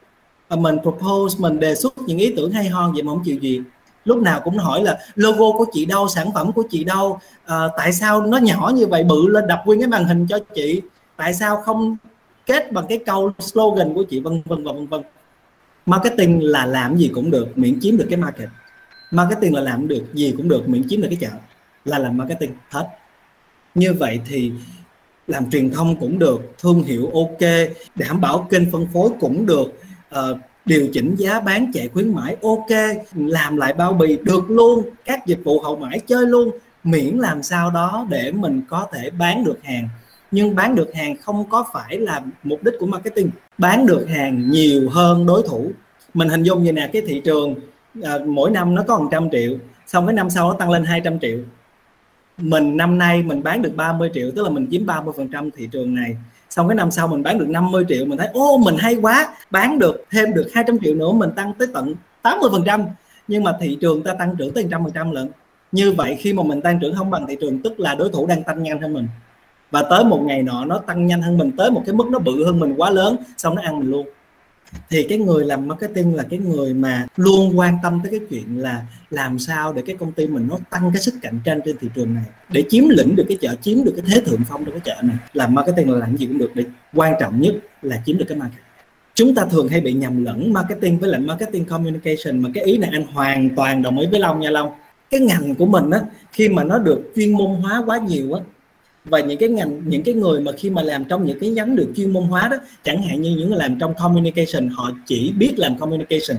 Và 0.48 0.56
mình 0.56 0.76
propose 0.82 1.36
mình 1.38 1.60
đề 1.60 1.74
xuất 1.74 1.98
những 1.98 2.18
ý 2.18 2.34
tưởng 2.36 2.52
hay 2.52 2.68
ho 2.68 2.90
vậy 2.94 3.02
mà 3.02 3.12
không 3.12 3.22
chịu 3.24 3.38
gì. 3.38 3.62
Lúc 4.04 4.18
nào 4.18 4.40
cũng 4.44 4.58
hỏi 4.58 4.82
là 4.82 4.98
logo 5.14 5.58
của 5.58 5.66
chị 5.72 5.84
đâu 5.84 6.08
sản 6.08 6.32
phẩm 6.34 6.52
của 6.52 6.62
chị 6.70 6.84
đâu 6.84 7.18
à, 7.44 7.68
tại 7.76 7.92
sao 7.92 8.26
nó 8.26 8.38
nhỏ 8.38 8.72
như 8.74 8.86
vậy 8.86 9.04
bự 9.04 9.28
lên 9.28 9.46
đập 9.46 9.62
nguyên 9.64 9.80
cái 9.80 9.88
màn 9.88 10.04
hình 10.04 10.26
cho 10.26 10.38
chị. 10.54 10.82
Tại 11.16 11.34
sao 11.34 11.56
không 11.56 11.96
kết 12.46 12.72
bằng 12.72 12.86
cái 12.88 12.98
câu 13.06 13.32
slogan 13.38 13.94
của 13.94 14.02
chị 14.02 14.20
vân 14.20 14.42
vân 14.44 14.64
vân 14.64 14.86
vân. 14.86 15.02
Marketing 15.86 16.42
là 16.42 16.66
làm 16.66 16.96
gì 16.96 17.10
cũng 17.14 17.30
được 17.30 17.48
miễn 17.58 17.80
chiếm 17.80 17.96
được 17.96 18.06
cái 18.10 18.18
market 18.18 18.48
marketing 19.10 19.54
là 19.54 19.60
làm 19.60 19.88
được 19.88 20.02
gì 20.14 20.34
cũng 20.36 20.48
được 20.48 20.68
miễn 20.68 20.88
chiếm 20.88 21.00
được 21.00 21.08
cái 21.10 21.18
chợ 21.20 21.36
là 21.84 21.98
làm 21.98 22.16
marketing 22.16 22.50
hết. 22.68 22.88
Như 23.74 23.92
vậy 23.92 24.20
thì 24.26 24.52
làm 25.26 25.50
truyền 25.50 25.70
thông 25.70 26.00
cũng 26.00 26.18
được 26.18 26.54
thương 26.58 26.82
hiệu 26.82 27.10
ok 27.14 27.50
đảm 27.94 28.20
bảo 28.20 28.46
kênh 28.50 28.70
phân 28.70 28.86
phối 28.92 29.10
cũng 29.20 29.46
được 29.46 29.80
uh, 30.14 30.38
điều 30.64 30.88
chỉnh 30.92 31.14
giá 31.14 31.40
bán 31.40 31.70
chạy 31.74 31.88
khuyến 31.88 32.14
mãi 32.14 32.36
ok 32.42 32.96
làm 33.14 33.56
lại 33.56 33.74
bao 33.74 33.92
bì 33.92 34.16
được 34.22 34.50
luôn 34.50 34.82
các 35.04 35.26
dịch 35.26 35.40
vụ 35.44 35.60
hậu 35.60 35.76
mãi 35.76 36.00
chơi 36.06 36.26
luôn 36.26 36.50
miễn 36.84 37.18
làm 37.18 37.42
sao 37.42 37.70
đó 37.70 38.06
để 38.10 38.32
mình 38.32 38.62
có 38.68 38.86
thể 38.92 39.10
bán 39.10 39.44
được 39.44 39.58
hàng. 39.62 39.88
Nhưng 40.30 40.54
bán 40.54 40.74
được 40.74 40.94
hàng 40.94 41.16
không 41.16 41.44
có 41.48 41.64
phải 41.72 41.98
là 41.98 42.22
mục 42.42 42.64
đích 42.64 42.74
của 42.80 42.86
marketing. 42.86 43.30
Bán 43.58 43.86
được 43.86 44.06
hàng 44.08 44.50
nhiều 44.50 44.90
hơn 44.90 45.26
đối 45.26 45.42
thủ. 45.48 45.72
Mình 46.14 46.28
hình 46.28 46.42
dung 46.42 46.64
như 46.64 46.72
nè 46.72 46.90
cái 46.92 47.02
thị 47.06 47.22
trường 47.24 47.54
à, 48.02 48.18
mỗi 48.26 48.50
năm 48.50 48.74
nó 48.74 48.82
có 48.82 48.98
100 48.98 49.30
triệu 49.30 49.52
xong 49.86 50.06
cái 50.06 50.14
năm 50.14 50.30
sau 50.30 50.48
nó 50.48 50.54
tăng 50.54 50.70
lên 50.70 50.84
200 50.84 51.20
triệu. 51.20 51.38
Mình 52.38 52.76
năm 52.76 52.98
nay 52.98 53.22
mình 53.22 53.42
bán 53.42 53.62
được 53.62 53.72
30 53.76 54.10
triệu 54.14 54.30
tức 54.36 54.42
là 54.42 54.50
mình 54.50 54.66
chiếm 54.70 54.86
30 54.86 55.14
phần 55.16 55.28
trăm 55.28 55.50
thị 55.50 55.68
trường 55.72 55.94
này. 55.94 56.16
Xong 56.50 56.68
cái 56.68 56.74
năm 56.74 56.90
sau 56.90 57.08
mình 57.08 57.22
bán 57.22 57.38
được 57.38 57.48
50 57.48 57.84
triệu 57.88 58.04
mình 58.04 58.18
thấy 58.18 58.28
ô 58.32 58.58
mình 58.58 58.76
hay 58.78 58.94
quá 58.94 59.34
bán 59.50 59.78
được 59.78 60.04
thêm 60.10 60.34
được 60.34 60.48
200 60.52 60.78
triệu 60.78 60.94
nữa 60.94 61.12
mình 61.12 61.30
tăng 61.36 61.52
tới 61.54 61.68
tận 61.74 61.94
80 62.22 62.50
phần 62.52 62.62
trăm. 62.66 62.84
Nhưng 63.28 63.44
mà 63.44 63.56
thị 63.60 63.78
trường 63.80 64.02
ta 64.02 64.14
tăng 64.14 64.36
trưởng 64.36 64.54
tới 64.54 64.64
100 64.64 64.84
phần 64.84 64.92
trăm 64.92 65.10
lận. 65.10 65.30
Như 65.72 65.92
vậy 65.92 66.16
khi 66.20 66.32
mà 66.32 66.42
mình 66.42 66.60
tăng 66.60 66.80
trưởng 66.80 66.94
không 66.94 67.10
bằng 67.10 67.26
thị 67.26 67.36
trường 67.40 67.62
tức 67.62 67.80
là 67.80 67.94
đối 67.94 68.08
thủ 68.08 68.26
đang 68.26 68.42
tăng 68.42 68.62
nhanh 68.62 68.80
hơn 68.80 68.92
mình. 68.92 69.08
Và 69.70 69.82
tới 69.90 70.04
một 70.04 70.20
ngày 70.24 70.42
nọ 70.42 70.64
nó 70.64 70.78
tăng 70.78 71.06
nhanh 71.06 71.22
hơn 71.22 71.38
mình 71.38 71.50
tới 71.56 71.70
một 71.70 71.82
cái 71.86 71.94
mức 71.94 72.06
nó 72.10 72.18
bự 72.18 72.44
hơn 72.44 72.60
mình 72.60 72.74
quá 72.76 72.90
lớn 72.90 73.16
xong 73.36 73.54
nó 73.54 73.62
ăn 73.62 73.78
mình 73.78 73.90
luôn 73.90 74.06
thì 74.90 75.06
cái 75.08 75.18
người 75.18 75.44
làm 75.44 75.68
marketing 75.68 76.14
là 76.14 76.22
cái 76.22 76.38
người 76.38 76.74
mà 76.74 77.06
luôn 77.16 77.58
quan 77.58 77.78
tâm 77.82 78.00
tới 78.02 78.10
cái 78.10 78.20
chuyện 78.30 78.58
là 78.58 78.82
làm 79.10 79.38
sao 79.38 79.72
để 79.72 79.82
cái 79.86 79.96
công 79.96 80.12
ty 80.12 80.26
mình 80.26 80.48
nó 80.48 80.58
tăng 80.70 80.90
cái 80.92 81.02
sức 81.02 81.14
cạnh 81.22 81.40
tranh 81.44 81.60
trên 81.64 81.76
thị 81.80 81.88
trường 81.94 82.14
này, 82.14 82.24
để 82.48 82.64
chiếm 82.68 82.88
lĩnh 82.88 83.16
được 83.16 83.24
cái 83.28 83.38
chợ, 83.40 83.54
chiếm 83.62 83.84
được 83.84 83.92
cái 83.96 84.04
thế 84.08 84.20
thượng 84.20 84.40
phong 84.48 84.64
trong 84.64 84.80
cái 84.80 84.80
chợ 84.84 85.02
này. 85.02 85.16
Làm 85.32 85.54
marketing 85.54 85.90
là 85.90 85.98
làm 85.98 86.16
gì 86.16 86.26
cũng 86.26 86.38
được, 86.38 86.50
để 86.54 86.64
quan 86.94 87.14
trọng 87.20 87.40
nhất 87.40 87.54
là 87.82 88.02
chiếm 88.06 88.18
được 88.18 88.24
cái 88.28 88.38
market. 88.38 88.60
Chúng 89.14 89.34
ta 89.34 89.44
thường 89.44 89.68
hay 89.68 89.80
bị 89.80 89.92
nhầm 89.92 90.24
lẫn 90.24 90.52
marketing 90.52 90.98
với 90.98 91.10
lại 91.10 91.20
marketing 91.20 91.64
communication, 91.64 92.42
mà 92.42 92.50
cái 92.54 92.64
ý 92.64 92.78
này 92.78 92.90
anh 92.92 93.06
hoàn 93.06 93.56
toàn 93.56 93.82
đồng 93.82 93.98
ý 93.98 94.06
với 94.10 94.20
long 94.20 94.40
nha 94.40 94.50
long. 94.50 94.72
Cái 95.10 95.20
ngành 95.20 95.54
của 95.54 95.66
mình 95.66 95.90
á, 95.90 96.00
khi 96.32 96.48
mà 96.48 96.64
nó 96.64 96.78
được 96.78 97.12
chuyên 97.16 97.32
môn 97.32 97.50
hóa 97.50 97.82
quá 97.86 97.98
nhiều 97.98 98.32
á 98.32 98.40
và 99.04 99.20
những 99.20 99.38
cái 99.38 99.48
ngành 99.48 99.82
những 99.86 100.02
cái 100.02 100.14
người 100.14 100.40
mà 100.40 100.52
khi 100.52 100.70
mà 100.70 100.82
làm 100.82 101.04
trong 101.04 101.26
những 101.26 101.38
cái 101.40 101.50
nhánh 101.50 101.76
được 101.76 101.92
chuyên 101.96 102.12
môn 102.12 102.24
hóa 102.24 102.48
đó 102.48 102.56
chẳng 102.84 103.02
hạn 103.02 103.22
như 103.22 103.30
những 103.30 103.48
người 103.50 103.58
làm 103.58 103.78
trong 103.78 103.94
communication 103.94 104.68
họ 104.68 104.90
chỉ 105.06 105.32
biết 105.38 105.54
làm 105.56 105.78
communication. 105.78 106.36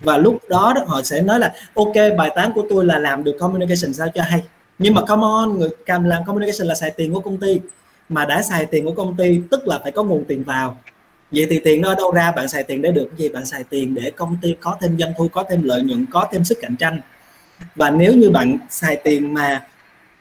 Và 0.00 0.18
lúc 0.18 0.38
đó, 0.48 0.72
đó 0.76 0.84
họ 0.86 1.02
sẽ 1.02 1.22
nói 1.22 1.38
là 1.38 1.54
ok 1.74 1.94
bài 2.18 2.30
toán 2.34 2.52
của 2.52 2.66
tôi 2.70 2.84
là 2.84 2.98
làm 2.98 3.24
được 3.24 3.36
communication 3.38 3.92
sao 3.92 4.08
cho 4.14 4.22
hay? 4.22 4.42
Nhưng 4.78 4.94
mà 4.94 5.02
come 5.04 5.22
on 5.22 5.58
người 5.58 5.68
cầm 5.86 6.04
làm 6.04 6.24
communication 6.24 6.68
là 6.68 6.74
xài 6.74 6.90
tiền 6.90 7.14
của 7.14 7.20
công 7.20 7.40
ty. 7.40 7.60
Mà 8.08 8.24
đã 8.24 8.42
xài 8.42 8.66
tiền 8.66 8.84
của 8.84 8.92
công 8.92 9.16
ty 9.16 9.40
tức 9.50 9.68
là 9.68 9.78
phải 9.82 9.92
có 9.92 10.04
nguồn 10.04 10.24
tiền 10.24 10.44
vào. 10.44 10.78
Vậy 11.30 11.46
thì 11.50 11.60
tiền 11.64 11.80
nó 11.80 11.88
ở 11.88 11.94
đâu 11.94 12.12
ra 12.12 12.32
bạn 12.32 12.48
xài 12.48 12.62
tiền 12.62 12.82
để 12.82 12.92
được 12.92 13.06
cái 13.10 13.16
gì? 13.18 13.28
Bạn 13.28 13.46
xài 13.46 13.64
tiền 13.64 13.94
để 13.94 14.10
công 14.10 14.36
ty 14.42 14.54
có 14.60 14.76
thêm 14.80 14.98
doanh 14.98 15.12
thu 15.18 15.28
có 15.28 15.44
thêm 15.50 15.62
lợi 15.62 15.82
nhuận 15.82 16.06
có 16.10 16.28
thêm 16.32 16.44
sức 16.44 16.58
cạnh 16.60 16.76
tranh. 16.76 17.00
Và 17.76 17.90
nếu 17.90 18.14
như 18.14 18.30
bạn 18.30 18.58
xài 18.70 18.96
tiền 18.96 19.34
mà 19.34 19.66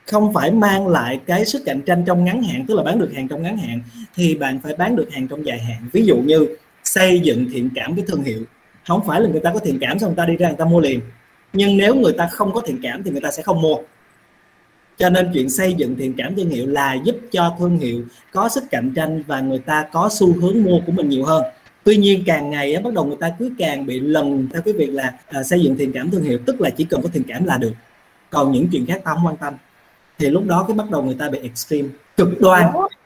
không 0.08 0.34
phải 0.34 0.52
mang 0.52 0.88
lại 0.88 1.20
cái 1.26 1.46
sức 1.46 1.62
cạnh 1.66 1.82
tranh 1.82 2.04
trong 2.06 2.26
ngắn 2.26 2.44
hạn 2.44 2.66
tức 2.68 2.76
là 2.76 2.84
bán 2.84 3.00
được 3.00 3.12
hàng 3.16 3.28
trong 3.28 3.44
ngắn 3.44 3.58
hạn 3.58 3.82
thì 4.16 4.36
bạn 4.36 4.60
phải 4.64 4.76
bán 4.78 4.96
được 4.96 5.08
hàng 5.12 5.28
trong 5.28 5.46
dài 5.46 5.60
hạn. 5.60 5.90
Ví 5.94 6.06
dụ 6.06 6.18
như 6.18 6.48
xây 6.84 7.20
dựng 7.20 7.48
thiện 7.54 7.70
cảm 7.76 7.96
với 7.96 8.04
thương 8.08 8.24
hiệu. 8.24 8.44
Không 8.88 9.02
phải 9.08 9.22
là 9.22 9.30
người 9.30 9.42
ta 9.42 9.52
có 9.54 9.60
thiện 9.60 9.78
cảm 9.82 10.00
xong 10.00 10.10
người 10.10 10.18
ta 10.18 10.26
đi 10.26 10.38
ra 10.38 10.48
người 10.48 10.58
ta 10.58 10.66
mua 10.66 10.80
liền. 10.80 11.00
Nhưng 11.54 11.78
nếu 11.78 11.96
người 11.96 12.14
ta 12.14 12.28
không 12.32 12.54
có 12.54 12.62
thiện 12.66 12.80
cảm 12.84 13.04
thì 13.04 13.12
người 13.12 13.22
ta 13.22 13.32
sẽ 13.32 13.44
không 13.44 13.62
mua. 13.62 13.76
Cho 14.98 15.10
nên 15.10 15.30
chuyện 15.34 15.50
xây 15.50 15.74
dựng 15.74 15.96
thiện 15.96 16.14
cảm 16.18 16.36
thương 16.36 16.50
hiệu 16.50 16.68
là 16.68 16.94
giúp 16.94 17.16
cho 17.32 17.56
thương 17.60 17.80
hiệu 17.80 18.04
có 18.32 18.50
sức 18.50 18.64
cạnh 18.72 18.94
tranh 18.96 19.24
và 19.28 19.40
người 19.42 19.60
ta 19.60 19.86
có 19.92 20.10
xu 20.12 20.34
hướng 20.42 20.64
mua 20.64 20.80
của 20.86 20.92
mình 20.92 21.10
nhiều 21.10 21.26
hơn. 21.26 21.44
Tuy 21.84 21.98
nhiên 21.98 22.24
càng 22.26 22.50
ngày 22.50 22.78
bắt 22.84 22.94
đầu 22.94 23.06
người 23.06 23.18
ta 23.20 23.32
cứ 23.40 23.52
càng 23.58 23.86
bị 23.86 24.00
lần 24.00 24.48
theo 24.54 24.62
cái 24.62 24.74
việc 24.74 24.90
là 24.90 25.14
à, 25.28 25.44
xây 25.44 25.62
dựng 25.62 25.78
thiện 25.78 25.92
cảm 25.94 26.12
thương 26.12 26.24
hiệu 26.24 26.40
tức 26.46 26.62
là 26.62 26.70
chỉ 26.70 26.84
cần 26.84 27.02
có 27.02 27.10
thiện 27.14 27.24
cảm 27.28 27.46
là 27.46 27.58
được. 27.58 27.74
Còn 28.30 28.52
những 28.52 28.68
chuyện 28.72 28.86
khác 28.86 29.02
ta 29.04 29.14
không 29.14 29.26
quan 29.26 29.38
tâm 29.38 29.54
thì 30.24 30.30
lúc 30.30 30.46
đó 30.46 30.66
cái 30.68 30.78
bắt 30.78 30.90
đầu 30.90 31.04
người 31.04 31.16
ta 31.20 31.30
bị 31.30 31.40
extreme 31.40 31.90
cực 32.18 32.42
đoan. 32.42 32.64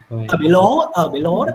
À, 0.10 0.38
bị 0.40 0.48
lố 0.48 0.80
ờ 0.80 1.08
bị 1.08 1.20
lố 1.20 1.46
đó. 1.46 1.52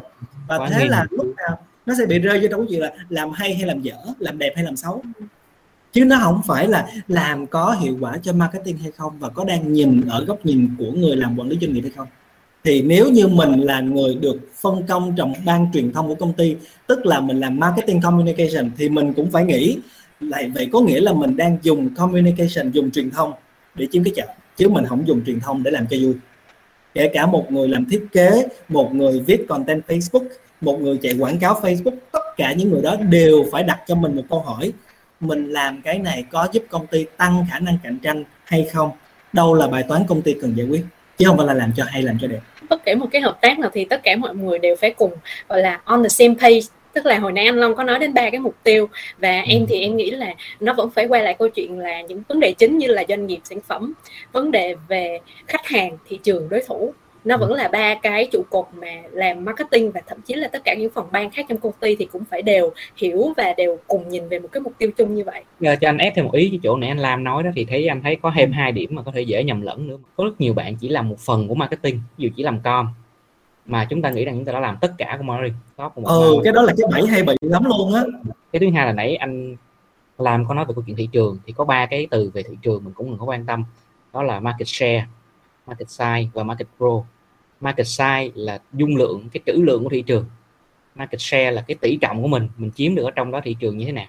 Và 0.48 0.58
Quá 0.58 0.68
thế 0.72 0.88
là 0.88 1.04
lúc 1.10 1.26
nào 1.36 1.58
nó 1.86 1.94
sẽ 1.98 2.06
bị 2.06 2.18
rơi 2.18 2.40
vô 2.40 2.48
trong 2.50 2.60
cái 2.60 2.66
chuyện 2.70 2.80
là 2.80 2.92
làm 3.08 3.30
hay 3.30 3.54
hay 3.54 3.66
làm 3.66 3.82
dở 3.82 3.94
làm 4.18 4.38
đẹp 4.38 4.52
hay 4.56 4.64
làm 4.64 4.76
xấu. 4.76 5.02
Chứ 5.92 6.04
nó 6.04 6.18
không 6.22 6.40
phải 6.46 6.68
là 6.68 6.88
làm 7.08 7.46
có 7.46 7.76
hiệu 7.80 7.96
quả 8.00 8.18
cho 8.22 8.32
marketing 8.32 8.78
hay 8.78 8.90
không 8.90 9.12
và 9.18 9.28
có 9.28 9.44
đang 9.44 9.72
nhìn 9.72 10.00
ở 10.08 10.24
góc 10.24 10.46
nhìn 10.46 10.74
của 10.78 10.92
người 10.92 11.16
làm 11.16 11.38
quản 11.38 11.48
lý 11.48 11.58
doanh 11.60 11.72
nghiệp 11.72 11.80
hay 11.80 11.90
không. 11.96 12.08
Thì 12.64 12.82
nếu 12.82 13.10
như 13.10 13.28
mình 13.28 13.60
là 13.60 13.80
người 13.80 14.14
được 14.14 14.36
phân 14.60 14.86
công 14.86 15.14
trong 15.16 15.32
ban 15.44 15.66
truyền 15.72 15.92
thông 15.92 16.08
của 16.08 16.14
công 16.14 16.32
ty 16.32 16.56
tức 16.86 17.06
là 17.06 17.20
mình 17.20 17.40
làm 17.40 17.60
marketing 17.60 18.00
communication 18.00 18.70
thì 18.76 18.88
mình 18.88 19.12
cũng 19.12 19.30
phải 19.30 19.44
nghĩ 19.44 19.78
lại 20.20 20.50
vậy 20.54 20.68
có 20.72 20.80
nghĩa 20.80 21.00
là 21.00 21.12
mình 21.12 21.36
đang 21.36 21.58
dùng 21.62 21.94
communication 21.94 22.70
dùng 22.70 22.90
truyền 22.90 23.10
thông 23.10 23.32
để 23.74 23.86
chiếm 23.92 24.04
cái 24.04 24.12
chợ 24.16 24.26
chứ 24.56 24.68
mình 24.68 24.86
không 24.86 25.08
dùng 25.08 25.24
truyền 25.26 25.40
thông 25.40 25.62
để 25.62 25.70
làm 25.70 25.86
cho 25.86 25.96
vui. 26.02 26.14
Kể 26.94 27.10
cả 27.14 27.26
một 27.26 27.52
người 27.52 27.68
làm 27.68 27.86
thiết 27.90 28.06
kế, 28.12 28.46
một 28.68 28.94
người 28.94 29.20
viết 29.26 29.44
content 29.48 29.82
Facebook, 29.88 30.24
một 30.60 30.80
người 30.80 30.98
chạy 31.02 31.14
quảng 31.18 31.38
cáo 31.38 31.60
Facebook, 31.62 31.96
tất 32.12 32.22
cả 32.36 32.52
những 32.52 32.70
người 32.70 32.82
đó 32.82 32.96
đều 32.96 33.44
phải 33.52 33.62
đặt 33.62 33.80
cho 33.86 33.94
mình 33.94 34.16
một 34.16 34.22
câu 34.30 34.40
hỏi, 34.40 34.72
mình 35.20 35.48
làm 35.48 35.82
cái 35.82 35.98
này 35.98 36.24
có 36.30 36.48
giúp 36.52 36.62
công 36.70 36.86
ty 36.86 37.06
tăng 37.16 37.46
khả 37.50 37.58
năng 37.58 37.78
cạnh 37.82 37.98
tranh 38.02 38.24
hay 38.44 38.68
không? 38.72 38.90
Đâu 39.32 39.54
là 39.54 39.66
bài 39.66 39.84
toán 39.88 40.02
công 40.08 40.22
ty 40.22 40.34
cần 40.40 40.56
giải 40.56 40.66
quyết, 40.66 40.84
chứ 41.18 41.24
không 41.28 41.36
phải 41.36 41.46
là 41.46 41.54
làm 41.54 41.72
cho 41.76 41.84
hay, 41.86 42.02
làm 42.02 42.18
cho 42.20 42.28
đẹp. 42.28 42.40
Bất 42.68 42.84
kể 42.84 42.94
một 42.94 43.06
cái 43.10 43.22
hợp 43.22 43.38
tác 43.40 43.58
nào 43.58 43.70
thì 43.74 43.84
tất 43.84 44.00
cả 44.02 44.16
mọi 44.16 44.34
người 44.34 44.58
đều 44.58 44.76
phải 44.76 44.90
cùng, 44.90 45.12
gọi 45.48 45.60
là, 45.60 45.80
on 45.84 46.02
the 46.02 46.08
same 46.08 46.34
page 46.40 46.60
tức 46.92 47.06
là 47.06 47.18
hồi 47.18 47.32
nãy 47.32 47.46
anh 47.46 47.56
Long 47.56 47.76
có 47.76 47.84
nói 47.84 47.98
đến 47.98 48.14
ba 48.14 48.30
cái 48.30 48.40
mục 48.40 48.54
tiêu 48.62 48.88
và 49.18 49.40
ừ. 49.40 49.44
em 49.48 49.66
thì 49.68 49.80
em 49.80 49.96
nghĩ 49.96 50.10
là 50.10 50.34
nó 50.60 50.72
vẫn 50.72 50.90
phải 50.90 51.06
quay 51.06 51.22
lại 51.22 51.34
câu 51.38 51.48
chuyện 51.48 51.78
là 51.78 52.00
những 52.00 52.22
vấn 52.28 52.40
đề 52.40 52.54
chính 52.58 52.78
như 52.78 52.86
là 52.86 53.04
doanh 53.08 53.26
nghiệp 53.26 53.40
sản 53.44 53.60
phẩm 53.60 53.92
vấn 54.32 54.50
đề 54.50 54.74
về 54.88 55.20
khách 55.46 55.66
hàng 55.66 55.98
thị 56.08 56.18
trường 56.22 56.48
đối 56.48 56.60
thủ 56.60 56.92
nó 57.24 57.36
vẫn 57.36 57.52
là 57.52 57.68
ba 57.68 57.94
cái 57.94 58.28
trụ 58.32 58.44
cột 58.50 58.66
mà 58.80 59.02
làm 59.12 59.44
marketing 59.44 59.92
và 59.92 60.00
thậm 60.06 60.18
chí 60.26 60.34
là 60.34 60.48
tất 60.48 60.64
cả 60.64 60.74
những 60.74 60.90
phòng 60.94 61.06
ban 61.12 61.30
khác 61.30 61.46
trong 61.48 61.58
công 61.58 61.72
ty 61.80 61.96
thì 61.96 62.04
cũng 62.04 62.24
phải 62.30 62.42
đều 62.42 62.72
hiểu 62.96 63.32
và 63.36 63.54
đều 63.56 63.78
cùng 63.86 64.08
nhìn 64.08 64.28
về 64.28 64.38
một 64.38 64.48
cái 64.52 64.60
mục 64.60 64.72
tiêu 64.78 64.90
chung 64.96 65.14
như 65.14 65.24
vậy. 65.24 65.42
Giờ 65.60 65.76
cho 65.80 65.88
anh 65.88 65.98
ép 65.98 66.14
thêm 66.16 66.24
một 66.24 66.32
ý 66.32 66.48
cái 66.48 66.60
chỗ 66.62 66.76
này 66.76 66.88
anh 66.88 66.98
làm 66.98 67.24
nói 67.24 67.42
đó 67.42 67.50
thì 67.54 67.64
thấy 67.64 67.86
anh 67.86 68.02
thấy 68.02 68.16
có 68.22 68.32
thêm 68.36 68.52
hai 68.52 68.72
điểm 68.72 68.90
mà 68.94 69.02
có 69.02 69.12
thể 69.14 69.22
dễ 69.22 69.44
nhầm 69.44 69.62
lẫn 69.62 69.86
nữa. 69.86 69.96
Có 70.16 70.24
rất 70.24 70.40
nhiều 70.40 70.54
bạn 70.54 70.76
chỉ 70.76 70.88
làm 70.88 71.08
một 71.08 71.18
phần 71.18 71.48
của 71.48 71.54
marketing, 71.54 72.00
dụ 72.18 72.28
chỉ 72.36 72.42
làm 72.42 72.60
com 72.60 72.86
mà 73.66 73.84
chúng 73.84 74.02
ta 74.02 74.10
nghĩ 74.10 74.24
rằng 74.24 74.34
chúng 74.34 74.44
ta 74.44 74.52
đã 74.52 74.60
làm 74.60 74.76
tất 74.80 74.92
cả 74.98 75.18
của. 75.26 75.50
Top 75.76 75.94
của 75.94 76.02
ừ, 76.04 76.40
cái 76.44 76.52
đó 76.52 76.62
là 76.62 76.72
cái 76.76 76.86
bẫy 76.92 77.06
hay 77.06 77.22
bị 77.22 77.34
lắm 77.40 77.64
luôn 77.64 77.94
á. 77.94 78.02
Cái 78.52 78.60
thứ 78.60 78.66
hai 78.74 78.86
là 78.86 78.92
nãy 78.92 79.16
anh 79.16 79.56
làm 80.18 80.46
có 80.46 80.54
nói 80.54 80.64
về 80.64 80.74
câu 80.74 80.84
chuyện 80.86 80.96
thị 80.96 81.08
trường 81.12 81.38
thì 81.46 81.52
có 81.52 81.64
ba 81.64 81.86
cái 81.86 82.06
từ 82.10 82.30
về 82.34 82.42
thị 82.42 82.56
trường 82.62 82.84
mình 82.84 82.94
cũng 82.94 83.10
đừng 83.10 83.18
có 83.18 83.24
quan 83.24 83.46
tâm. 83.46 83.64
Đó 84.12 84.22
là 84.22 84.40
market 84.40 84.68
share 84.68 85.06
market 85.66 85.88
size 85.88 86.26
và 86.32 86.42
market 86.42 86.68
grow 86.78 87.04
market 87.60 87.86
size 87.86 88.30
là 88.34 88.58
dung 88.72 88.96
lượng 88.96 89.28
cái 89.32 89.40
trữ 89.46 89.52
lượng 89.52 89.84
của 89.84 89.90
thị 89.90 90.02
trường. 90.02 90.24
Market 90.94 91.20
share 91.20 91.50
là 91.50 91.64
cái 91.66 91.74
tỷ 91.80 91.98
trọng 92.00 92.22
của 92.22 92.28
mình 92.28 92.48
mình 92.56 92.70
chiếm 92.74 92.94
được 92.94 93.04
ở 93.04 93.10
trong 93.10 93.30
đó 93.30 93.40
thị 93.44 93.56
trường 93.60 93.78
như 93.78 93.86
thế 93.86 93.92
nào. 93.92 94.06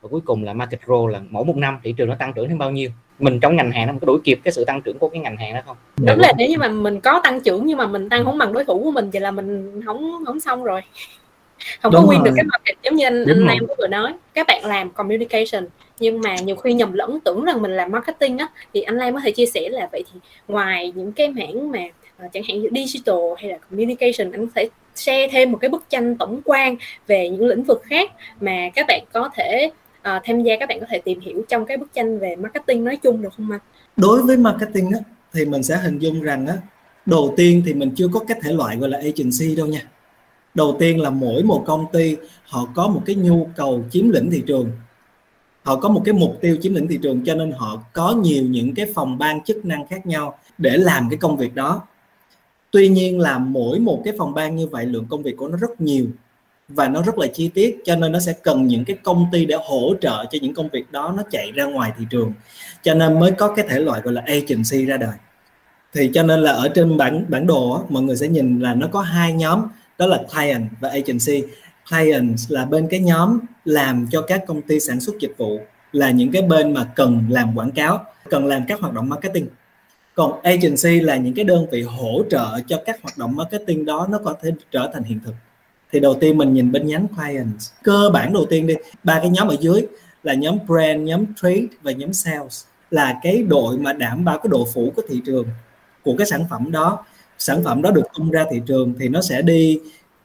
Và 0.00 0.08
cuối 0.08 0.20
cùng 0.20 0.44
là 0.44 0.52
market 0.52 0.80
grow 0.80 1.06
là 1.06 1.20
mỗi 1.30 1.44
một 1.44 1.56
năm 1.56 1.78
thị 1.82 1.94
trường 1.96 2.08
nó 2.08 2.14
tăng 2.14 2.32
trưởng 2.32 2.48
thêm 2.48 2.58
bao 2.58 2.70
nhiêu 2.70 2.90
mình 3.18 3.40
trong 3.40 3.56
ngành 3.56 3.72
hàng 3.72 3.86
nó 3.86 3.92
có 4.00 4.06
đuổi 4.06 4.18
kịp 4.24 4.40
cái 4.44 4.52
sự 4.52 4.64
tăng 4.64 4.82
trưởng 4.82 4.98
của 4.98 5.08
cái 5.08 5.20
ngành 5.20 5.36
hàng 5.36 5.54
đó 5.54 5.60
không? 5.66 5.76
Đúng 5.96 6.20
là 6.20 6.32
nếu 6.38 6.48
như 6.48 6.58
mà 6.58 6.68
mình 6.68 7.00
có 7.00 7.20
tăng 7.24 7.40
trưởng 7.40 7.66
nhưng 7.66 7.78
mà 7.78 7.86
mình 7.86 8.08
tăng 8.08 8.24
không 8.24 8.38
bằng 8.38 8.52
đối 8.52 8.64
thủ 8.64 8.80
của 8.84 8.90
mình 8.90 9.10
vậy 9.10 9.20
là 9.20 9.30
mình 9.30 9.80
không 9.86 10.24
không 10.26 10.40
xong 10.40 10.64
rồi. 10.64 10.80
Không 11.82 11.92
đúng 11.92 12.02
có 12.02 12.06
nguyên 12.06 12.24
được 12.24 12.30
cái 12.36 12.44
market 12.44 12.76
giống 12.82 12.96
như 12.96 13.06
anh 13.06 13.24
anh 13.26 13.46
Nam 13.46 13.58
vừa 13.78 13.86
nói. 13.86 14.12
Các 14.34 14.46
bạn 14.46 14.64
làm 14.64 14.90
communication 14.90 15.68
nhưng 16.00 16.20
mà 16.20 16.36
nhiều 16.36 16.56
khi 16.56 16.72
nhầm 16.72 16.92
lẫn 16.92 17.20
tưởng 17.20 17.44
rằng 17.44 17.62
mình 17.62 17.70
làm 17.70 17.90
marketing 17.90 18.38
á 18.38 18.48
thì 18.74 18.82
anh 18.82 18.96
Lam 18.96 19.14
có 19.14 19.20
thể 19.20 19.30
chia 19.30 19.46
sẻ 19.46 19.68
là 19.68 19.88
vậy 19.92 20.04
thì 20.12 20.20
ngoài 20.48 20.92
những 20.94 21.12
cái 21.12 21.28
mảng 21.28 21.70
mà 21.72 21.80
uh, 22.26 22.32
chẳng 22.32 22.42
hạn 22.48 22.62
như 22.62 22.68
digital 22.74 23.16
hay 23.38 23.50
là 23.50 23.58
communication 23.70 24.32
anh 24.32 24.46
có 24.46 24.52
thể 24.54 24.68
share 24.94 25.28
thêm 25.28 25.52
một 25.52 25.58
cái 25.60 25.68
bức 25.68 25.84
tranh 25.90 26.16
tổng 26.16 26.40
quan 26.44 26.76
về 27.06 27.28
những 27.28 27.46
lĩnh 27.46 27.62
vực 27.62 27.82
khác 27.84 28.10
mà 28.40 28.68
các 28.74 28.86
bạn 28.88 29.04
có 29.12 29.30
thể 29.34 29.70
uh, 30.00 30.22
tham 30.24 30.42
gia 30.42 30.56
các 30.60 30.68
bạn 30.68 30.80
có 30.80 30.86
thể 30.90 30.98
tìm 30.98 31.20
hiểu 31.20 31.42
trong 31.48 31.66
cái 31.66 31.76
bức 31.76 31.94
tranh 31.94 32.18
về 32.18 32.36
marketing 32.36 32.84
nói 32.84 32.96
chung 32.96 33.22
được 33.22 33.34
không 33.36 33.50
anh? 33.50 33.60
Đối 33.96 34.22
với 34.22 34.36
marketing 34.36 34.90
á, 34.90 34.98
thì 35.32 35.44
mình 35.44 35.62
sẽ 35.62 35.76
hình 35.76 35.98
dung 35.98 36.22
rằng 36.22 36.46
á, 36.46 36.56
đầu 37.06 37.34
tiên 37.36 37.62
thì 37.66 37.74
mình 37.74 37.90
chưa 37.96 38.08
có 38.08 38.20
cái 38.28 38.40
thể 38.42 38.52
loại 38.52 38.76
gọi 38.76 38.90
là 38.90 38.98
agency 38.98 39.56
đâu 39.56 39.66
nha. 39.66 39.82
Đầu 40.54 40.76
tiên 40.78 41.00
là 41.00 41.10
mỗi 41.10 41.42
một 41.42 41.64
công 41.66 41.86
ty 41.92 42.16
họ 42.44 42.68
có 42.74 42.88
một 42.88 43.02
cái 43.06 43.16
nhu 43.16 43.48
cầu 43.56 43.84
chiếm 43.90 44.08
lĩnh 44.08 44.30
thị 44.30 44.42
trường. 44.46 44.70
Họ 45.62 45.76
có 45.76 45.88
một 45.88 46.02
cái 46.04 46.14
mục 46.14 46.38
tiêu 46.40 46.56
chiếm 46.62 46.74
lĩnh 46.74 46.88
thị 46.88 46.98
trường 47.02 47.24
cho 47.24 47.34
nên 47.34 47.52
họ 47.52 47.82
có 47.92 48.14
nhiều 48.22 48.42
những 48.42 48.74
cái 48.74 48.86
phòng 48.94 49.18
ban 49.18 49.44
chức 49.44 49.64
năng 49.64 49.86
khác 49.86 50.06
nhau 50.06 50.38
để 50.58 50.76
làm 50.76 51.08
cái 51.10 51.18
công 51.18 51.36
việc 51.36 51.54
đó. 51.54 51.82
Tuy 52.70 52.88
nhiên 52.88 53.20
là 53.20 53.38
mỗi 53.38 53.78
một 53.78 54.02
cái 54.04 54.14
phòng 54.18 54.34
ban 54.34 54.56
như 54.56 54.66
vậy 54.66 54.86
lượng 54.86 55.06
công 55.10 55.22
việc 55.22 55.36
của 55.36 55.48
nó 55.48 55.56
rất 55.56 55.80
nhiều 55.80 56.06
và 56.68 56.88
nó 56.88 57.02
rất 57.02 57.18
là 57.18 57.26
chi 57.26 57.48
tiết 57.48 57.78
cho 57.84 57.96
nên 57.96 58.12
nó 58.12 58.18
sẽ 58.20 58.32
cần 58.42 58.66
những 58.66 58.84
cái 58.84 58.96
công 59.02 59.26
ty 59.32 59.46
để 59.46 59.56
hỗ 59.64 59.94
trợ 60.00 60.24
cho 60.30 60.38
những 60.42 60.54
công 60.54 60.68
việc 60.68 60.92
đó 60.92 61.14
nó 61.16 61.22
chạy 61.30 61.52
ra 61.52 61.64
ngoài 61.64 61.92
thị 61.98 62.04
trường. 62.10 62.32
Cho 62.82 62.94
nên 62.94 63.20
mới 63.20 63.30
có 63.30 63.54
cái 63.54 63.66
thể 63.68 63.78
loại 63.78 64.00
gọi 64.00 64.12
là 64.12 64.22
agency 64.26 64.84
ra 64.86 64.96
đời. 64.96 65.14
Thì 65.92 66.10
cho 66.14 66.22
nên 66.22 66.40
là 66.40 66.52
ở 66.52 66.68
trên 66.68 66.96
bản 66.96 67.24
bản 67.28 67.46
đồ 67.46 67.72
á, 67.72 67.82
mọi 67.88 68.02
người 68.02 68.16
sẽ 68.16 68.28
nhìn 68.28 68.60
là 68.60 68.74
nó 68.74 68.86
có 68.92 69.00
hai 69.00 69.32
nhóm 69.32 69.62
đó 69.98 70.06
là 70.06 70.22
client 70.34 70.68
và 70.80 70.88
agency. 70.88 71.42
Client 71.90 72.36
là 72.48 72.64
bên 72.64 72.88
cái 72.90 73.00
nhóm 73.00 73.38
làm 73.64 74.06
cho 74.10 74.22
các 74.22 74.44
công 74.46 74.62
ty 74.62 74.80
sản 74.80 75.00
xuất 75.00 75.14
dịch 75.20 75.34
vụ 75.38 75.60
là 75.92 76.10
những 76.10 76.32
cái 76.32 76.42
bên 76.42 76.74
mà 76.74 76.84
cần 76.96 77.24
làm 77.28 77.56
quảng 77.56 77.70
cáo 77.70 78.04
cần 78.30 78.46
làm 78.46 78.64
các 78.68 78.80
hoạt 78.80 78.94
động 78.94 79.08
marketing. 79.08 79.46
Còn 80.14 80.42
agency 80.42 81.00
là 81.00 81.16
những 81.16 81.34
cái 81.34 81.44
đơn 81.44 81.66
vị 81.70 81.82
hỗ 81.82 82.22
trợ 82.30 82.60
cho 82.66 82.82
các 82.86 83.02
hoạt 83.02 83.18
động 83.18 83.36
marketing 83.36 83.84
đó 83.84 84.06
nó 84.10 84.18
có 84.24 84.34
thể 84.42 84.50
trở 84.70 84.90
thành 84.94 85.02
hiện 85.02 85.20
thực 85.24 85.34
thì 85.92 86.00
đầu 86.00 86.14
tiên 86.20 86.38
mình 86.38 86.52
nhìn 86.52 86.72
bên 86.72 86.86
nhánh 86.86 87.08
client 87.08 87.58
cơ 87.82 88.10
bản 88.12 88.32
đầu 88.32 88.46
tiên 88.50 88.66
đi 88.66 88.74
ba 89.04 89.18
cái 89.20 89.30
nhóm 89.30 89.48
ở 89.48 89.56
dưới 89.60 89.86
là 90.22 90.34
nhóm 90.34 90.58
brand 90.66 91.00
nhóm 91.00 91.24
trade 91.42 91.66
và 91.82 91.92
nhóm 91.92 92.12
sales 92.12 92.64
là 92.90 93.18
cái 93.22 93.42
đội 93.42 93.78
mà 93.78 93.92
đảm 93.92 94.24
bảo 94.24 94.38
cái 94.38 94.48
độ 94.50 94.66
phủ 94.74 94.92
của 94.96 95.02
thị 95.08 95.22
trường 95.26 95.46
của 96.02 96.14
cái 96.18 96.26
sản 96.26 96.44
phẩm 96.50 96.72
đó. 96.72 97.04
Sản 97.38 97.64
phẩm 97.64 97.82
đó 97.82 97.90
được 97.90 98.04
tung 98.14 98.30
ra 98.30 98.44
thị 98.50 98.60
trường 98.66 98.94
thì 98.98 99.08
nó 99.08 99.20
sẽ 99.20 99.42
đi 99.42 99.80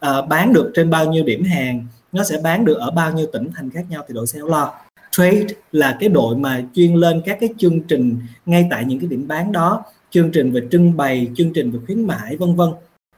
uh, 0.06 0.28
bán 0.30 0.54
được 0.54 0.72
trên 0.76 0.90
bao 0.90 1.12
nhiêu 1.12 1.24
điểm 1.24 1.44
hàng 1.44 1.88
nó 2.12 2.24
sẽ 2.24 2.38
bán 2.44 2.66
được 2.66 2.78
ở 2.78 2.92
bao 2.92 3.14
nhiêu 3.14 3.26
tỉnh 3.34 3.50
thành 3.56 3.70
khác 3.70 3.86
nhau 3.90 4.04
thì 4.08 4.14
đội 4.14 4.28
sale 4.28 4.46
lo. 4.48 4.74
Trade 5.12 5.46
là 5.72 5.98
cái 6.00 6.10
đội 6.10 6.36
mà 6.36 6.64
chuyên 6.74 6.94
lên 6.94 7.22
các 7.26 7.38
cái 7.40 7.50
chương 7.58 7.82
trình 7.82 8.20
ngay 8.46 8.68
tại 8.72 8.86
những 8.86 9.00
cái 9.00 9.08
điểm 9.08 9.28
bán 9.28 9.52
đó 9.52 9.84
chương 10.10 10.32
trình 10.32 10.52
về 10.52 10.62
trưng 10.72 10.98
bày 10.98 11.28
chương 11.36 11.54
trình 11.54 11.72
về 11.72 11.80
khuyến 11.86 12.08
mãi 12.08 12.38
vân 12.38 12.56
vân. 12.56 12.70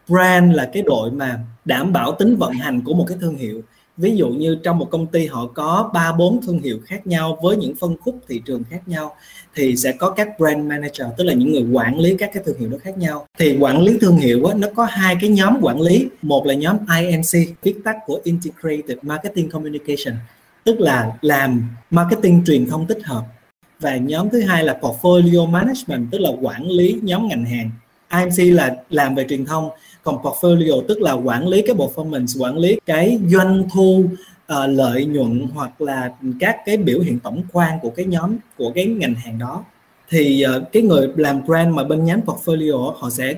Brand 0.07 0.55
là 0.55 0.69
cái 0.73 0.83
đội 0.83 1.11
mà 1.11 1.39
đảm 1.65 1.93
bảo 1.93 2.11
tính 2.11 2.35
vận 2.37 2.53
hành 2.53 2.81
của 2.81 2.93
một 2.93 3.05
cái 3.07 3.17
thương 3.21 3.37
hiệu. 3.37 3.61
Ví 3.97 4.15
dụ 4.15 4.29
như 4.29 4.57
trong 4.63 4.77
một 4.79 4.87
công 4.91 5.07
ty 5.07 5.25
họ 5.25 5.47
có 5.53 5.91
ba 5.93 6.11
bốn 6.11 6.41
thương 6.45 6.61
hiệu 6.61 6.79
khác 6.85 7.07
nhau 7.07 7.37
với 7.41 7.57
những 7.57 7.75
phân 7.75 7.95
khúc 8.01 8.19
thị 8.27 8.41
trường 8.45 8.63
khác 8.69 8.87
nhau 8.87 9.15
thì 9.55 9.75
sẽ 9.75 9.91
có 9.91 10.09
các 10.09 10.39
brand 10.39 10.65
manager 10.65 11.07
tức 11.17 11.23
là 11.23 11.33
những 11.33 11.51
người 11.51 11.65
quản 11.73 11.99
lý 11.99 12.15
các 12.17 12.29
cái 12.33 12.43
thương 12.45 12.59
hiệu 12.59 12.69
đó 12.69 12.77
khác 12.83 12.97
nhau. 12.97 13.27
Thì 13.39 13.57
quản 13.59 13.81
lý 13.81 13.97
thương 14.01 14.17
hiệu 14.17 14.45
á, 14.45 14.55
nó 14.57 14.67
có 14.75 14.85
hai 14.85 15.17
cái 15.21 15.29
nhóm 15.29 15.57
quản 15.61 15.81
lý. 15.81 16.07
Một 16.21 16.45
là 16.45 16.53
nhóm 16.53 16.77
IMC 16.99 17.55
viết 17.63 17.75
tắt 17.83 17.95
của 18.05 18.19
Integrated 18.23 18.97
Marketing 19.01 19.49
Communication 19.49 20.15
tức 20.63 20.79
là 20.79 21.11
làm 21.21 21.69
marketing 21.91 22.43
truyền 22.45 22.67
thông 22.67 22.87
tích 22.87 23.05
hợp. 23.05 23.23
Và 23.79 23.97
nhóm 23.97 24.29
thứ 24.29 24.41
hai 24.41 24.63
là 24.63 24.77
portfolio 24.81 25.49
management 25.49 26.07
tức 26.11 26.17
là 26.21 26.29
quản 26.41 26.69
lý 26.69 26.99
nhóm 27.03 27.27
ngành 27.27 27.45
hàng. 27.45 27.71
IMC 28.19 28.55
là 28.55 28.75
làm 28.89 29.15
về 29.15 29.25
truyền 29.29 29.45
thông 29.45 29.69
còn 30.05 30.17
portfolio 30.23 30.81
tức 30.87 31.01
là 31.01 31.13
quản 31.13 31.47
lý 31.47 31.61
cái 31.61 31.75
performance 31.75 32.41
quản 32.41 32.57
lý 32.57 32.79
cái 32.85 33.19
doanh 33.31 33.63
thu 33.73 34.05
uh, 34.53 34.69
lợi 34.69 35.05
nhuận 35.05 35.47
hoặc 35.53 35.81
là 35.81 36.11
các 36.39 36.57
cái 36.65 36.77
biểu 36.77 36.99
hiện 36.99 37.19
tổng 37.19 37.43
quan 37.53 37.79
của 37.81 37.89
cái 37.89 38.05
nhóm 38.05 38.37
của 38.57 38.71
cái 38.75 38.85
ngành 38.85 39.15
hàng 39.15 39.39
đó 39.39 39.63
thì 40.09 40.45
uh, 40.57 40.71
cái 40.71 40.83
người 40.83 41.09
làm 41.15 41.45
brand 41.45 41.75
mà 41.75 41.83
bên 41.83 42.05
nhánh 42.05 42.21
portfolio 42.25 42.91
họ 42.91 43.09
sẽ 43.09 43.35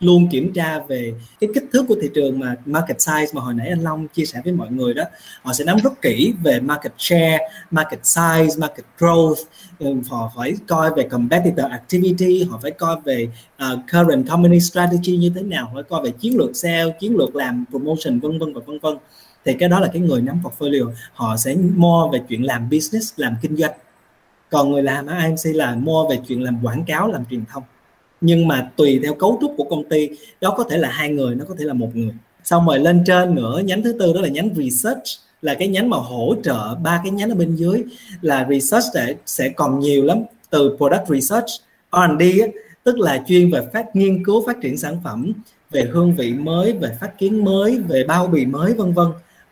luôn 0.00 0.28
kiểm 0.30 0.52
tra 0.52 0.78
về 0.88 1.14
cái 1.40 1.50
kích 1.54 1.64
thước 1.72 1.84
của 1.88 1.96
thị 2.02 2.10
trường 2.14 2.38
mà 2.38 2.54
market 2.66 2.96
size 2.96 3.26
mà 3.32 3.40
hồi 3.40 3.54
nãy 3.54 3.68
anh 3.68 3.82
Long 3.82 4.08
chia 4.08 4.24
sẻ 4.24 4.40
với 4.44 4.52
mọi 4.52 4.70
người 4.70 4.94
đó. 4.94 5.04
Họ 5.42 5.52
sẽ 5.52 5.64
nắm 5.64 5.76
rất 5.84 6.02
kỹ 6.02 6.34
về 6.42 6.60
market 6.60 6.92
share 6.98 7.38
market 7.70 8.02
size 8.02 8.60
market 8.60 8.86
growth. 8.98 9.44
Ừ, 9.78 9.94
họ 10.08 10.32
phải 10.36 10.54
coi 10.68 10.90
về 10.96 11.02
competitor 11.02 11.66
activity 11.70 12.44
họ 12.44 12.58
phải 12.62 12.70
coi 12.70 12.96
về 13.04 13.28
uh, 13.72 13.80
current 13.92 14.28
company 14.28 14.60
strategy 14.60 15.16
như 15.16 15.32
thế 15.34 15.42
nào 15.42 15.70
phải 15.74 15.82
coi 15.82 16.02
về 16.02 16.10
chiến 16.10 16.36
lược 16.36 16.56
sale 16.56 16.96
chiến 17.00 17.16
lược 17.16 17.36
làm 17.36 17.64
promotion 17.70 18.20
vân 18.20 18.38
vân 18.38 18.54
và 18.54 18.60
vân 18.66 18.78
vân. 18.78 18.96
Thì 19.44 19.54
cái 19.58 19.68
đó 19.68 19.80
là 19.80 19.88
cái 19.92 20.02
người 20.02 20.22
nắm 20.22 20.40
portfolio. 20.42 20.92
Họ 21.12 21.36
sẽ 21.36 21.56
mua 21.74 22.08
về 22.08 22.20
chuyện 22.28 22.44
làm 22.44 22.70
business 22.70 23.12
làm 23.16 23.34
kinh 23.42 23.56
doanh. 23.56 23.72
Còn 24.50 24.70
người 24.70 24.82
làm 24.82 25.06
ở 25.06 25.18
IMC 25.18 25.56
là 25.56 25.74
mua 25.74 26.08
về 26.08 26.18
chuyện 26.28 26.42
làm 26.42 26.58
quảng 26.62 26.84
cáo 26.84 27.08
làm 27.08 27.24
truyền 27.30 27.44
thông 27.52 27.62
nhưng 28.26 28.48
mà 28.48 28.70
tùy 28.76 29.00
theo 29.02 29.14
cấu 29.14 29.38
trúc 29.40 29.54
của 29.56 29.64
công 29.64 29.88
ty, 29.88 30.08
đó 30.40 30.54
có 30.56 30.64
thể 30.70 30.76
là 30.78 30.88
hai 30.88 31.08
người, 31.08 31.34
nó 31.34 31.44
có 31.48 31.54
thể 31.58 31.64
là 31.64 31.72
một 31.72 31.96
người. 31.96 32.12
Xong 32.44 32.66
rồi 32.66 32.78
lên 32.78 33.02
trên 33.06 33.34
nữa, 33.34 33.62
nhánh 33.64 33.82
thứ 33.82 33.92
tư 33.98 34.12
đó 34.12 34.20
là 34.20 34.28
nhánh 34.28 34.50
research, 34.54 35.02
là 35.42 35.54
cái 35.54 35.68
nhánh 35.68 35.90
mà 35.90 35.96
hỗ 35.96 36.34
trợ 36.42 36.74
ba 36.74 37.00
cái 37.04 37.12
nhánh 37.12 37.30
ở 37.30 37.34
bên 37.34 37.56
dưới, 37.56 37.84
là 38.20 38.46
research 38.50 38.84
sẽ 38.94 39.14
sẽ 39.26 39.48
còn 39.48 39.80
nhiều 39.80 40.04
lắm. 40.04 40.18
Từ 40.50 40.76
product 40.76 41.08
research 41.08 41.46
R&D 41.92 42.22
tức 42.84 42.98
là 42.98 43.24
chuyên 43.26 43.50
về 43.50 43.60
phát, 43.72 43.96
nghiên 43.96 44.24
cứu, 44.24 44.46
phát 44.46 44.60
triển 44.60 44.76
sản 44.76 44.96
phẩm, 45.04 45.32
về 45.70 45.82
hương 45.82 46.16
vị 46.16 46.32
mới, 46.32 46.72
về 46.72 46.88
phát 47.00 47.18
kiến 47.18 47.44
mới, 47.44 47.78
về 47.88 48.04
bao 48.04 48.26
bì 48.26 48.46
mới, 48.46 48.74
vân 48.74 48.92
vân. 48.92 49.06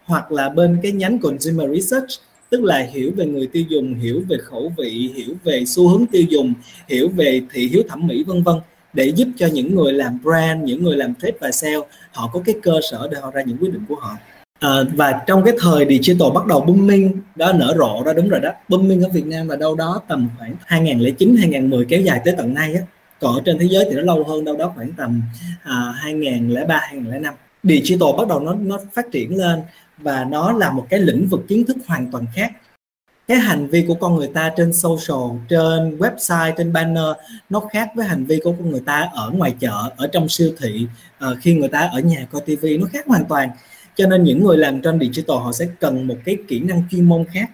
Hoặc 0.04 0.32
là 0.32 0.48
bên 0.48 0.78
cái 0.82 0.92
nhánh 0.92 1.18
consumer 1.18 1.70
research 1.70 2.08
tức 2.54 2.64
là 2.64 2.78
hiểu 2.78 3.12
về 3.16 3.26
người 3.26 3.46
tiêu 3.46 3.64
dùng 3.68 3.94
hiểu 3.94 4.22
về 4.28 4.36
khẩu 4.36 4.72
vị 4.78 5.12
hiểu 5.14 5.34
về 5.44 5.64
xu 5.66 5.88
hướng 5.88 6.06
tiêu 6.06 6.22
dùng 6.28 6.54
hiểu 6.88 7.08
về 7.08 7.42
thị 7.52 7.68
hiếu 7.68 7.82
thẩm 7.88 8.06
mỹ 8.06 8.24
vân 8.24 8.42
vân. 8.42 8.56
Để 8.92 9.06
giúp 9.06 9.28
cho 9.36 9.46
những 9.46 9.74
người 9.74 9.92
làm 9.92 10.18
brand 10.22 10.64
những 10.64 10.82
người 10.82 10.96
làm 10.96 11.14
trade 11.14 11.36
và 11.40 11.50
sale 11.50 11.80
họ 12.12 12.30
có 12.32 12.42
cái 12.44 12.54
cơ 12.62 12.80
sở 12.90 13.08
để 13.10 13.18
họ 13.20 13.30
ra 13.30 13.42
những 13.42 13.56
quyết 13.60 13.72
định 13.72 13.84
của 13.88 13.94
họ. 13.94 14.16
À, 14.60 14.70
và 14.94 15.22
trong 15.26 15.44
cái 15.44 15.54
thời 15.60 15.86
digital 15.88 16.28
bắt 16.34 16.46
đầu 16.46 16.60
booming 16.60 17.12
đó 17.36 17.52
nở 17.52 17.74
rộ 17.78 18.04
đó 18.04 18.12
đúng 18.12 18.28
rồi 18.28 18.40
đó 18.40 18.50
booming 18.68 19.02
ở 19.02 19.08
Việt 19.08 19.26
Nam 19.26 19.48
là 19.48 19.56
đâu 19.56 19.74
đó 19.74 20.02
tầm 20.08 20.28
khoảng 20.38 20.56
2009 20.64 21.36
2010 21.38 21.84
kéo 21.84 22.00
dài 22.00 22.20
tới 22.24 22.34
tận 22.38 22.54
nay 22.54 22.74
á 22.74 22.80
còn 23.20 23.34
ở 23.34 23.40
trên 23.44 23.58
thế 23.58 23.66
giới 23.70 23.84
thì 23.90 23.96
nó 23.96 24.02
lâu 24.02 24.24
hơn 24.24 24.44
đâu 24.44 24.56
đó 24.56 24.72
khoảng 24.74 24.92
tầm 24.92 25.22
à, 25.62 25.92
2003 25.96 26.80
2005 26.82 27.34
digital 27.62 28.08
bắt 28.18 28.28
đầu 28.28 28.40
nó 28.40 28.54
nó 28.54 28.78
phát 28.94 29.06
triển 29.12 29.36
lên 29.36 29.60
và 30.04 30.24
nó 30.24 30.52
là 30.52 30.70
một 30.70 30.86
cái 30.90 31.00
lĩnh 31.00 31.26
vực 31.28 31.40
kiến 31.48 31.64
thức 31.64 31.76
hoàn 31.86 32.10
toàn 32.10 32.24
khác. 32.34 32.52
Cái 33.28 33.38
hành 33.38 33.66
vi 33.66 33.84
của 33.88 33.94
con 33.94 34.16
người 34.16 34.30
ta 34.34 34.52
trên 34.56 34.72
social 34.72 35.38
trên 35.48 35.96
website 35.98 36.52
trên 36.56 36.72
banner 36.72 37.04
nó 37.50 37.60
khác 37.72 37.90
với 37.94 38.06
hành 38.06 38.24
vi 38.24 38.40
của 38.44 38.52
con 38.52 38.70
người 38.70 38.82
ta 38.86 39.08
ở 39.12 39.30
ngoài 39.30 39.54
chợ 39.60 39.90
ở 39.96 40.06
trong 40.06 40.28
siêu 40.28 40.52
thị 40.58 40.86
uh, 41.30 41.38
khi 41.40 41.54
người 41.54 41.68
ta 41.68 41.80
ở 41.80 42.00
nhà 42.00 42.26
coi 42.32 42.42
tivi 42.42 42.78
nó 42.78 42.86
khác 42.92 43.06
hoàn 43.06 43.24
toàn. 43.24 43.50
Cho 43.96 44.06
nên 44.06 44.24
những 44.24 44.44
người 44.44 44.56
làm 44.56 44.82
trên 44.82 45.00
digital 45.00 45.36
họ 45.36 45.52
sẽ 45.52 45.66
cần 45.80 46.06
một 46.06 46.16
cái 46.24 46.36
kỹ 46.48 46.60
năng 46.60 46.82
chuyên 46.90 47.04
môn 47.04 47.24
khác. 47.32 47.50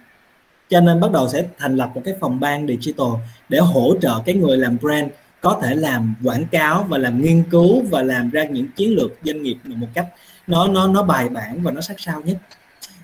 Cho 0.69 0.81
nên 0.81 0.99
bắt 0.99 1.11
đầu 1.11 1.29
sẽ 1.29 1.45
thành 1.57 1.75
lập 1.75 1.91
một 1.95 2.01
cái 2.05 2.13
phòng 2.19 2.39
ban 2.39 2.67
digital 2.67 3.07
để 3.49 3.59
hỗ 3.59 3.95
trợ 4.01 4.19
cái 4.25 4.35
người 4.35 4.57
làm 4.57 4.77
brand 4.81 5.11
có 5.41 5.59
thể 5.63 5.75
làm 5.75 6.15
quảng 6.23 6.45
cáo 6.51 6.85
và 6.89 6.97
làm 6.97 7.21
nghiên 7.21 7.43
cứu 7.43 7.83
và 7.89 8.03
làm 8.03 8.29
ra 8.29 8.43
những 8.43 8.67
chiến 8.75 8.95
lược 8.95 9.11
doanh 9.23 9.43
nghiệp 9.43 9.57
một 9.65 9.87
cách 9.93 10.07
nó 10.51 10.67
nó 10.67 10.87
nó 10.87 11.03
bài 11.03 11.29
bản 11.29 11.63
và 11.63 11.71
nó 11.71 11.81
sát 11.81 11.99
sao 11.99 12.21
nhất. 12.21 12.37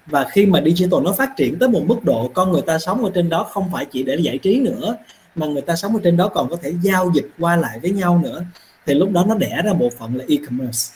Và 0.06 0.26
khi 0.32 0.46
mà 0.46 0.62
digital 0.66 1.04
nó 1.04 1.12
phát 1.12 1.30
triển 1.38 1.60
tới 1.60 1.70
một 1.70 1.82
mức 1.86 2.04
độ 2.04 2.32
con 2.34 2.52
người 2.52 2.62
ta 2.62 2.80
sống 2.80 3.06
ở 3.06 3.12
trên 3.16 3.30
đó 3.30 3.44
không 3.44 3.70
phải 3.72 3.86
chỉ 3.86 4.04
để 4.04 4.16
giải 4.16 4.38
trí 4.38 4.60
nữa 4.60 4.98
mà 5.36 5.48
người 5.48 5.62
ta 5.62 5.76
sống 5.76 5.94
ở 5.94 6.00
trên 6.04 6.18
đó 6.18 6.28
còn 6.28 6.50
có 6.50 6.56
thể 6.62 6.74
giao 6.82 7.12
dịch 7.16 7.30
qua 7.40 7.56
lại 7.56 7.80
với 7.80 7.92
nhau 7.92 8.20
nữa 8.24 8.44
thì 8.86 8.94
lúc 8.94 9.12
đó 9.12 9.26
nó 9.28 9.36
đẻ 9.36 9.62
ra 9.66 9.74
bộ 9.74 9.90
phận 10.00 10.16
là 10.16 10.26
e-commerce 10.28 10.94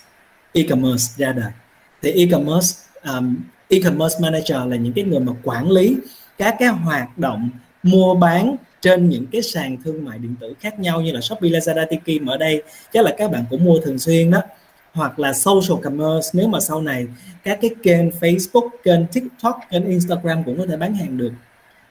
e-commerce 0.54 1.06
ra 1.18 1.32
đời. 1.32 1.52
Thì 2.02 2.12
e-commerce 2.12 2.78
um, 3.04 3.36
e-commerce 3.70 4.20
manager 4.22 4.58
là 4.68 4.76
những 4.76 4.94
cái 4.94 5.04
người 5.04 5.20
mà 5.20 5.34
quản 5.44 5.72
lý 5.72 5.98
các 6.38 6.56
cái 6.60 6.70
hoạt 6.70 7.18
động 7.18 7.50
mua 7.84 8.16
bán 8.16 8.56
trên 8.82 9.10
những 9.10 9.28
cái 9.32 9.42
sàn 9.42 9.78
thương 9.84 10.06
mại 10.06 10.18
điện 10.18 10.36
tử 10.40 10.54
khác 10.60 10.80
nhau 10.80 11.02
như 11.02 11.12
là 11.12 11.22
Shopee, 11.22 11.50
Lazada, 11.50 11.86
Tiki 11.86 12.28
ở 12.28 12.38
đây 12.38 12.64
chắc 12.94 13.06
là 13.06 13.16
các 13.18 13.32
bạn 13.32 13.46
cũng 13.50 13.66
mua 13.66 13.80
thường 13.80 14.00
xuyên 14.00 14.32
đó 14.32 14.42
hoặc 14.94 15.20
là 15.20 15.34
social 15.34 15.84
commerce 15.84 16.30
nếu 16.34 16.48
mà 16.48 16.60
sau 16.60 16.82
này 16.82 17.08
các 17.44 17.60
cái 17.62 17.72
kênh 17.84 18.10
Facebook, 18.10 18.70
kênh 18.84 19.08
TikTok, 19.08 19.60
kênh 19.70 19.86
Instagram 19.86 20.44
cũng 20.44 20.58
có 20.58 20.66
thể 20.70 20.78
bán 20.78 20.96
hàng 20.96 21.18
được 21.18 21.32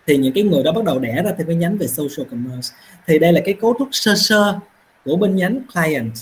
thì 0.07 0.17
những 0.17 0.33
cái 0.33 0.45
người 0.45 0.63
đó 0.63 0.73
bắt 0.73 0.85
đầu 0.85 0.99
đẻ 0.99 1.23
ra 1.23 1.33
thêm 1.39 1.47
cái 1.47 1.57
nhánh 1.57 1.79
về 1.79 1.87
social 1.87 2.29
commerce. 2.31 2.75
Thì 3.07 3.19
đây 3.19 3.33
là 3.33 3.41
cái 3.45 3.55
cấu 3.55 3.75
trúc 3.79 3.89
sơ 3.93 4.15
sơ 4.17 4.59
của 5.05 5.17
bên 5.17 5.37
nhánh 5.37 5.61
client 5.75 6.13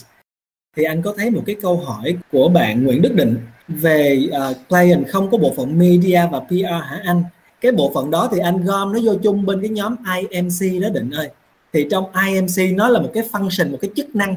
thì 0.77 0.85
anh 0.85 1.03
có 1.03 1.15
thấy 1.17 1.31
một 1.31 1.43
cái 1.47 1.57
câu 1.63 1.77
hỏi 1.77 2.17
của 2.33 2.49
bạn 2.49 2.85
Nguyễn 2.85 3.03
Đức 3.03 3.15
Định 3.15 3.39
về 3.69 4.29
uh, 4.51 4.57
client 4.69 5.09
không 5.09 5.31
có 5.31 5.39
bộ 5.39 5.55
phận 5.57 5.79
media 5.79 6.21
và 6.33 6.41
PR 6.41 6.65
hả 6.65 7.01
anh? 7.05 7.23
Cái 7.61 7.73
bộ 7.73 7.91
phận 7.95 8.11
đó 8.11 8.29
thì 8.33 8.39
anh 8.39 8.65
gom 8.65 8.93
nó 8.93 8.99
vô 9.05 9.15
chung 9.23 9.47
bên 9.47 9.61
cái 9.61 9.71
nhóm 9.71 9.97
IMC 10.19 10.83
đó 10.83 10.89
Định 10.89 11.11
ơi. 11.11 11.31
Thì 11.73 11.87
trong 11.91 12.05
IMC 12.27 12.77
nó 12.77 12.89
là 12.89 13.01
một 13.01 13.11
cái 13.15 13.23
function 13.33 13.71
một 13.71 13.79
cái 13.81 13.91
chức 13.97 14.17
năng 14.17 14.35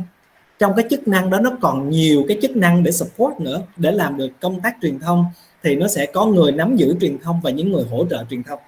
trong 0.61 0.73
cái 0.75 0.85
chức 0.89 1.07
năng 1.07 1.29
đó 1.29 1.39
nó 1.39 1.51
còn 1.61 1.89
nhiều 1.89 2.25
cái 2.27 2.37
chức 2.41 2.55
năng 2.55 2.83
để 2.83 2.91
support 2.91 3.39
nữa, 3.39 3.61
để 3.77 3.91
làm 3.91 4.17
được 4.17 4.29
công 4.39 4.61
tác 4.61 4.75
truyền 4.81 4.99
thông, 4.99 5.25
thì 5.63 5.75
nó 5.75 5.87
sẽ 5.87 6.05
có 6.05 6.25
người 6.25 6.51
nắm 6.51 6.75
giữ 6.75 6.95
truyền 7.01 7.19
thông 7.19 7.41
và 7.43 7.51
những 7.51 7.71
người 7.71 7.83
hỗ 7.83 8.05
trợ 8.09 8.25
truyền 8.29 8.43
thông. 8.43 8.59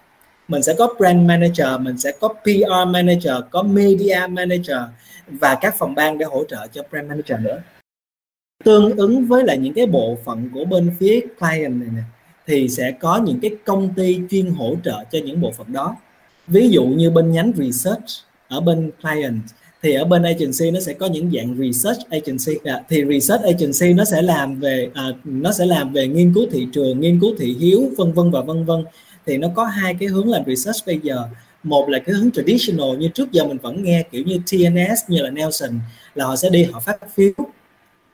Mình 0.48 0.64
sẽ 0.64 0.74
có 0.78 0.94
brand 0.98 1.28
manager, 1.28 1.68
mình 1.80 1.98
sẽ 1.98 2.12
có 2.20 2.28
PR 2.28 2.88
manager, 2.88 3.34
có 3.52 3.64
media 3.64 4.20
manager 4.30 4.78
và 5.28 5.56
các 5.62 5.76
phòng 5.78 5.96
ban 5.96 6.18
để 6.18 6.26
hỗ 6.26 6.44
trợ 6.44 6.68
cho 6.68 6.84
brand 6.92 7.10
manager 7.10 7.40
nữa. 7.40 7.62
Tương 8.64 8.96
ứng 8.98 9.26
với 9.26 9.44
lại 9.44 9.58
những 9.58 9.74
cái 9.74 9.86
bộ 9.86 10.18
phận 10.26 10.50
của 10.54 10.66
bên 10.66 10.96
phía 11.00 11.22
client 11.40 11.82
này 11.82 11.90
nè, 11.96 12.04
thì 12.48 12.70
sẽ 12.70 12.92
có 12.92 13.22
những 13.26 13.40
cái 13.40 13.52
công 13.66 13.94
ty 13.94 14.20
chuyên 14.30 14.52
hỗ 14.52 14.76
trợ 14.84 15.04
cho 15.12 15.20
những 15.26 15.42
bộ 15.42 15.52
phận 15.52 15.74
đó. 15.74 15.96
Ví 16.48 16.70
dụ 16.70 16.86
như 16.86 17.10
bên 17.10 17.32
nhánh 17.32 17.52
research 17.56 18.06
ở 18.48 18.62
bên 18.62 18.92
client 19.02 19.42
thì 19.84 19.94
ở 19.94 20.06
bên 20.06 20.24
agency 20.24 20.72
nó 20.72 20.80
sẽ 20.80 20.94
có 20.94 21.08
những 21.08 21.32
dạng 21.32 21.56
research 21.60 22.10
agency 22.10 22.60
à, 22.64 22.84
thì 22.90 23.04
research 23.10 23.44
agency 23.44 23.94
nó 23.94 24.06
sẽ 24.06 24.22
làm 24.22 24.60
về 24.60 24.90
à, 24.94 25.04
nó 25.24 25.52
sẽ 25.52 25.66
làm 25.66 25.94
về 25.94 26.08
nghiên 26.08 26.34
cứu 26.34 26.46
thị 26.52 26.68
trường 26.74 27.00
nghiên 27.00 27.20
cứu 27.20 27.36
thị 27.40 27.56
hiếu 27.60 27.92
vân 27.98 28.14
vân 28.14 28.32
và 28.32 28.42
vân 28.42 28.66
vân. 28.66 28.86
Thì 29.26 29.38
nó 29.38 29.48
có 29.56 29.66
hai 29.66 29.96
cái 30.00 30.10
hướng 30.10 30.30
làm 30.30 30.44
research 30.48 30.86
bây 30.86 31.00
giờ. 31.04 31.28
Một 31.64 31.90
là 31.90 32.00
cái 32.00 32.16
hướng 32.16 32.32
traditional 32.32 32.98
như 32.98 33.08
trước 33.08 33.32
giờ 33.32 33.46
mình 33.46 33.58
vẫn 33.58 33.84
nghe 33.84 34.04
kiểu 34.12 34.24
như 34.24 34.38
TNS 34.52 35.00
như 35.08 35.22
là 35.22 35.30
Nelson 35.30 35.80
là 36.16 36.26
họ 36.26 36.36
sẽ 36.36 36.50
đi 36.50 36.64
họ 36.64 36.80
phát 36.80 36.98
phiếu 37.16 37.32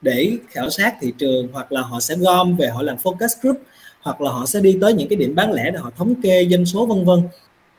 để 0.02 0.38
khảo 0.50 0.70
sát 0.70 0.96
thị 1.02 1.14
trường 1.18 1.48
hoặc 1.54 1.72
là 1.72 1.82
họ 1.82 2.00
sẽ 2.00 2.16
gom 2.16 2.58
về 2.58 2.68
họ 2.68 2.82
làm 2.82 2.98
focus 3.04 3.28
group 3.42 3.58
hoặc 4.02 4.22
là 4.22 4.32
họ 4.32 4.46
sẽ 4.46 4.60
đi 4.60 4.78
tới 4.82 4.94
những 4.94 5.10
cái 5.10 5.18
điểm 5.18 5.36
bán 5.36 5.54
lẻ 5.54 5.72
để 5.72 5.80
họ 5.80 5.92
thống 5.98 6.16
kê 6.22 6.48
doanh 6.52 6.66
số 6.66 6.86
vân 6.86 7.06
vân 7.06 7.20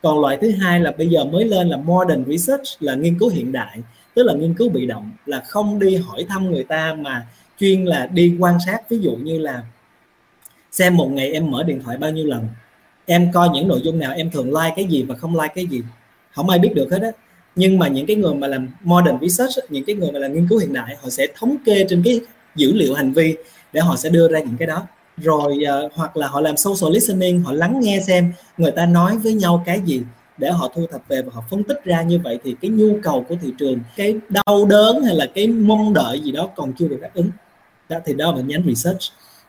còn 0.01 0.21
loại 0.21 0.37
thứ 0.41 0.51
hai 0.51 0.79
là 0.79 0.91
bây 0.97 1.07
giờ 1.07 1.25
mới 1.25 1.45
lên 1.45 1.69
là 1.69 1.77
modern 1.77 2.25
research, 2.27 2.63
là 2.79 2.95
nghiên 2.95 3.19
cứu 3.19 3.29
hiện 3.29 3.51
đại, 3.51 3.79
tức 4.13 4.23
là 4.23 4.33
nghiên 4.33 4.53
cứu 4.53 4.69
bị 4.69 4.85
động, 4.85 5.11
là 5.25 5.39
không 5.47 5.79
đi 5.79 5.95
hỏi 5.95 6.25
thăm 6.29 6.51
người 6.51 6.63
ta 6.63 6.93
mà 6.99 7.25
chuyên 7.59 7.85
là 7.85 8.07
đi 8.13 8.35
quan 8.39 8.57
sát. 8.65 8.89
Ví 8.89 8.99
dụ 8.99 9.15
như 9.15 9.39
là 9.39 9.63
xem 10.71 10.97
một 10.97 11.07
ngày 11.11 11.31
em 11.31 11.51
mở 11.51 11.63
điện 11.63 11.81
thoại 11.83 11.97
bao 11.97 12.11
nhiêu 12.11 12.25
lần, 12.25 12.47
em 13.05 13.31
coi 13.31 13.49
những 13.49 13.67
nội 13.67 13.81
dung 13.83 13.99
nào, 13.99 14.13
em 14.13 14.31
thường 14.31 14.47
like 14.47 14.73
cái 14.75 14.85
gì 14.85 15.03
và 15.03 15.15
không 15.15 15.41
like 15.41 15.53
cái 15.55 15.65
gì, 15.65 15.81
không 16.31 16.49
ai 16.49 16.59
biết 16.59 16.71
được 16.75 16.91
hết 16.91 17.01
á. 17.01 17.11
Nhưng 17.55 17.79
mà 17.79 17.87
những 17.87 18.05
cái 18.05 18.15
người 18.15 18.33
mà 18.33 18.47
làm 18.47 18.69
modern 18.83 19.17
research 19.21 19.51
những 19.69 19.85
cái 19.85 19.95
người 19.95 20.11
mà 20.11 20.19
làm 20.19 20.33
nghiên 20.33 20.47
cứu 20.47 20.59
hiện 20.59 20.73
đại, 20.73 20.97
họ 21.01 21.09
sẽ 21.09 21.27
thống 21.35 21.55
kê 21.65 21.85
trên 21.89 22.01
cái 22.05 22.21
dữ 22.55 22.73
liệu 22.73 22.93
hành 22.93 23.13
vi 23.13 23.35
để 23.73 23.81
họ 23.81 23.95
sẽ 23.95 24.09
đưa 24.09 24.27
ra 24.27 24.39
những 24.39 24.57
cái 24.57 24.67
đó 24.67 24.87
rồi 25.23 25.63
uh, 25.85 25.91
hoặc 25.95 26.17
là 26.17 26.27
họ 26.27 26.41
làm 26.41 26.57
social 26.57 26.93
listening 26.93 27.43
họ 27.43 27.51
lắng 27.51 27.79
nghe 27.79 27.99
xem 28.07 28.33
người 28.57 28.71
ta 28.71 28.85
nói 28.85 29.17
với 29.17 29.33
nhau 29.33 29.63
cái 29.65 29.81
gì 29.85 30.01
để 30.41 30.51
họ 30.51 30.71
thu 30.75 30.85
thập 30.91 31.01
về 31.07 31.21
và 31.21 31.31
họ 31.33 31.43
phân 31.49 31.63
tích 31.63 31.83
ra 31.83 32.01
như 32.01 32.19
vậy 32.23 32.39
thì 32.43 32.55
cái 32.61 32.71
nhu 32.71 32.97
cầu 33.03 33.25
của 33.29 33.35
thị 33.41 33.53
trường 33.59 33.79
cái 33.95 34.15
đau 34.29 34.65
đớn 34.65 35.03
hay 35.03 35.15
là 35.15 35.25
cái 35.35 35.47
mong 35.47 35.93
đợi 35.93 36.19
gì 36.19 36.31
đó 36.31 36.49
còn 36.55 36.73
chưa 36.73 36.87
được 36.87 36.99
đáp 37.01 37.09
ứng. 37.13 37.29
Đó 37.89 37.97
thì 38.05 38.13
đó 38.13 38.31
là 38.35 38.41
nhánh 38.41 38.63
research. 38.67 38.99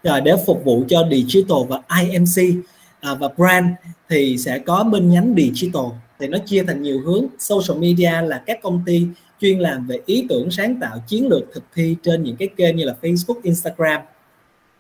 Rồi 0.02 0.20
để 0.20 0.34
phục 0.46 0.64
vụ 0.64 0.84
cho 0.88 1.08
digital 1.10 1.58
và 1.68 1.80
IMC 2.02 2.64
à, 3.00 3.14
và 3.14 3.28
brand 3.36 3.66
thì 4.08 4.38
sẽ 4.38 4.58
có 4.58 4.84
bên 4.84 5.10
nhánh 5.10 5.34
digital. 5.36 5.84
Thì 6.18 6.26
nó 6.26 6.38
chia 6.38 6.62
thành 6.62 6.82
nhiều 6.82 7.00
hướng. 7.00 7.26
Social 7.38 7.78
media 7.78 8.12
là 8.22 8.42
các 8.46 8.58
công 8.62 8.82
ty 8.86 9.06
chuyên 9.40 9.58
làm 9.58 9.86
về 9.86 9.98
ý 10.06 10.26
tưởng 10.28 10.50
sáng 10.50 10.76
tạo 10.80 10.98
chiến 11.06 11.28
lược 11.28 11.42
thực 11.54 11.64
thi 11.74 11.96
trên 12.02 12.22
những 12.22 12.36
cái 12.36 12.48
kênh 12.56 12.76
như 12.76 12.84
là 12.84 12.94
Facebook, 13.02 13.40
Instagram 13.42 14.00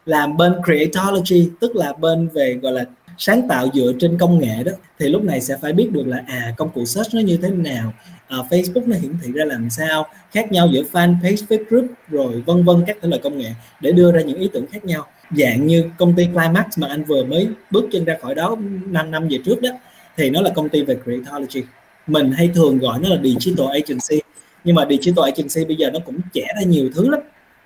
làm 0.06 0.36
bên 0.36 0.52
creatology 0.64 1.50
tức 1.60 1.76
là 1.76 1.92
bên 1.92 2.28
về 2.28 2.58
gọi 2.62 2.72
là 2.72 2.84
sáng 3.18 3.48
tạo 3.48 3.68
dựa 3.74 3.92
trên 3.98 4.18
công 4.18 4.38
nghệ 4.38 4.62
đó 4.64 4.72
thì 4.98 5.08
lúc 5.08 5.24
này 5.24 5.40
sẽ 5.40 5.56
phải 5.62 5.72
biết 5.72 5.88
được 5.92 6.06
là 6.06 6.24
à 6.26 6.54
công 6.56 6.70
cụ 6.70 6.84
search 6.84 7.14
nó 7.14 7.20
như 7.20 7.36
thế 7.42 7.50
nào 7.50 7.92
à, 8.28 8.38
Facebook 8.50 8.82
nó 8.86 8.96
hiển 8.96 9.12
thị 9.22 9.32
ra 9.32 9.44
làm 9.44 9.70
sao 9.70 10.06
khác 10.30 10.52
nhau 10.52 10.68
giữa 10.72 10.82
fan 10.92 11.14
page 11.22 11.36
Facebook 11.48 11.64
group 11.68 11.86
rồi 12.08 12.42
vân 12.46 12.64
vân 12.64 12.84
các 12.86 12.96
thể 13.02 13.08
loại 13.08 13.20
công 13.24 13.38
nghệ 13.38 13.50
để 13.80 13.92
đưa 13.92 14.12
ra 14.12 14.20
những 14.20 14.38
ý 14.38 14.50
tưởng 14.52 14.66
khác 14.66 14.84
nhau. 14.84 15.06
Dạng 15.36 15.66
như 15.66 15.90
công 15.98 16.14
ty 16.14 16.24
Climax 16.24 16.66
mà 16.78 16.88
anh 16.88 17.04
vừa 17.04 17.24
mới 17.24 17.48
bước 17.70 17.88
chân 17.92 18.04
ra 18.04 18.16
khỏi 18.22 18.34
đó 18.34 18.56
5 18.86 19.10
năm 19.10 19.28
về 19.28 19.38
trước 19.44 19.62
đó 19.62 19.70
thì 20.16 20.30
nó 20.30 20.40
là 20.40 20.50
công 20.50 20.68
ty 20.68 20.82
về 20.82 20.96
creatology. 21.04 21.62
Mình 22.06 22.32
hay 22.32 22.50
thường 22.54 22.78
gọi 22.78 22.98
nó 22.98 23.08
là 23.08 23.16
digital 23.22 23.66
agency 23.66 24.20
nhưng 24.64 24.74
mà 24.74 24.86
digital 24.90 25.24
agency 25.24 25.64
bây 25.64 25.76
giờ 25.76 25.90
nó 25.90 25.98
cũng 25.98 26.18
trẻ 26.32 26.46
ra 26.56 26.62
nhiều 26.62 26.90
thứ 26.94 27.08
lắm 27.08 27.20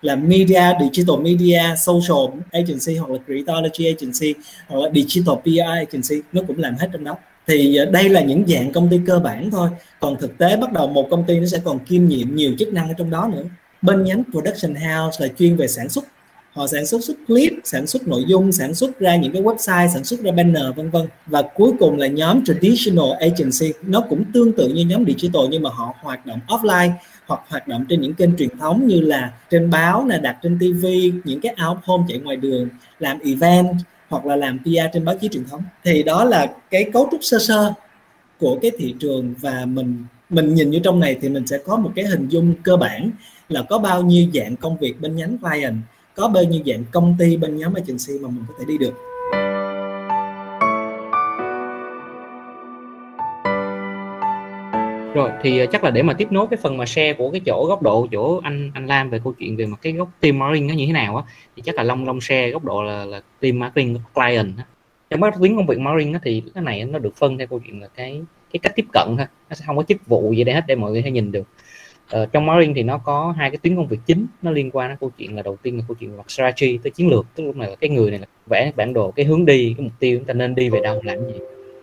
là 0.07 0.16
media, 0.16 0.62
digital 0.80 1.16
media, 1.16 1.62
social 1.76 2.40
agency 2.52 2.96
hoặc 2.96 3.11
là 3.11 3.18
creatology 3.26 3.86
agency 3.86 4.34
hoặc 4.68 4.78
là 4.78 4.90
digital 4.94 5.34
PR 5.44 5.86
agency, 5.86 6.22
nó 6.32 6.42
cũng 6.46 6.59
làm 6.59 6.76
hết 6.76 6.88
trong 6.92 7.04
đó. 7.04 7.16
Thì 7.46 7.76
ờ, 7.76 7.84
đây 7.84 8.09
là 8.09 8.20
những 8.20 8.44
dạng 8.46 8.72
công 8.72 8.88
ty 8.90 9.00
cơ 9.07 9.18
bản 9.18 9.50
thôi. 9.50 9.68
Còn 10.00 10.16
thực 10.16 10.38
tế 10.38 10.57
bắt 10.57 10.72
đầu 10.72 10.86
một 10.88 11.09
công 11.11 11.24
ty 11.24 11.40
nó 11.40 11.46
sẽ 11.46 11.59
còn 11.64 11.78
kiêm 11.78 12.09
nhiệm 12.09 12.36
nhiều 12.36 12.52
chức 12.59 12.72
năng 12.72 12.88
ở 12.88 12.94
trong 12.98 13.11
đó 13.11 13.30
nữa. 13.32 13.42
Bên 13.82 14.04
nhánh 14.04 14.22
production 14.32 14.74
house 14.74 15.26
là 15.26 15.32
chuyên 15.38 15.57
về 15.57 15.68
sản 15.68 15.88
xuất 15.88 16.04
họ 16.57 16.66
sản 16.66 16.86
xuất 16.86 17.04
xuất 17.04 17.16
clip, 17.26 17.52
sản 17.64 17.86
xuất 17.86 18.09
nội 18.09 18.24
dung, 18.26 18.52
sản 18.52 18.74
xuất 18.74 19.00
ra 19.00 19.16
những 19.16 19.32
cái 19.32 19.42
website, 19.42 19.88
sản 19.88 20.04
xuất 20.04 20.20
ra 20.20 20.32
banner, 20.32 20.62
vân 20.76 20.90
vân. 20.90 21.07
Và 21.26 21.42
cuối 21.42 21.72
cùng 21.78 21.98
là 21.98 22.07
nhóm 22.07 22.44
traditional 22.44 23.12
agency. 23.20 23.72
Nó 23.82 24.00
cũng 24.00 24.24
tương 24.32 24.52
tự 24.52 24.68
như 24.68 24.84
nhóm 24.84 25.04
digital 25.07 25.42
nhưng 25.50 25.62
mà 25.62 25.70
họ 25.70 25.94
hoạt 26.02 26.26
động 26.26 26.40
offline 26.48 26.90
hoặc 27.26 27.40
hoạt 27.48 27.68
động 27.68 27.84
trên 27.88 28.00
những 28.00 28.14
kênh 28.14 28.36
truyền 28.36 28.59
thống 28.59 28.86
như 28.86 29.00
là 29.00 29.32
trên 29.50 29.70
báo 29.70 30.07
là 30.07 30.18
đặt 30.18 30.36
trên 30.42 30.59
TV 30.59 30.86
những 31.24 31.40
cái 31.40 31.54
out 31.68 31.78
home 31.82 32.04
chạy 32.09 32.18
ngoài 32.18 32.36
đường, 32.36 32.68
làm 32.98 33.18
event 33.18 33.66
hoặc 34.09 34.26
là 34.26 34.36
làm 34.36 34.59
PR 34.59 34.92
trên 34.92 35.04
báo 35.04 35.16
chí 35.20 35.28
truyền 35.28 35.44
thống. 35.44 35.62
Thì 35.84 36.02
đó 36.02 36.24
là 36.24 36.46
cái 36.70 36.84
cấu 36.92 37.09
trúc 37.11 37.20
sơ 37.24 37.38
sơ 37.38 37.72
của 38.38 38.59
cái 38.62 38.70
thị 38.78 38.94
trường 39.00 39.34
và 39.40 39.64
mình 39.66 40.04
mình 40.30 40.54
nhìn 40.54 40.70
như 40.70 40.78
trong 40.84 41.00
này 41.00 41.18
thì 41.20 41.28
mình 41.28 41.46
sẽ 41.46 41.59
có 41.59 41.76
một 41.76 41.92
cái 41.96 42.04
hình 42.04 42.28
dung 42.28 42.54
cơ 42.62 42.76
bản 42.76 43.11
là 43.48 43.62
có 43.62 43.78
bao 43.78 44.02
nhiêu 44.02 44.28
dạng 44.34 44.57
công 44.57 44.76
việc 44.76 45.00
bên 45.00 45.16
nhánh 45.16 45.38
client 45.38 45.76
có 46.16 46.28
bao 46.28 46.44
nhiêu 46.44 46.62
dạng 46.66 46.84
công 46.92 47.16
ty 47.18 47.36
bên 47.36 47.56
nhóm 47.56 47.74
agency 47.74 48.18
mà 48.22 48.28
mình 48.28 48.44
có 48.48 48.54
thể 48.58 48.64
đi 48.64 48.78
được 48.78 48.94
rồi 55.14 55.30
thì 55.42 55.58
ờ, 55.58 55.66
chắc 55.72 55.84
là 55.84 55.90
để 55.90 56.02
mà 56.02 56.12
tiếp 56.12 56.32
nối 56.32 56.46
cái 56.50 56.58
phần 56.62 56.76
mà 56.76 56.86
share 56.86 57.12
của 57.12 57.30
cái 57.30 57.40
chỗ 57.46 57.66
góc 57.68 57.82
độ 57.82 58.06
chỗ 58.12 58.40
anh 58.44 58.70
anh 58.74 58.86
Lam 58.86 59.10
về 59.10 59.20
câu 59.24 59.34
chuyện 59.38 59.56
về 59.56 59.66
mặt 59.66 59.78
cái 59.82 59.92
góc 59.92 60.08
team 60.20 60.38
marketing 60.38 60.66
nó 60.66 60.74
như 60.74 60.86
thế 60.86 60.92
nào 60.92 61.16
á 61.16 61.24
thì 61.56 61.62
chắc 61.62 61.74
là 61.74 61.82
Long 61.82 62.06
Long 62.06 62.20
share 62.20 62.50
góc 62.50 62.64
độ 62.64 62.82
là, 62.82 63.04
là 63.04 63.20
team 63.40 63.58
marketing 63.58 63.98
client 64.14 64.58
á. 64.58 64.64
trong 65.10 65.20
các 65.20 65.34
tuyến 65.40 65.56
công 65.56 65.66
việc 65.66 65.78
marketing 65.78 66.12
á, 66.12 66.20
thì 66.22 66.42
cái 66.54 66.64
này 66.64 66.84
nó 66.84 66.98
được 66.98 67.16
phân 67.16 67.38
theo 67.38 67.46
câu 67.46 67.60
chuyện 67.64 67.82
là 67.82 67.88
cái 67.96 68.22
cái 68.52 68.60
cách 68.62 68.72
tiếp 68.76 68.86
cận 68.92 69.06
thôi 69.16 69.26
nó 69.50 69.54
sẽ 69.54 69.64
không 69.66 69.76
có 69.76 69.82
chức 69.82 70.06
vụ 70.06 70.32
gì 70.32 70.44
để 70.44 70.52
hết 70.52 70.64
để 70.66 70.74
mọi 70.74 70.92
người 70.92 71.02
thấy 71.02 71.10
nhìn 71.10 71.32
được 71.32 71.48
ờ, 72.11 72.26
trong 72.26 72.46
marketing 72.46 72.74
thì 72.74 72.82
nó 72.82 72.98
có 72.98 73.34
hai 73.38 73.50
cái 73.50 73.59
tuyến 73.62 73.76
công 73.76 73.86
việc 73.86 73.98
chính 74.07 74.26
nó 74.42 74.50
liên 74.50 74.70
quan 74.70 74.88
đến 74.88 74.96
câu 75.00 75.11
chuyện 75.18 75.36
là 75.36 75.42
đầu 75.42 75.57
tiên 75.62 75.76
là 75.76 75.84
câu 75.88 75.96
chuyện 76.00 76.16
mặt 76.16 76.30
strategy 76.30 76.78
tới 76.82 76.90
chiến 76.90 77.09
lược 77.09 77.26
tức 77.34 77.44
lúc 77.44 77.57
này 77.57 77.70
là 77.70 77.76
cái 77.76 77.90
người 77.90 78.11
này 78.11 78.20
là 78.20 78.26
vẽ 78.50 78.72
bản 78.76 78.92
đồ 78.92 79.11
cái 79.11 79.26
hướng 79.26 79.44
đi 79.44 79.74
cái 79.78 79.84
mục 79.84 79.92
tiêu 79.98 80.18
chúng 80.18 80.26
ta 80.26 80.34
nên 80.34 80.54
đi 80.54 80.68
về 80.68 80.80
đâu 80.82 81.00
làm 81.04 81.18
gì. 81.26 81.34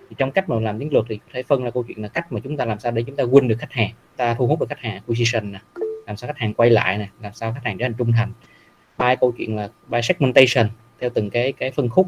Thì 0.09 0.15
trong 0.17 0.31
cách 0.31 0.49
mà 0.49 0.59
làm 0.59 0.79
chiến 0.79 0.93
lược 0.93 1.05
thì 1.09 1.17
có 1.17 1.31
thể 1.33 1.43
phân 1.43 1.63
ra 1.63 1.71
câu 1.71 1.83
chuyện 1.83 2.01
là 2.01 2.07
cách 2.07 2.31
mà 2.31 2.39
chúng 2.43 2.57
ta 2.57 2.65
làm 2.65 2.79
sao 2.79 2.91
để 2.91 3.03
chúng 3.07 3.15
ta 3.15 3.23
win 3.23 3.47
được 3.47 3.55
khách 3.59 3.71
hàng 3.71 3.89
ta 4.17 4.33
thu 4.33 4.47
hút 4.47 4.59
được 4.59 4.69
khách 4.69 4.79
hàng 4.79 4.93
acquisition 4.93 5.51
nè 5.51 5.59
làm 6.07 6.17
sao 6.17 6.27
khách 6.27 6.37
hàng 6.37 6.53
quay 6.53 6.69
lại 6.69 6.97
nè 6.97 7.07
làm 7.21 7.33
sao 7.33 7.53
khách 7.53 7.63
hàng 7.63 7.77
trở 7.77 7.85
thành 7.85 7.93
trung 7.97 8.11
thành. 8.11 8.31
Ba 8.97 9.15
câu 9.15 9.31
chuyện 9.37 9.55
là 9.55 9.69
by 9.87 10.01
segmentation 10.01 10.67
theo 10.99 11.09
từng 11.13 11.29
cái 11.29 11.51
cái 11.51 11.71
phân 11.71 11.89
khúc 11.89 12.07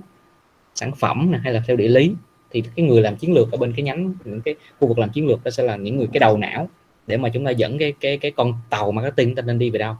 sản 0.76 0.91
phẩm 0.91 1.32
nè 1.32 1.38
hay 1.43 1.53
là 1.53 1.61
theo 1.68 1.76
địa 1.76 1.88
lý. 1.88 2.11
Thì 2.51 2.63
cái 2.76 2.86
người 2.86 3.01
làm 3.01 3.16
chiến 3.16 3.34
lược 3.34 3.51
ở 3.51 3.57
bên 3.57 3.74
cái 3.76 3.84
nhánh 3.84 4.13
những 4.26 4.41
cái 4.41 4.55
khu 4.80 4.88
vực 4.88 4.99
làm 4.99 5.09
chiến 5.09 5.28
lược 5.28 5.43
đó 5.43 5.51
sẽ 5.51 5.63
là 5.63 5.76
những 5.76 5.97
người 5.97 6.07
cái 6.13 6.20
đầu 6.20 6.38
não 6.38 6.70
để 7.08 7.18
mà 7.18 7.30
chúng 7.30 7.45
ta 7.45 7.51
dẫn 7.51 7.78
cái 7.78 7.93
cái 7.99 8.18
cái 8.18 8.32
con 8.32 8.53
tàu 8.70 8.91
marketing 8.91 9.30
chúng 9.30 9.36
ta 9.36 9.41
nên 9.41 9.60
đi 9.60 9.70
về 9.70 9.80
đâu. 9.80 9.95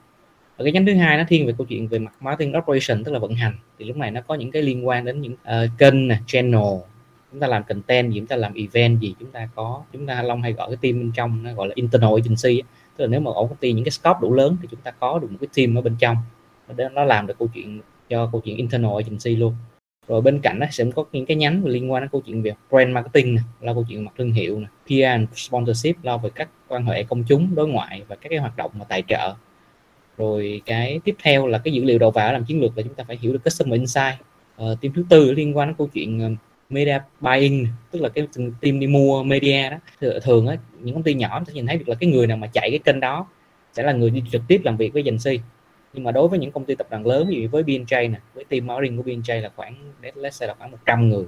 Và 0.58 0.64
cái 0.64 0.72
nhánh 0.72 0.86
thứ 0.86 0.94
hai 0.94 1.18
nó 1.18 1.24
thiên 1.28 1.48
về 1.48 1.54
câu 1.58 1.68
chuyện 1.68 1.88
về 1.88 2.00
mặt 2.00 2.14
marketing 2.20 2.58
operation 2.58 3.04
tức 3.04 3.12
là 3.12 3.20
vận 3.20 3.34
hành. 3.34 3.54
Thì 3.80 3.86
lúc 3.86 3.98
này 3.98 4.12
nó 4.12 4.22
có 4.22 4.36
những 4.36 4.52
cái 4.52 4.62
liên 4.62 4.88
quan 4.88 5.06
đến 5.06 5.22
những 5.22 5.34
uh, 5.34 5.78
kênh 5.78 6.08
nè 6.08 6.18
channel. 6.28 6.62
Chúng 7.32 7.40
ta 7.40 7.48
làm 7.48 7.64
content 7.64 8.12
gì 8.12 8.20
chúng 8.20 8.28
ta 8.28 8.36
làm 8.36 8.54
event 8.54 9.00
gì 9.00 9.16
chúng 9.20 9.32
ta 9.32 9.50
có 9.56 9.84
chúng 9.94 10.06
ta 10.06 10.22
long 10.24 10.42
hay 10.42 10.54
gọi 10.54 10.68
cái 10.70 10.78
team 10.82 11.00
bên 11.00 11.12
trong 11.16 11.44
nó 11.44 11.54
gọi 11.54 11.68
là 11.68 11.74
internal 11.76 12.14
agency 12.16 12.62
tức 12.98 13.06
là 13.06 13.08
nếu 13.08 13.20
mà 13.20 13.32
ở 13.32 13.42
công 13.42 13.58
ty 13.60 13.74
những 13.74 13.86
cái 13.86 13.92
scope 13.92 14.20
đủ 14.22 14.34
lớn 14.34 14.58
thì 14.62 14.68
chúng 14.72 14.80
ta 14.82 14.92
có 14.92 15.20
được 15.20 15.32
một 15.32 15.38
cái 15.42 15.48
team 15.56 15.78
ở 15.78 15.82
bên 15.82 15.96
trong. 16.00 16.18
Để 16.76 16.90
nó 16.94 17.04
làm 17.04 17.28
được 17.28 17.40
câu 17.40 17.48
chuyện 17.54 17.82
cho 18.10 18.30
câu 18.32 18.42
chuyện 18.42 18.58
internal 18.58 18.92
agency 18.96 19.36
luôn. 19.36 19.56
Rồi 20.08 20.22
bên 20.22 20.40
cạnh 20.40 20.60
đó 20.60 20.68
sẽ 20.72 20.86
có 20.96 21.06
những 21.12 21.26
cái 21.26 21.38
nhánh 21.38 21.66
liên 21.66 21.92
quan 21.92 22.04
đến 22.04 22.10
câu 22.12 22.22
chuyện 22.22 22.42
về 22.42 22.54
brand 22.70 22.90
marketing 22.90 23.38
là 23.62 23.74
câu 23.74 23.86
chuyện 23.90 24.06
mặt 24.06 24.12
thương 24.18 24.32
hiệu 24.32 24.60
này, 24.60 24.70
PR 24.86 25.04
and 25.04 25.30
sponsorship 25.34 25.96
lo 26.04 26.18
về 26.18 26.30
các 26.36 26.50
quan 26.76 26.86
hệ 26.86 27.04
công 27.04 27.24
chúng 27.24 27.56
đối 27.56 27.68
ngoại 27.68 28.04
và 28.08 28.16
các 28.16 28.30
cái 28.30 28.40
hoạt 28.40 28.58
động 28.58 28.72
mà 28.74 28.86
tài 28.86 29.04
trợ. 29.08 29.34
Rồi 30.18 30.62
cái 30.66 31.00
tiếp 31.04 31.16
theo 31.24 31.48
là 31.48 31.58
cái 31.58 31.74
dữ 31.74 31.84
liệu 31.84 32.00
đầu 32.00 32.12
vào 32.12 32.34
làm 32.34 32.46
chiến 32.46 32.62
lược 32.62 32.78
là 32.78 32.84
chúng 32.84 32.94
ta 32.94 33.04
phải 33.08 33.18
hiểu 33.22 33.34
được 33.34 33.44
customer 33.44 33.80
insight. 33.80 34.16
Uh, 34.64 34.82
team 34.82 34.94
thứ 34.94 35.06
tư 35.10 35.32
liên 35.32 35.58
quan 35.58 35.68
đến 35.68 35.76
câu 35.78 35.88
chuyện 35.94 36.20
ờ, 36.20 36.30
media 36.70 37.00
buying 37.22 37.68
tức 37.92 38.02
là 38.02 38.10
cái 38.10 38.28
team 38.62 38.80
đi 38.80 38.88
mua 38.88 39.24
media 39.24 39.70
đó. 39.70 39.78
Thường 40.22 40.48
á 40.48 40.58
những 40.80 40.96
công 40.96 41.04
ty 41.04 41.14
nhỏ 41.14 41.44
sẽ 41.48 41.54
nhìn 41.54 41.68
thấy 41.68 41.78
được 41.78 41.90
là 41.90 41.96
cái 41.96 42.10
người 42.10 42.28
nào 42.28 42.38
mà 42.38 42.48
chạy 42.48 42.70
cái 42.70 42.80
kênh 42.80 43.00
đó 43.00 43.28
sẽ 43.74 43.84
là 43.84 43.92
người 43.92 44.10
đi 44.10 44.24
trực 44.32 44.42
tiếp 44.48 44.62
làm 44.64 44.78
việc 44.78 44.94
với 44.94 45.04
agency 45.06 45.44
nhưng 45.96 46.04
mà 46.04 46.12
đối 46.12 46.28
với 46.28 46.40
những 46.40 46.52
công 46.52 46.66
ty 46.66 46.76
tập 46.76 46.88
đoàn 46.90 47.08
lớn 47.08 47.30
như 47.30 47.50
với 47.52 47.64
BNJ 47.64 48.12
nè 48.12 48.20
với 48.34 48.44
team 48.44 48.68
marketing 48.68 48.98
của 48.98 49.04
BNJ 49.04 49.42
là 49.42 49.52
khoảng 49.56 49.76
let's 50.02 50.30
say 50.30 50.48
là 50.48 50.54
khoảng 50.54 50.72
100 50.72 51.10
người 51.10 51.26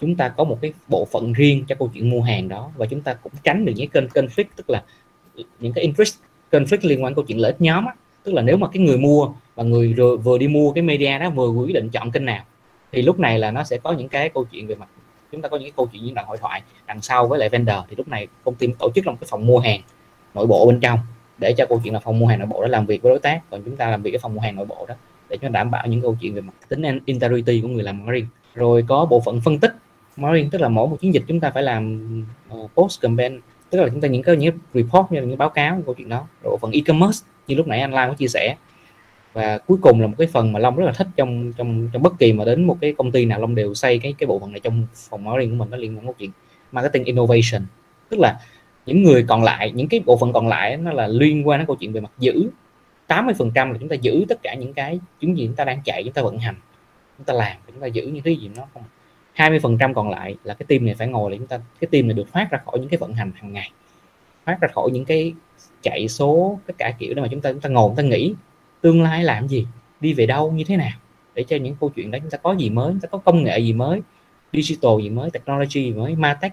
chúng 0.00 0.16
ta 0.16 0.28
có 0.28 0.44
một 0.44 0.58
cái 0.62 0.72
bộ 0.88 1.04
phận 1.04 1.32
riêng 1.32 1.64
cho 1.68 1.74
câu 1.74 1.90
chuyện 1.94 2.10
mua 2.10 2.22
hàng 2.22 2.48
đó 2.48 2.70
và 2.76 2.86
chúng 2.86 3.00
ta 3.00 3.14
cũng 3.14 3.32
tránh 3.42 3.64
được 3.64 3.72
những 3.76 3.90
kênh 3.90 4.06
conflict 4.06 4.44
tức 4.56 4.70
là 4.70 4.82
những 5.60 5.72
cái 5.72 5.84
interest 5.84 6.14
conflict 6.50 6.88
liên 6.88 7.04
quan 7.04 7.14
câu 7.14 7.24
chuyện 7.24 7.40
lợi 7.40 7.50
ích 7.50 7.60
nhóm 7.60 7.86
á. 7.86 7.94
tức 8.24 8.32
là 8.32 8.42
nếu 8.42 8.56
mà 8.56 8.68
cái 8.72 8.82
người 8.82 8.98
mua 8.98 9.28
và 9.54 9.64
người 9.64 9.94
vừa, 9.94 10.16
vừa 10.16 10.38
đi 10.38 10.48
mua 10.48 10.72
cái 10.72 10.82
media 10.82 11.18
đó 11.18 11.30
vừa 11.30 11.48
quyết 11.48 11.74
định 11.74 11.88
chọn 11.90 12.10
kênh 12.10 12.24
nào 12.24 12.44
thì 12.92 13.02
lúc 13.02 13.18
này 13.18 13.38
là 13.38 13.50
nó 13.50 13.64
sẽ 13.64 13.78
có 13.78 13.92
những 13.92 14.08
cái 14.08 14.28
câu 14.28 14.44
chuyện 14.44 14.66
về 14.66 14.74
mặt 14.74 14.88
chúng 15.32 15.42
ta 15.42 15.48
có 15.48 15.56
những 15.56 15.66
cái 15.66 15.72
câu 15.76 15.88
chuyện 15.92 16.04
những 16.04 16.14
đoạn 16.14 16.26
hội 16.26 16.38
thoại 16.38 16.62
đằng 16.86 17.00
sau 17.00 17.28
với 17.28 17.38
lại 17.38 17.48
vendor 17.48 17.76
thì 17.88 17.96
lúc 17.96 18.08
này 18.08 18.26
công 18.44 18.54
ty 18.54 18.68
tổ 18.78 18.90
chức 18.94 19.04
trong 19.04 19.16
cái 19.16 19.28
phòng 19.30 19.46
mua 19.46 19.58
hàng 19.58 19.80
nội 20.34 20.46
bộ 20.46 20.66
bên 20.66 20.80
trong 20.80 20.98
để 21.38 21.54
cho 21.58 21.66
câu 21.66 21.80
chuyện 21.84 21.94
là 21.94 22.00
phòng 22.00 22.18
mua 22.18 22.26
hàng 22.26 22.38
nội 22.38 22.48
bộ 22.48 22.62
đó 22.62 22.68
làm 22.68 22.86
việc 22.86 23.02
với 23.02 23.10
đối 23.10 23.18
tác 23.18 23.40
còn 23.50 23.62
chúng 23.62 23.76
ta 23.76 23.90
làm 23.90 24.02
việc 24.02 24.10
với 24.10 24.18
phòng 24.18 24.34
mua 24.34 24.40
hàng 24.40 24.56
nội 24.56 24.66
bộ 24.66 24.86
đó 24.88 24.94
để 25.28 25.36
cho 25.42 25.48
đảm 25.48 25.70
bảo 25.70 25.86
những 25.86 26.02
câu 26.02 26.16
chuyện 26.20 26.34
về 26.34 26.40
mặt 26.40 26.52
tính 26.68 26.82
integrity 27.04 27.60
của 27.60 27.68
người 27.68 27.82
làm 27.82 27.98
marketing 28.06 28.26
rồi 28.54 28.84
có 28.88 29.06
bộ 29.10 29.20
phận 29.20 29.40
phân 29.40 29.58
tích 29.58 29.72
marketing 30.16 30.50
tức 30.50 30.60
là 30.60 30.68
mỗi 30.68 30.88
một 30.88 30.96
chiến 31.00 31.14
dịch 31.14 31.22
chúng 31.28 31.40
ta 31.40 31.50
phải 31.50 31.62
làm 31.62 32.24
uh, 32.54 32.70
post 32.74 33.00
campaign 33.00 33.40
tức 33.70 33.80
là 33.80 33.88
chúng 33.88 34.00
ta 34.00 34.08
những 34.08 34.22
cái 34.22 34.36
những 34.36 34.58
report 34.74 35.06
như 35.10 35.20
là 35.20 35.26
những 35.26 35.38
báo 35.38 35.50
cáo 35.50 35.82
câu 35.86 35.94
chuyện 35.94 36.08
đó. 36.08 36.26
Rồi 36.42 36.56
phần 36.60 36.70
e-commerce 36.70 37.26
như 37.46 37.54
lúc 37.54 37.68
nãy 37.68 37.80
anh 37.80 37.92
Lan 37.92 38.08
có 38.08 38.14
chia 38.14 38.28
sẻ. 38.28 38.56
Và 39.32 39.58
cuối 39.58 39.78
cùng 39.82 40.00
là 40.00 40.06
một 40.06 40.14
cái 40.18 40.26
phần 40.26 40.52
mà 40.52 40.58
Long 40.58 40.76
rất 40.76 40.86
là 40.86 40.92
thích 40.92 41.06
trong 41.16 41.52
trong 41.52 41.88
trong 41.92 42.02
bất 42.02 42.12
kỳ 42.18 42.32
mà 42.32 42.44
đến 42.44 42.64
một 42.64 42.76
cái 42.80 42.92
công 42.92 43.12
ty 43.12 43.24
nào 43.24 43.40
Long 43.40 43.54
đều 43.54 43.74
xây 43.74 43.98
cái 43.98 44.14
cái 44.18 44.26
bộ 44.26 44.38
phận 44.38 44.52
này 44.52 44.60
trong 44.60 44.86
phòng 44.94 45.24
marketing 45.24 45.50
của 45.50 45.56
mình 45.56 45.70
nó 45.70 45.76
liên 45.76 45.96
quan 45.96 46.06
đến 46.06 46.14
chuyện 46.18 46.30
marketing 46.72 47.04
innovation. 47.04 47.66
Tức 48.08 48.20
là 48.20 48.40
những 48.86 49.02
người 49.02 49.24
còn 49.28 49.42
lại 49.42 49.72
những 49.74 49.88
cái 49.88 50.00
bộ 50.06 50.16
phận 50.16 50.32
còn 50.32 50.48
lại 50.48 50.76
nó 50.76 50.92
là 50.92 51.06
liên 51.06 51.48
quan 51.48 51.60
đến 51.60 51.66
câu 51.66 51.76
chuyện 51.76 51.92
về 51.92 52.00
mặt 52.00 52.12
giữ. 52.18 52.50
80 53.06 53.34
phần 53.38 53.50
trăm 53.54 53.72
là 53.72 53.78
chúng 53.80 53.88
ta 53.88 53.94
giữ 53.94 54.24
tất 54.28 54.42
cả 54.42 54.54
những 54.54 54.74
cái 54.74 55.00
những 55.20 55.38
gì 55.38 55.46
chúng 55.46 55.56
ta 55.56 55.64
đang 55.64 55.80
chạy 55.84 56.04
chúng 56.04 56.12
ta 56.12 56.22
vận 56.22 56.38
hành 56.38 56.54
chúng 57.18 57.24
ta 57.24 57.34
làm 57.34 57.56
chúng 57.66 57.80
ta 57.80 57.86
giữ 57.86 58.02
những 58.06 58.22
thứ 58.22 58.30
gì 58.30 58.50
nó 58.56 58.62
không 58.74 58.82
20 59.40 59.58
phần 59.60 59.78
trăm 59.78 59.94
còn 59.94 60.10
lại 60.10 60.36
là 60.44 60.54
cái 60.54 60.66
team 60.68 60.86
này 60.86 60.94
phải 60.94 61.08
ngồi 61.08 61.30
để 61.30 61.38
chúng 61.38 61.46
ta 61.46 61.60
cái 61.80 61.88
team 61.90 62.08
này 62.08 62.14
được 62.14 62.32
thoát 62.32 62.48
ra 62.50 62.58
khỏi 62.64 62.78
những 62.78 62.88
cái 62.88 62.98
vận 62.98 63.14
hành 63.14 63.32
hàng 63.34 63.52
ngày 63.52 63.70
thoát 64.46 64.58
ra 64.60 64.68
khỏi 64.68 64.90
những 64.92 65.04
cái 65.04 65.34
chạy 65.82 66.08
số 66.08 66.58
tất 66.66 66.74
cả 66.78 66.92
kiểu 66.98 67.14
để 67.14 67.22
mà 67.22 67.28
chúng 67.30 67.40
ta 67.40 67.52
chúng 67.52 67.60
ta 67.60 67.68
ngồi 67.68 67.88
chúng 67.88 67.96
ta 67.96 68.02
nghĩ 68.02 68.34
tương 68.80 69.02
lai 69.02 69.24
làm 69.24 69.48
gì 69.48 69.66
đi 70.00 70.12
về 70.12 70.26
đâu 70.26 70.52
như 70.52 70.64
thế 70.64 70.76
nào 70.76 70.92
để 71.34 71.44
cho 71.48 71.56
những 71.56 71.76
câu 71.80 71.90
chuyện 71.90 72.10
đó 72.10 72.18
chúng 72.22 72.30
ta 72.30 72.38
có 72.38 72.52
gì 72.52 72.70
mới 72.70 72.92
chúng 72.92 73.00
ta 73.00 73.08
có 73.08 73.18
công 73.18 73.44
nghệ 73.44 73.58
gì 73.58 73.72
mới 73.72 74.00
digital 74.52 75.02
gì 75.02 75.10
mới 75.10 75.30
technology 75.30 75.82
gì 75.82 75.92
mới 75.92 76.16
martech 76.16 76.52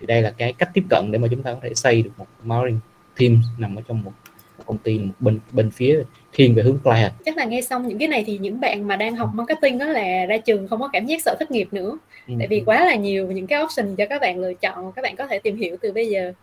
thì 0.00 0.06
đây 0.06 0.22
là 0.22 0.30
cái 0.30 0.52
cách 0.52 0.70
tiếp 0.74 0.84
cận 0.90 1.12
để 1.12 1.18
mà 1.18 1.28
chúng 1.30 1.42
ta 1.42 1.54
có 1.54 1.60
thể 1.62 1.74
xây 1.74 2.02
được 2.02 2.10
một 2.16 2.26
marketing 2.42 2.80
team 3.18 3.42
nằm 3.58 3.76
ở 3.76 3.82
trong 3.88 4.02
một, 4.02 4.12
một 4.58 4.64
công 4.66 4.78
ty 4.78 4.98
một 4.98 5.14
bên 5.20 5.40
bên 5.52 5.70
phía 5.70 6.02
thiên 6.36 6.54
về 6.54 6.62
hướng 6.62 6.78
client 6.78 7.12
chắc 7.24 7.36
là 7.36 7.44
nghe 7.44 7.62
xong 7.62 7.88
những 7.88 7.98
cái 7.98 8.08
này 8.08 8.24
thì 8.26 8.38
những 8.38 8.60
bạn 8.60 8.88
mà 8.88 8.96
đang 8.96 9.16
học 9.16 9.30
marketing 9.34 9.78
đó 9.78 9.86
là 9.86 10.26
ra 10.26 10.38
trường 10.38 10.68
không 10.68 10.80
có 10.80 10.88
cảm 10.88 11.06
giác 11.06 11.22
sợ 11.22 11.36
thất 11.38 11.50
nghiệp 11.50 11.68
nữa 11.72 11.98
ừ. 12.28 12.34
tại 12.38 12.48
vì 12.48 12.62
quá 12.66 12.84
là 12.84 12.94
nhiều 12.94 13.26
những 13.26 13.46
cái 13.46 13.62
option 13.62 13.96
cho 13.96 14.04
các 14.10 14.20
bạn 14.20 14.38
lựa 14.38 14.54
chọn 14.54 14.92
các 14.92 15.02
bạn 15.02 15.16
có 15.16 15.26
thể 15.26 15.38
tìm 15.38 15.56
hiểu 15.56 15.76
từ 15.80 15.92
bây 15.92 16.08
giờ 16.08 16.20
yeah. 16.20 16.34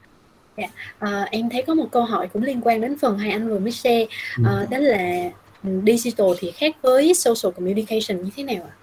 Dạ. 0.58 0.68
à, 1.00 1.28
em 1.32 1.50
thấy 1.50 1.62
có 1.62 1.74
một 1.74 1.88
câu 1.92 2.04
hỏi 2.04 2.28
cũng 2.34 2.44
liên 2.44 2.62
quan 2.64 2.82
đến 2.82 2.98
phần 2.98 3.18
hai 3.18 3.32
anh 3.32 3.50
vừa 3.50 3.60
mới 3.60 3.72
share 3.72 4.06
à, 4.46 4.66
đó 4.72 4.78
là 4.78 5.32
ừ, 5.64 5.70
digital 5.86 6.28
thì 6.40 6.52
khác 6.52 6.76
với 6.82 7.14
social 7.14 7.54
communication 7.56 8.24
như 8.24 8.30
thế 8.36 8.44
nào 8.44 8.64
ạ? 8.64 8.74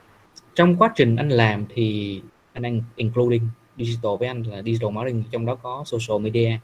Trong 0.54 0.76
quá 0.76 0.92
trình 0.96 1.16
anh 1.16 1.28
làm 1.28 1.64
thì 1.74 2.20
anh 2.52 2.62
đang 2.62 2.82
including 2.96 3.42
digital 3.78 4.12
với 4.18 4.28
anh 4.28 4.42
là 4.42 4.62
digital 4.62 4.90
marketing 4.90 5.24
trong 5.30 5.46
đó 5.46 5.54
có 5.54 5.84
social 5.86 6.22
media 6.22 6.58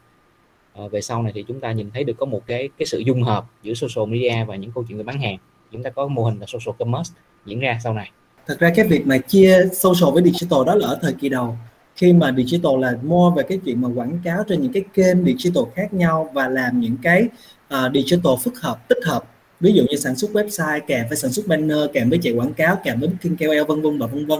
à, 0.79 0.89
về 0.91 1.01
sau 1.01 1.23
này 1.23 1.33
thì 1.35 1.45
chúng 1.49 1.61
ta 1.61 1.73
nhìn 1.73 1.91
thấy 1.95 2.05
được 2.05 2.15
có 2.19 2.27
một 2.27 2.43
cái 2.47 2.69
cái 2.79 2.87
sự 2.87 2.99
dung 2.99 3.23
hợp 3.23 3.45
giữa 3.63 3.75
social 3.75 4.13
media 4.13 4.45
và 4.45 4.57
những 4.57 4.73
câu 4.75 4.85
chuyện 4.89 4.99
về 4.99 5.05
bán 5.05 5.21
hàng. 5.21 5.39
Chúng 5.73 5.83
ta 5.83 5.91
có 5.91 6.09
mô 6.09 6.25
hình 6.25 6.39
là 6.41 6.47
social 6.47 6.77
commerce 6.79 7.15
diễn 7.47 7.61
ra 7.61 7.79
sau 7.85 7.95
này. 7.95 8.11
Thật 8.47 8.57
ra 8.59 8.73
cái 8.77 8.87
việc 8.87 9.07
mà 9.07 9.19
chia 9.19 9.69
social 9.73 10.15
với 10.15 10.23
digital 10.23 10.65
đó 10.67 10.75
là 10.75 10.89
ở 10.89 10.99
thời 11.03 11.13
kỳ 11.13 11.29
đầu. 11.29 11.57
Khi 11.97 12.13
mà 12.13 12.35
digital 12.37 12.73
là 12.81 12.93
mua 13.03 13.31
về 13.31 13.43
cái 13.43 13.59
chuyện 13.65 13.83
mà 13.83 13.89
quảng 13.95 14.19
cáo 14.25 14.43
trên 14.49 14.63
những 14.63 14.73
cái 14.73 14.85
kênh 14.95 15.25
digital 15.25 15.65
khác 15.75 15.95
nhau 15.95 16.31
và 16.35 16.49
làm 16.49 16.81
những 16.81 16.97
cái 17.03 17.29
uh, 17.75 17.95
digital 17.95 18.33
phức 18.45 18.61
hợp 18.61 18.89
tích 18.89 19.05
hợp. 19.05 19.25
Ví 19.61 19.73
dụ 19.73 19.83
như 19.91 19.97
sản 19.97 20.17
xuất 20.17 20.31
website 20.31 20.81
kèm 20.87 21.07
với 21.09 21.17
sản 21.17 21.33
xuất 21.33 21.47
banner 21.47 21.79
kèm 21.93 22.11
với 22.11 22.19
chạy 22.23 22.33
quảng 22.33 22.53
cáo 22.53 22.77
kèm 22.85 23.01
với 23.01 23.09
booking 23.09 23.37
KOL 23.37 23.63
vân 23.69 23.83
vân 23.83 23.99
và 23.99 24.07
vân 24.07 24.27
vân 24.27 24.39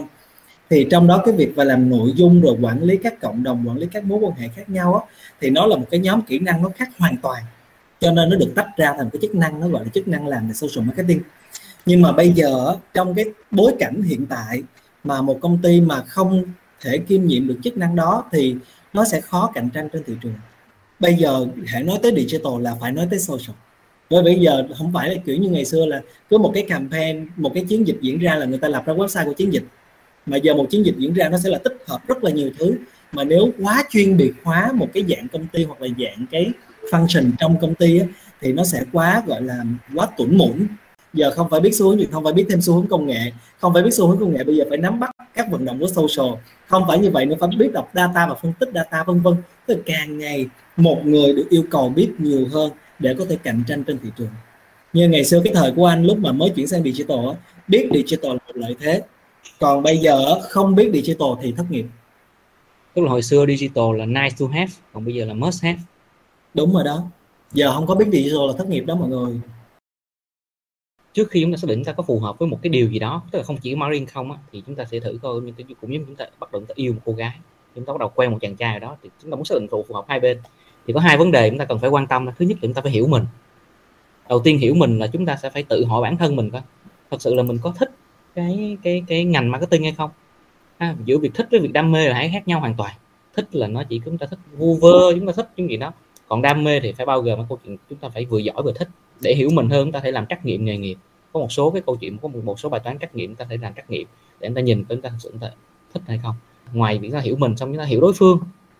thì 0.69 0.87
trong 0.91 1.07
đó 1.07 1.21
cái 1.25 1.35
việc 1.35 1.51
và 1.55 1.63
làm 1.63 1.89
nội 1.89 2.13
dung 2.15 2.41
rồi 2.41 2.57
quản 2.61 2.83
lý 2.83 2.97
các 2.97 3.21
cộng 3.21 3.43
đồng 3.43 3.67
quản 3.67 3.77
lý 3.77 3.87
các 3.91 4.03
mối 4.03 4.19
quan 4.19 4.33
hệ 4.33 4.47
khác 4.55 4.69
nhau 4.69 4.95
á, 4.95 5.01
thì 5.41 5.49
nó 5.49 5.65
là 5.65 5.75
một 5.75 5.85
cái 5.91 5.99
nhóm 5.99 6.21
kỹ 6.21 6.39
năng 6.39 6.61
nó 6.61 6.69
khác 6.75 6.89
hoàn 6.97 7.17
toàn. 7.17 7.43
Cho 7.99 8.11
nên 8.11 8.29
nó 8.29 8.35
được 8.35 8.51
tách 8.55 8.67
ra 8.77 8.93
thành 8.97 9.09
cái 9.09 9.19
chức 9.21 9.35
năng 9.35 9.59
nó 9.59 9.67
gọi 9.67 9.83
là 9.83 9.89
chức 9.93 10.07
năng 10.07 10.27
làm 10.27 10.47
về 10.47 10.53
social 10.53 10.87
marketing. 10.87 11.21
Nhưng 11.85 12.01
mà 12.01 12.11
bây 12.11 12.31
giờ 12.31 12.75
trong 12.93 13.13
cái 13.15 13.25
bối 13.51 13.75
cảnh 13.79 14.01
hiện 14.01 14.25
tại 14.25 14.63
mà 15.03 15.21
một 15.21 15.37
công 15.41 15.59
ty 15.63 15.81
mà 15.81 16.01
không 16.01 16.43
thể 16.81 16.97
kiêm 16.97 17.25
nhiệm 17.25 17.47
được 17.47 17.57
chức 17.63 17.77
năng 17.77 17.95
đó 17.95 18.23
thì 18.31 18.55
nó 18.93 19.05
sẽ 19.05 19.21
khó 19.21 19.51
cạnh 19.53 19.69
tranh 19.73 19.89
trên 19.93 20.03
thị 20.03 20.13
trường. 20.23 20.33
Bây 20.99 21.13
giờ 21.13 21.45
hãy 21.67 21.83
nói 21.83 21.99
tới 22.03 22.13
digital 22.15 22.61
là 22.61 22.75
phải 22.79 22.91
nói 22.91 23.07
tới 23.09 23.19
social. 23.19 23.55
Bởi 24.09 24.23
bây 24.23 24.39
giờ 24.39 24.67
không 24.77 24.93
phải 24.93 25.09
là 25.09 25.15
kiểu 25.25 25.37
như 25.37 25.49
ngày 25.49 25.65
xưa 25.65 25.85
là 25.85 26.01
cứ 26.29 26.37
một 26.37 26.51
cái 26.53 26.65
campaign 26.69 27.27
một 27.35 27.51
cái 27.53 27.65
chiến 27.69 27.87
dịch 27.87 27.97
diễn 28.01 28.19
ra 28.19 28.35
là 28.35 28.45
người 28.45 28.57
ta 28.57 28.67
lập 28.67 28.83
ra 28.85 28.93
website 28.93 29.25
của 29.25 29.33
chiến 29.33 29.53
dịch 29.53 29.63
mà 30.27 30.37
giờ 30.37 30.53
một 30.53 30.67
chiến 30.69 30.85
dịch 30.85 30.95
diễn 30.97 31.13
ra 31.13 31.29
nó 31.29 31.37
sẽ 31.37 31.49
là 31.49 31.57
tích 31.57 31.77
hợp 31.87 32.07
rất 32.07 32.23
là 32.23 32.31
nhiều 32.31 32.49
thứ. 32.59 32.75
Mà 33.11 33.23
nếu 33.23 33.49
quá 33.63 33.83
chuyên 33.89 34.17
biệt 34.17 34.31
hóa 34.43 34.71
một 34.73 34.87
cái 34.93 35.03
dạng 35.09 35.27
công 35.27 35.47
ty 35.47 35.63
hoặc 35.63 35.81
là 35.81 35.87
dạng 35.99 36.25
cái 36.31 36.51
function 36.91 37.31
trong 37.39 37.59
công 37.61 37.75
ty 37.75 37.99
á, 37.99 38.05
thì 38.41 38.53
nó 38.53 38.63
sẽ 38.63 38.83
quá 38.91 39.23
gọi 39.27 39.41
là 39.41 39.63
quá 39.95 40.07
tủn 40.17 40.37
mủn. 40.37 40.67
Giờ 41.13 41.31
không 41.31 41.49
phải 41.49 41.59
biết 41.59 41.75
xu 41.75 41.89
hướng 41.89 41.99
gì 41.99 42.07
không 42.11 42.23
phải 42.23 42.33
biết 42.33 42.45
thêm 42.49 42.61
xu 42.61 42.73
hướng 42.73 42.87
công 42.87 43.07
nghệ. 43.07 43.31
Không 43.59 43.73
phải 43.73 43.83
biết 43.83 43.93
xu 43.93 44.07
hướng 44.07 44.19
công 44.19 44.33
nghệ 44.33 44.43
bây 44.43 44.55
giờ 44.55 44.63
phải 44.69 44.77
nắm 44.77 44.99
bắt 44.99 45.11
các 45.33 45.51
vận 45.51 45.65
động 45.65 45.79
của 45.79 45.87
social. 45.87 46.33
Không 46.67 46.83
phải 46.87 46.99
như 46.99 47.09
vậy 47.09 47.25
nữa 47.25 47.35
phải 47.39 47.49
biết 47.57 47.69
đọc 47.73 47.91
data 47.95 48.27
và 48.27 48.35
phân 48.35 48.53
tích 48.59 48.69
data 48.73 49.03
vân 49.03 49.19
vân. 49.19 49.33
Tức 49.65 49.81
càng 49.85 50.17
ngày 50.17 50.47
một 50.77 51.05
người 51.05 51.33
được 51.33 51.45
yêu 51.49 51.63
cầu 51.69 51.89
biết 51.89 52.09
nhiều 52.17 52.47
hơn 52.51 52.71
để 52.99 53.15
có 53.17 53.25
thể 53.29 53.37
cạnh 53.43 53.63
tranh 53.67 53.83
trên 53.83 53.97
thị 54.03 54.09
trường. 54.17 54.29
Như 54.93 55.09
ngày 55.09 55.25
xưa 55.25 55.41
cái 55.43 55.53
thời 55.53 55.71
của 55.71 55.85
anh 55.85 56.05
lúc 56.05 56.17
mà 56.17 56.31
mới 56.31 56.49
chuyển 56.49 56.67
sang 56.67 56.83
digital 56.83 57.19
biết 57.67 57.89
digital 57.93 58.31
là 58.31 58.39
một 58.47 58.55
lợi 58.57 58.75
thế 58.79 59.01
còn 59.59 59.83
bây 59.83 59.97
giờ 59.97 60.39
không 60.41 60.75
biết 60.75 60.91
digital 60.93 61.27
thì 61.41 61.51
thất 61.51 61.65
nghiệp. 61.69 61.85
Tức 62.93 63.01
là 63.01 63.11
hồi 63.11 63.21
xưa 63.21 63.45
digital 63.45 63.97
là 63.97 64.05
nice 64.05 64.35
to 64.39 64.45
have 64.47 64.71
còn 64.93 65.05
bây 65.05 65.15
giờ 65.15 65.25
là 65.25 65.33
must 65.33 65.63
have. 65.63 65.79
Đúng 66.53 66.73
rồi 66.73 66.83
đó. 66.83 67.03
Giờ 67.51 67.73
không 67.73 67.87
có 67.87 67.95
biết 67.95 68.05
digital 68.11 68.47
là 68.47 68.53
thất 68.57 68.67
nghiệp 68.67 68.85
đó 68.85 68.95
mọi 68.95 69.09
người. 69.09 69.39
Trước 71.13 71.29
khi 71.29 71.41
chúng 71.41 71.51
ta 71.51 71.57
xác 71.57 71.67
định 71.67 71.83
ta 71.83 71.93
có 71.93 72.03
phù 72.03 72.19
hợp 72.19 72.39
với 72.39 72.49
một 72.49 72.59
cái 72.61 72.69
điều 72.69 72.89
gì 72.89 72.99
đó 72.99 73.23
tức 73.31 73.39
là 73.39 73.43
không 73.43 73.57
chỉ 73.57 73.75
marketing 73.75 74.05
không 74.05 74.31
á, 74.31 74.37
thì 74.51 74.63
chúng 74.65 74.75
ta 74.75 74.85
sẽ 74.91 74.99
thử 74.99 75.19
coi 75.21 75.41
cũng 75.81 75.93
giống 75.93 76.05
chúng 76.05 76.15
ta 76.15 76.25
bắt 76.39 76.51
đầu 76.51 76.61
chúng 76.61 76.67
ta 76.67 76.73
yêu 76.75 76.93
một 76.93 77.01
cô 77.05 77.13
gái. 77.13 77.33
Chúng 77.75 77.85
ta 77.85 77.93
bắt 77.93 77.99
đầu 77.99 78.11
quen 78.15 78.31
một 78.31 78.37
chàng 78.41 78.55
trai 78.55 78.79
đó 78.79 78.97
thì 79.03 79.09
chúng 79.21 79.31
ta 79.31 79.35
muốn 79.35 79.45
xác 79.45 79.55
định 79.59 79.67
phù 79.71 79.85
hợp 79.93 80.05
hai 80.07 80.19
bên. 80.19 80.37
Thì 80.87 80.93
có 80.93 80.99
hai 80.99 81.17
vấn 81.17 81.31
đề 81.31 81.49
chúng 81.49 81.59
ta 81.59 81.65
cần 81.65 81.79
phải 81.79 81.89
quan 81.89 82.07
tâm 82.07 82.25
thứ 82.37 82.45
nhất 82.45 82.55
là 82.55 82.61
chúng 82.61 82.73
ta 82.73 82.81
phải 82.81 82.91
hiểu 82.91 83.07
mình. 83.07 83.25
Đầu 84.29 84.39
tiên 84.39 84.57
hiểu 84.57 84.73
mình 84.73 84.99
là 84.99 85.07
chúng 85.07 85.25
ta 85.25 85.35
sẽ 85.41 85.49
phải 85.49 85.63
tự 85.63 85.85
hỏi 85.85 86.01
bản 86.01 86.17
thân 86.17 86.35
mình 86.35 86.49
coi. 86.49 86.61
Thật 87.11 87.21
sự 87.21 87.33
là 87.33 87.43
mình 87.43 87.57
có 87.63 87.73
thích 87.79 87.91
cái 88.37 88.77
cái 88.83 89.03
cái 89.07 89.25
ngành 89.25 89.51
marketing 89.51 89.83
hay 89.83 89.91
không 89.91 90.09
ha, 90.79 90.95
giữa 91.05 91.17
việc 91.17 91.33
thích 91.33 91.47
với 91.51 91.59
việc 91.59 91.73
đam 91.73 91.91
mê 91.91 92.07
là 92.07 92.15
hãy 92.15 92.29
khác 92.33 92.47
nhau 92.47 92.59
hoàn 92.59 92.73
toàn 92.73 92.93
thích 93.35 93.55
là 93.55 93.67
nó 93.67 93.83
chỉ 93.83 94.01
chúng 94.05 94.17
ta 94.17 94.25
thích 94.25 94.39
vu 94.57 94.75
vơ 94.75 95.13
chúng 95.15 95.27
ta 95.27 95.33
thích 95.35 95.49
những 95.57 95.69
gì 95.69 95.77
đó 95.77 95.91
còn 96.27 96.41
đam 96.41 96.63
mê 96.63 96.79
thì 96.79 96.91
phải 96.91 97.05
bao 97.05 97.21
gồm 97.21 97.39
câu 97.49 97.59
chuyện 97.65 97.77
chúng 97.89 97.99
ta 97.99 98.09
phải 98.09 98.25
vừa 98.25 98.37
giỏi 98.37 98.63
vừa 98.63 98.73
thích 98.73 98.87
để 99.21 99.35
hiểu 99.35 99.49
mình 99.53 99.69
hơn 99.69 99.85
chúng 99.85 99.91
ta 99.91 99.99
thể 99.99 100.11
làm 100.11 100.25
trắc 100.25 100.45
nghiệm 100.45 100.65
nghề 100.65 100.77
nghiệp 100.77 100.97
có 101.33 101.39
một 101.39 101.51
số 101.51 101.71
cái 101.71 101.81
câu 101.85 101.95
chuyện 101.95 102.17
có 102.17 102.27
một, 102.27 102.39
một 102.43 102.59
số 102.59 102.69
bài 102.69 102.81
toán 102.83 102.99
trắc 102.99 103.15
nghiệm 103.15 103.29
chúng 103.29 103.35
ta 103.35 103.45
thể 103.49 103.57
làm 103.57 103.73
trắc 103.73 103.89
nghiệm 103.89 104.07
để 104.39 104.47
chúng 104.47 104.55
ta 104.55 104.61
nhìn 104.61 104.85
chúng 104.89 105.01
ta 105.01 105.09
thực 105.09 105.17
sự 105.19 105.29
chúng 105.31 105.41
ta 105.41 105.51
thích 105.93 106.03
hay 106.07 106.19
không 106.23 106.35
ngoài 106.73 106.97
việc 106.97 107.09
ta 107.13 107.19
hiểu 107.19 107.35
mình 107.35 107.57
xong 107.57 107.69
chúng 107.69 107.77
ta 107.77 107.85
hiểu 107.85 108.01
đối 108.01 108.13
phương 108.13 108.39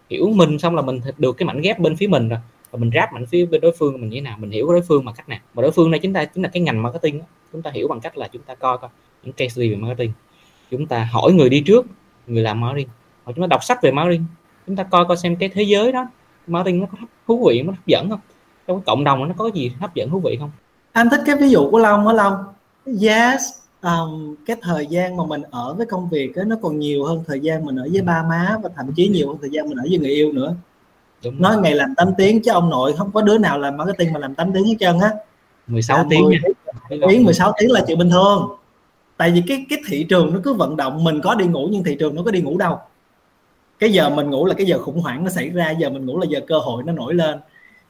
hiểu 0.10 0.30
mình 0.36 0.60
xong 0.60 0.76
là 0.76 0.82
mình 0.82 1.01
được 1.18 1.38
cái 1.38 1.45
mảnh 1.45 1.62
ghép 1.62 1.80
bên 1.80 1.95
phía 1.95 2.08
mình 2.08 2.30
rồi 2.30 2.39
và 2.72 2.80
mình 2.80 2.91
ráp 2.93 3.14
mảnh 3.14 3.26
phía 3.26 3.45
bên 3.45 3.62
đối 3.62 3.72
phương 3.80 3.93
mình 3.93 4.10
như 4.10 4.18
thế 4.18 4.22
nào 4.22 4.38
mình 4.39 4.51
hiểu 4.51 4.68
đối 4.68 4.82
phương 4.82 5.05
bằng 5.05 5.16
cách 5.16 5.30
nào 5.30 5.39
mà 5.53 5.62
đối 5.62 5.72
phương 5.72 5.91
này 5.91 5.99
chúng 6.03 6.14
ta 6.14 6.26
chính 6.26 6.43
là 6.43 6.49
cái 6.49 6.62
ngành 6.62 6.84
marketing 6.84 7.22
chúng 7.53 7.62
ta 7.62 7.72
hiểu 7.72 7.88
bằng 7.88 7.99
cách 7.99 8.18
là 8.18 8.28
chúng 8.28 8.41
ta 8.41 8.55
coi 8.55 8.78
coi 8.78 8.89
những 9.28 9.34
case 9.34 9.49
study 9.49 9.69
về 9.69 9.75
marketing. 9.75 10.11
Chúng 10.71 10.86
ta 10.86 11.09
hỏi 11.11 11.34
người 11.34 11.49
đi 11.49 11.61
trước 11.61 11.86
người 12.28 12.43
làm 12.43 12.61
marketing. 12.61 12.88
Hoặc 13.23 13.34
chúng 13.36 13.43
ta 13.43 13.47
đọc 13.47 13.63
sách 13.63 13.82
về 13.82 13.91
marketing. 13.91 14.25
Chúng 14.67 14.75
ta 14.75 14.84
coi 14.84 15.05
coi 15.05 15.17
xem 15.17 15.36
cái 15.36 15.49
thế 15.49 15.63
giới 15.63 15.91
đó 15.91 16.07
marketing 16.47 16.80
nó 16.80 16.86
có 16.91 16.97
thú 17.28 17.47
vị 17.47 17.61
nó 17.61 17.71
hấp 17.71 17.88
dẫn 17.88 18.09
không? 18.09 18.19
Trong 18.67 18.82
cộng 18.82 19.03
đồng 19.03 19.28
nó 19.28 19.34
có 19.38 19.49
gì 19.53 19.71
hấp 19.80 19.95
dẫn 19.95 20.09
thú 20.09 20.19
vị 20.19 20.38
không? 20.39 20.51
Anh 20.91 21.09
thích 21.09 21.21
cái 21.25 21.36
ví 21.36 21.49
dụ 21.49 21.71
của 21.71 21.80
long 21.80 22.07
á 22.07 22.13
long. 22.13 22.34
Yes 23.01 23.41
um, 23.82 24.36
cái 24.45 24.55
thời 24.61 24.88
gian 24.88 25.17
mà 25.17 25.23
mình 25.25 25.41
ở 25.51 25.73
với 25.73 25.86
công 25.86 26.09
việc 26.09 26.36
đó, 26.36 26.43
nó 26.43 26.55
còn 26.61 26.80
nhiều 26.80 27.03
hơn 27.03 27.23
thời 27.28 27.39
gian 27.39 27.65
mình 27.65 27.75
ở 27.75 27.88
với 27.91 28.01
ba 28.01 28.23
má 28.23 28.57
và 28.63 28.69
thậm 28.75 28.91
chí 28.95 29.07
nhiều 29.07 29.28
hơn 29.28 29.38
thời 29.41 29.49
gian 29.49 29.69
mình 29.69 29.78
ở 29.78 29.84
với 29.89 29.99
người 29.99 30.11
yêu 30.11 30.32
nữa. 30.32 30.55
Đúng 31.23 31.41
nói 31.41 31.53
rồi. 31.53 31.61
ngày 31.61 31.75
làm 31.75 31.95
8 31.95 32.07
tiếng 32.17 32.41
chứ 32.41 32.51
ông 32.51 32.69
nội 32.69 32.93
không 32.97 33.11
có 33.11 33.21
đứa 33.21 33.38
nào 33.38 33.59
làm 33.59 33.78
marketing 33.78 34.13
mà 34.13 34.19
làm 34.19 34.36
8 34.36 34.53
tiếng 34.53 34.65
hết 34.65 34.75
trơn 34.80 34.99
á. 34.99 35.11
16 35.67 36.05
tiếng 36.09 36.30
nha. 36.30 36.39
tiếng 37.09 37.23
16 37.23 37.53
tiếng 37.59 37.71
là 37.71 37.84
chuyện 37.88 37.97
bình 37.97 38.09
thường 38.09 38.57
tại 39.18 39.32
vì 39.32 39.43
cái 39.47 39.65
cái 39.70 39.80
thị 39.88 40.05
trường 40.09 40.34
nó 40.34 40.39
cứ 40.43 40.53
vận 40.53 40.78
động 40.78 41.03
mình 41.03 41.22
có 41.24 41.36
đi 41.36 41.45
ngủ 41.45 41.68
nhưng 41.72 41.84
thị 41.84 41.95
trường 41.99 42.15
nó 42.15 42.24
có 42.24 42.32
đi 42.32 42.41
ngủ 42.41 42.57
đâu. 42.57 42.80
Cái 43.80 43.93
giờ 43.93 44.09
mình 44.09 44.30
ngủ 44.30 44.45
là 44.45 44.53
cái 44.53 44.65
giờ 44.65 44.80
khủng 44.80 45.01
hoảng 45.01 45.24
nó 45.24 45.30
xảy 45.30 45.49
ra 45.49 45.72
giờ 45.72 45.89
mình 45.89 46.05
ngủ 46.05 46.20
là 46.20 46.26
giờ 46.30 46.39
cơ 46.47 46.59
hội 46.59 46.84
nó 46.84 46.93
nổi 46.93 47.13
lên. 47.13 47.39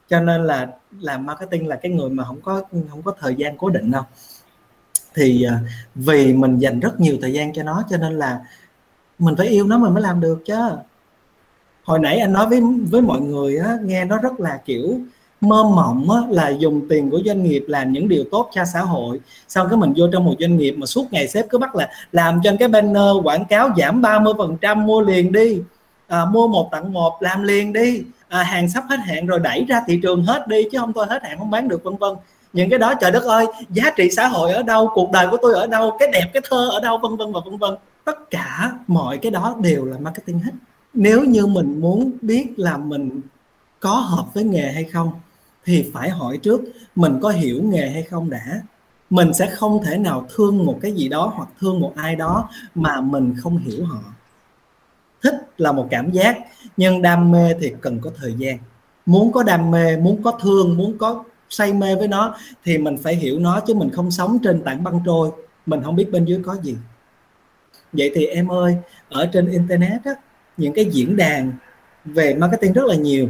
Cho 0.08 0.20
nên 0.20 0.44
là 0.44 0.68
làm 1.00 1.26
marketing 1.26 1.68
là 1.68 1.76
cái 1.76 1.92
người 1.92 2.10
mà 2.10 2.24
không 2.24 2.40
có 2.40 2.62
không 2.90 3.02
có 3.02 3.14
thời 3.20 3.34
gian 3.34 3.56
cố 3.58 3.70
định 3.70 3.90
đâu. 3.90 4.02
Thì 5.14 5.42
à, 5.42 5.60
vì 5.94 6.32
mình 6.32 6.58
dành 6.58 6.80
rất 6.80 7.00
nhiều 7.00 7.16
thời 7.22 7.32
gian 7.32 7.52
cho 7.52 7.62
nó 7.62 7.84
cho 7.90 7.96
nên 7.96 8.18
là 8.18 8.40
mình 9.18 9.36
phải 9.36 9.46
yêu 9.46 9.66
nó 9.66 9.78
mình 9.78 9.94
mới 9.94 10.02
làm 10.02 10.20
được 10.20 10.42
chứ. 10.44 10.54
Hồi 11.84 11.98
nãy 11.98 12.18
anh 12.18 12.32
nói 12.32 12.46
với 12.46 12.60
với 12.90 13.02
mọi 13.02 13.20
người 13.20 13.58
á, 13.58 13.76
nghe 13.84 14.04
nó 14.04 14.18
rất 14.18 14.40
là 14.40 14.62
kiểu 14.64 15.00
mơ 15.40 15.64
mộng 15.64 16.10
á, 16.10 16.20
là 16.30 16.48
dùng 16.48 16.88
tiền 16.88 17.10
của 17.10 17.20
doanh 17.26 17.42
nghiệp 17.42 17.64
làm 17.68 17.92
những 17.92 18.08
điều 18.08 18.24
tốt 18.30 18.50
cho 18.54 18.64
xã 18.72 18.80
hội. 18.80 19.20
Xong 19.48 19.66
cái 19.70 19.78
mình 19.78 19.92
vô 19.96 20.06
trong 20.12 20.24
một 20.24 20.34
doanh 20.40 20.56
nghiệp 20.56 20.72
mà 20.72 20.86
suốt 20.86 21.12
ngày 21.12 21.28
sếp 21.28 21.46
cứ 21.50 21.58
bắt 21.58 21.74
là 21.76 21.88
làm 22.12 22.40
trên 22.44 22.56
cái 22.56 22.68
banner 22.68 23.16
quảng 23.24 23.44
cáo 23.44 23.70
giảm 23.76 24.02
30 24.02 24.34
phần 24.38 24.56
trăm 24.60 24.86
mua 24.86 25.00
liền 25.00 25.32
đi. 25.32 25.60
À, 26.08 26.24
mua 26.24 26.48
một 26.48 26.68
tặng 26.72 26.92
một 26.92 27.16
làm 27.20 27.42
liền 27.42 27.72
đi. 27.72 28.02
À, 28.28 28.42
hàng 28.42 28.68
sắp 28.68 28.84
hết 28.88 28.96
hạn 28.96 29.26
rồi 29.26 29.38
đẩy 29.38 29.64
ra 29.68 29.82
thị 29.86 30.00
trường 30.02 30.24
hết 30.24 30.48
đi 30.48 30.62
chứ 30.72 30.78
không 30.78 30.92
thôi 30.92 31.06
hết 31.08 31.22
hạn 31.22 31.38
không 31.38 31.50
bán 31.50 31.68
được 31.68 31.84
vân 31.84 31.96
vân. 31.96 32.12
Những 32.52 32.70
cái 32.70 32.78
đó 32.78 32.94
trời 32.94 33.10
đất 33.10 33.24
ơi 33.24 33.46
giá 33.70 33.90
trị 33.96 34.10
xã 34.10 34.28
hội 34.28 34.52
ở 34.52 34.62
đâu 34.62 34.90
cuộc 34.94 35.10
đời 35.12 35.26
của 35.30 35.36
tôi 35.42 35.54
ở 35.54 35.66
đâu 35.66 35.96
cái 35.98 36.08
đẹp 36.12 36.30
cái 36.32 36.42
thơ 36.50 36.68
ở 36.70 36.80
đâu 36.80 36.98
vân 36.98 37.16
vân 37.16 37.32
và 37.32 37.40
vân 37.44 37.58
vân. 37.58 37.74
Tất 38.04 38.30
cả 38.30 38.72
mọi 38.86 39.18
cái 39.18 39.30
đó 39.30 39.56
đều 39.60 39.84
là 39.84 39.98
marketing 39.98 40.38
hết. 40.38 40.52
Nếu 40.94 41.24
như 41.24 41.46
mình 41.46 41.80
muốn 41.80 42.12
biết 42.20 42.46
là 42.56 42.76
mình 42.76 43.20
có 43.80 43.90
hợp 43.90 44.34
với 44.34 44.44
nghề 44.44 44.72
hay 44.72 44.84
không 44.84 45.10
thì 45.68 45.90
phải 45.92 46.10
hỏi 46.10 46.38
trước 46.38 46.60
mình 46.94 47.18
có 47.22 47.30
hiểu 47.30 47.62
nghề 47.62 47.90
hay 47.90 48.02
không 48.02 48.30
đã. 48.30 48.60
Mình 49.10 49.34
sẽ 49.34 49.46
không 49.46 49.84
thể 49.84 49.98
nào 49.98 50.26
thương 50.34 50.66
một 50.66 50.78
cái 50.82 50.92
gì 50.92 51.08
đó 51.08 51.32
hoặc 51.36 51.48
thương 51.60 51.80
một 51.80 51.92
ai 51.96 52.16
đó 52.16 52.48
mà 52.74 53.00
mình 53.00 53.34
không 53.38 53.58
hiểu 53.58 53.84
họ. 53.84 54.00
Thích 55.22 55.34
là 55.56 55.72
một 55.72 55.88
cảm 55.90 56.10
giác 56.10 56.38
nhưng 56.76 57.02
đam 57.02 57.30
mê 57.30 57.54
thì 57.60 57.72
cần 57.80 58.00
có 58.00 58.10
thời 58.16 58.34
gian. 58.38 58.58
Muốn 59.06 59.32
có 59.32 59.42
đam 59.42 59.70
mê 59.70 59.96
muốn 59.96 60.22
có 60.22 60.38
thương 60.42 60.76
muốn 60.76 60.98
có 60.98 61.24
say 61.48 61.72
mê 61.72 61.94
với 61.94 62.08
nó 62.08 62.34
thì 62.64 62.78
mình 62.78 62.96
phải 63.02 63.14
hiểu 63.14 63.38
nó 63.38 63.60
chứ 63.60 63.74
mình 63.74 63.90
không 63.90 64.10
sống 64.10 64.38
trên 64.42 64.62
tảng 64.62 64.84
băng 64.84 65.00
trôi. 65.06 65.30
Mình 65.66 65.82
không 65.84 65.96
biết 65.96 66.10
bên 66.12 66.24
dưới 66.24 66.40
có 66.44 66.56
gì. 66.62 66.76
Vậy 67.92 68.12
thì 68.14 68.26
em 68.26 68.52
ơi 68.52 68.76
ở 69.08 69.26
trên 69.32 69.50
internet 69.50 70.04
á, 70.04 70.12
những 70.56 70.72
cái 70.72 70.84
diễn 70.84 71.16
đàn 71.16 71.52
về 72.04 72.34
marketing 72.34 72.72
rất 72.72 72.84
là 72.84 72.94
nhiều 72.94 73.28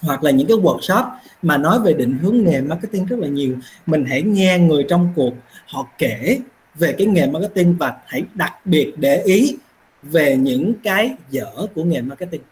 hoặc 0.00 0.24
là 0.24 0.30
những 0.30 0.48
cái 0.48 0.56
workshop 0.56 1.10
mà 1.42 1.56
nói 1.56 1.80
về 1.80 1.92
định 1.92 2.18
hướng 2.22 2.44
nghề 2.44 2.60
marketing 2.60 3.06
rất 3.06 3.18
là 3.18 3.28
nhiều. 3.28 3.56
Mình 3.86 4.04
hãy 4.04 4.22
nghe 4.22 4.58
người 4.58 4.86
trong 4.88 5.12
cuộc 5.16 5.34
họ 5.66 5.86
kể 5.98 6.38
về 6.74 6.92
cái 6.92 7.06
nghề 7.06 7.26
marketing 7.26 7.76
và 7.78 7.96
hãy 8.06 8.22
đặc 8.34 8.66
biệt 8.66 8.92
để 8.96 9.22
ý 9.22 9.56
về 10.02 10.36
những 10.36 10.74
cái 10.82 11.14
dở 11.30 11.50
của 11.74 11.84
nghề 11.84 12.00
marketing. 12.00 12.42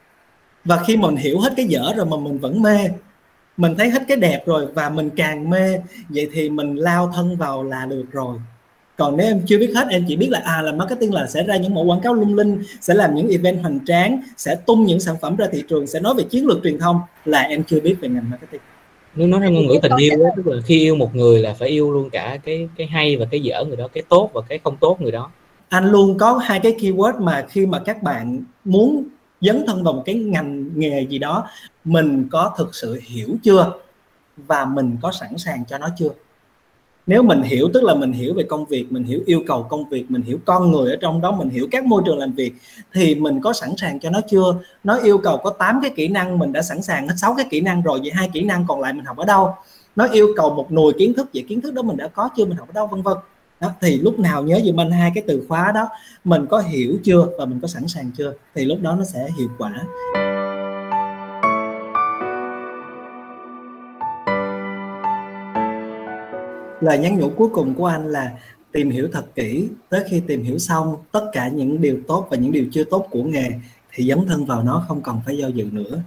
Và 0.65 0.83
khi 0.87 0.97
mình 0.97 1.17
hiểu 1.17 1.41
hết 1.41 1.53
cái 1.57 1.67
dở 1.67 1.93
rồi 1.97 2.07
mà 2.07 2.17
mình 2.17 2.39
vẫn 2.39 2.63
mê, 2.63 2.89
mình 3.57 3.75
thấy 3.79 3.91
hết 3.91 4.03
cái 4.09 4.17
đẹp 4.17 4.43
rồi 4.47 4.67
và 4.75 4.91
mình 4.91 5.11
càng 5.17 5.51
mê, 5.51 5.79
vậy 6.09 6.29
thì 6.33 6.51
mình 6.51 6.77
lao 6.77 7.13
thân 7.17 7.37
vào 7.37 7.63
là 7.63 7.87
được 7.87 8.05
rồi 8.13 8.39
còn 8.99 9.17
nếu 9.17 9.27
em 9.27 9.43
chưa 9.47 9.59
biết 9.59 9.73
hết 9.75 9.89
em 9.91 10.05
chỉ 10.09 10.17
biết 10.17 10.29
là 10.31 10.41
à 10.45 10.63
là 10.63 10.73
marketing 10.73 11.15
là 11.15 11.27
sẽ 11.27 11.43
ra 11.43 11.57
những 11.57 11.75
mẫu 11.75 11.85
quảng 11.85 12.01
cáo 12.01 12.15
lung 12.15 12.35
linh 12.35 12.63
sẽ 12.81 12.95
làm 12.95 13.15
những 13.15 13.29
event 13.29 13.63
hoành 13.63 13.79
tráng 13.87 14.23
sẽ 14.37 14.55
tung 14.67 14.85
những 14.85 15.01
sản 15.01 15.17
phẩm 15.21 15.37
ra 15.37 15.47
thị 15.53 15.63
trường 15.69 15.87
sẽ 15.87 16.01
nói 16.01 16.15
về 16.15 16.25
chiến 16.25 16.47
lược 16.47 16.59
truyền 16.65 16.79
thông 16.79 17.01
là 17.25 17.41
em 17.41 17.65
chưa 17.65 17.81
biết 17.81 17.97
về 18.01 18.09
ngành 18.09 18.31
marketing. 18.31 18.61
Nếu 19.15 19.29
nói 19.29 19.41
theo 19.41 19.51
ngôn 19.51 19.67
ngữ 19.67 19.79
tình 19.83 19.93
yêu 19.99 20.19
đó, 20.19 20.31
tức 20.37 20.47
là 20.47 20.63
khi 20.67 20.79
yêu 20.79 20.97
một 20.97 21.15
người 21.15 21.41
là 21.41 21.55
phải 21.55 21.69
yêu 21.69 21.93
luôn 21.93 22.11
cả 22.11 22.39
cái 22.45 22.69
cái 22.77 22.87
hay 22.87 23.17
và 23.17 23.27
cái 23.31 23.41
dở 23.41 23.65
người 23.65 23.77
đó 23.77 23.89
cái 23.93 24.03
tốt 24.09 24.31
và 24.33 24.41
cái 24.49 24.59
không 24.65 24.77
tốt 24.81 25.01
người 25.01 25.13
đó. 25.13 25.31
Anh 25.69 25.91
luôn 25.91 26.19
có 26.19 26.39
hai 26.39 26.61
cái 26.61 26.73
keyword 26.73 27.23
mà 27.23 27.47
khi 27.49 27.67
mà 27.67 27.79
các 27.79 28.03
bạn 28.03 28.43
muốn 28.65 29.05
dấn 29.41 29.65
thân 29.67 29.85
vào 29.85 29.93
một 29.93 30.03
cái 30.07 30.15
ngành 30.15 30.71
nghề 30.75 31.07
gì 31.07 31.19
đó 31.19 31.47
mình 31.85 32.29
có 32.31 32.55
thực 32.59 32.75
sự 32.75 33.01
hiểu 33.03 33.29
chưa? 33.43 33.73
Và 34.37 34.65
mình 34.65 34.97
có 35.03 35.13
sẵn 35.13 35.39
sàng 35.39 35.65
cho 35.69 35.79
nó 35.79 35.89
chưa 35.99 36.09
nếu 37.09 37.23
mình 37.23 37.43
hiểu 37.43 37.69
tức 37.75 37.85
là 37.85 37.95
mình 37.95 38.13
hiểu 38.13 38.35
về 38.35 38.43
công 38.43 38.65
việc 38.65 38.93
mình 38.93 39.05
hiểu 39.05 39.21
yêu 39.27 39.43
cầu 39.47 39.63
công 39.63 39.89
việc 39.89 40.11
mình 40.11 40.23
hiểu 40.23 40.39
con 40.45 40.73
người 40.73 40.91
ở 40.91 40.97
trong 41.01 41.21
đó 41.21 41.33
mình 41.33 41.49
hiểu 41.49 41.69
các 41.71 41.85
môi 41.85 42.03
trường 42.07 42.19
làm 42.19 42.33
việc 42.33 42.53
thì 42.95 43.15
mình 43.15 43.41
có 43.41 43.53
sẵn 43.53 43.77
sàng 43.77 44.01
cho 44.01 44.11
nó 44.11 44.21
chưa? 44.31 44.55
Nó 44.85 44.99
yêu 44.99 45.19
cầu 45.19 45.37
có 45.37 45.51
8 45.51 45.79
cái 45.83 45.91
kỹ 45.97 46.09
năng 46.09 46.39
mình 46.39 46.53
đã 46.53 46.63
sẵn 46.63 46.83
sàng 46.83 47.09
hết 47.09 47.15
sáu 47.17 47.35
cái 47.37 47.47
kỹ 47.51 47.61
năng 47.61 47.83
rồi 47.83 47.99
vậy 48.03 48.11
hai 48.15 48.31
kỹ 48.33 48.41
năng 48.41 48.65
còn 48.69 48.81
lại 48.81 48.93
mình 48.93 49.05
học 49.05 49.17
ở 49.17 49.25
đâu? 49.25 49.55
Nó 49.97 50.07
yêu 50.13 50.29
cầu 50.37 50.55
một 50.55 50.73
nồi 50.73 50.93
kiến 50.99 51.15
thức 51.15 51.29
vậy 51.35 51.45
kiến 51.49 51.61
thức 51.61 51.75
đó 51.75 51.83
mình 51.83 51.97
đã 51.97 52.09
có 52.09 52.29
chưa? 52.37 52.45
Mình 52.45 52.57
học 52.57 52.69
ở 52.69 52.73
đâu? 52.73 52.87
Vân 52.87 53.03
vân. 53.03 53.17
Đó, 53.61 53.71
thì 53.81 53.99
lúc 53.99 54.19
nào 54.19 54.43
nhớ 54.43 54.61
giùm 54.65 54.81
anh 54.81 54.91
hai 54.91 55.13
cái 55.15 55.25
từ 55.27 55.45
khóa 55.49 55.73
đó 55.73 55.89
mình 56.25 56.47
có 56.47 56.59
hiểu 56.59 56.99
chưa? 57.05 57.27
Và 57.39 57.45
mình 57.45 57.61
có 57.63 57.69
sẵn 57.69 57.89
sàng 57.89 58.11
chưa? 58.19 58.33
Thì 58.55 58.65
lúc 58.65 58.79
đó 58.83 58.97
nó 58.99 59.05
sẽ 59.05 59.29
hiệu 59.39 59.49
quả. 59.59 59.73
Lời 66.81 66.99
nhắn 66.99 67.19
nhủ 67.19 67.31
cuối 67.37 67.49
cùng 67.53 67.75
của 67.75 67.87
anh 67.87 68.07
là 68.07 68.33
tìm 68.73 68.91
hiểu 68.91 69.09
thật 69.13 69.25
kỹ, 69.35 69.69
tới 69.89 70.05
khi 70.09 70.23
tìm 70.27 70.43
hiểu 70.43 70.59
xong, 70.59 70.97
tất 71.13 71.31
cả 71.33 71.49
những 71.49 71.81
điều 71.81 71.99
tốt 72.09 72.27
và 72.31 72.37
những 72.37 72.53
điều 72.53 72.65
chưa 72.73 72.85
tốt 72.85 73.07
của 73.11 73.23
nghề 73.23 73.51
thì 73.93 74.09
dấn 74.09 74.27
thân 74.27 74.45
vào 74.45 74.63
nó, 74.63 74.85
không 74.89 75.03
còn 75.03 75.21
phải 75.27 75.39
do 75.39 75.49
dự 75.49 75.69
nữa. 75.73 76.03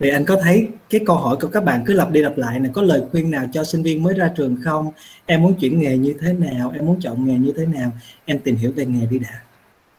Thì 0.00 0.10
anh 0.10 0.24
có 0.24 0.36
thấy 0.42 0.68
cái 0.90 1.00
câu 1.06 1.16
hỏi 1.16 1.36
của 1.40 1.48
các 1.48 1.64
bạn 1.64 1.82
cứ 1.86 1.94
lặp 1.94 2.10
đi 2.10 2.22
lặp 2.22 2.38
lại 2.38 2.60
này, 2.60 2.70
có 2.74 2.82
lời 2.82 3.02
khuyên 3.10 3.30
nào 3.30 3.46
cho 3.52 3.64
sinh 3.64 3.82
viên 3.82 4.02
mới 4.02 4.14
ra 4.14 4.32
trường 4.36 4.56
không? 4.64 4.90
Em 5.26 5.42
muốn 5.42 5.54
chuyển 5.54 5.80
nghề 5.80 5.98
như 5.98 6.14
thế 6.20 6.32
nào? 6.32 6.72
Em 6.74 6.86
muốn 6.86 7.00
chọn 7.00 7.24
nghề 7.26 7.38
như 7.38 7.52
thế 7.56 7.66
nào? 7.66 7.92
Em 8.24 8.38
tìm 8.38 8.56
hiểu 8.56 8.72
về 8.76 8.86
nghề 8.86 9.06
đi 9.06 9.18
đã. 9.18 9.40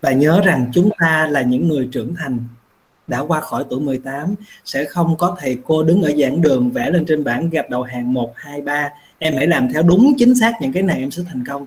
Và 0.01 0.11
nhớ 0.11 0.41
rằng 0.45 0.71
chúng 0.73 0.89
ta 0.99 1.27
là 1.27 1.41
những 1.41 1.67
người 1.67 1.89
trưởng 1.91 2.15
thành 2.15 2.39
đã 3.07 3.19
qua 3.19 3.41
khỏi 3.41 3.63
tuổi 3.69 3.79
18 3.79 4.35
sẽ 4.65 4.85
không 4.85 5.17
có 5.17 5.37
thầy 5.39 5.57
cô 5.63 5.83
đứng 5.83 6.01
ở 6.01 6.11
giảng 6.17 6.41
đường 6.41 6.71
vẽ 6.71 6.91
lên 6.91 7.05
trên 7.05 7.23
bảng 7.23 7.49
gạch 7.49 7.69
đầu 7.69 7.83
hàng 7.83 8.13
1 8.13 8.33
2 8.35 8.61
3 8.61 8.89
em 9.19 9.35
hãy 9.35 9.47
làm 9.47 9.73
theo 9.73 9.83
đúng 9.83 10.13
chính 10.17 10.35
xác 10.35 10.53
những 10.61 10.73
cái 10.73 10.83
này 10.83 10.99
em 10.99 11.11
sẽ 11.11 11.23
thành 11.27 11.43
công. 11.47 11.65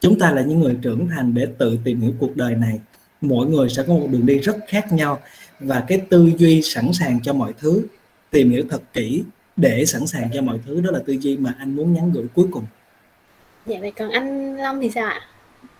Chúng 0.00 0.18
ta 0.18 0.30
là 0.30 0.42
những 0.42 0.60
người 0.60 0.76
trưởng 0.82 1.08
thành 1.08 1.34
để 1.34 1.46
tự 1.58 1.78
tìm 1.84 2.00
hiểu 2.00 2.12
cuộc 2.18 2.36
đời 2.36 2.54
này. 2.54 2.80
Mỗi 3.20 3.46
người 3.46 3.68
sẽ 3.68 3.82
có 3.82 3.94
một 3.94 4.06
đường 4.10 4.26
đi 4.26 4.38
rất 4.38 4.56
khác 4.68 4.92
nhau 4.92 5.18
và 5.60 5.84
cái 5.88 6.00
tư 6.08 6.32
duy 6.38 6.62
sẵn 6.62 6.92
sàng 6.92 7.20
cho 7.22 7.32
mọi 7.32 7.52
thứ, 7.58 7.82
tìm 8.30 8.50
hiểu 8.50 8.64
thật 8.70 8.82
kỹ 8.92 9.22
để 9.56 9.84
sẵn 9.84 10.06
sàng 10.06 10.30
cho 10.34 10.42
mọi 10.42 10.58
thứ. 10.66 10.80
Đó 10.80 10.90
là 10.90 10.98
tư 11.06 11.12
duy 11.12 11.36
mà 11.36 11.54
anh 11.58 11.76
muốn 11.76 11.94
nhắn 11.94 12.12
gửi 12.12 12.26
cuối 12.34 12.46
cùng. 12.50 12.64
Dạ 13.66 13.78
vậy 13.80 13.90
còn 13.90 14.10
anh 14.10 14.56
Long 14.56 14.80
thì 14.80 14.90
sao 14.90 15.06
ạ? 15.06 15.20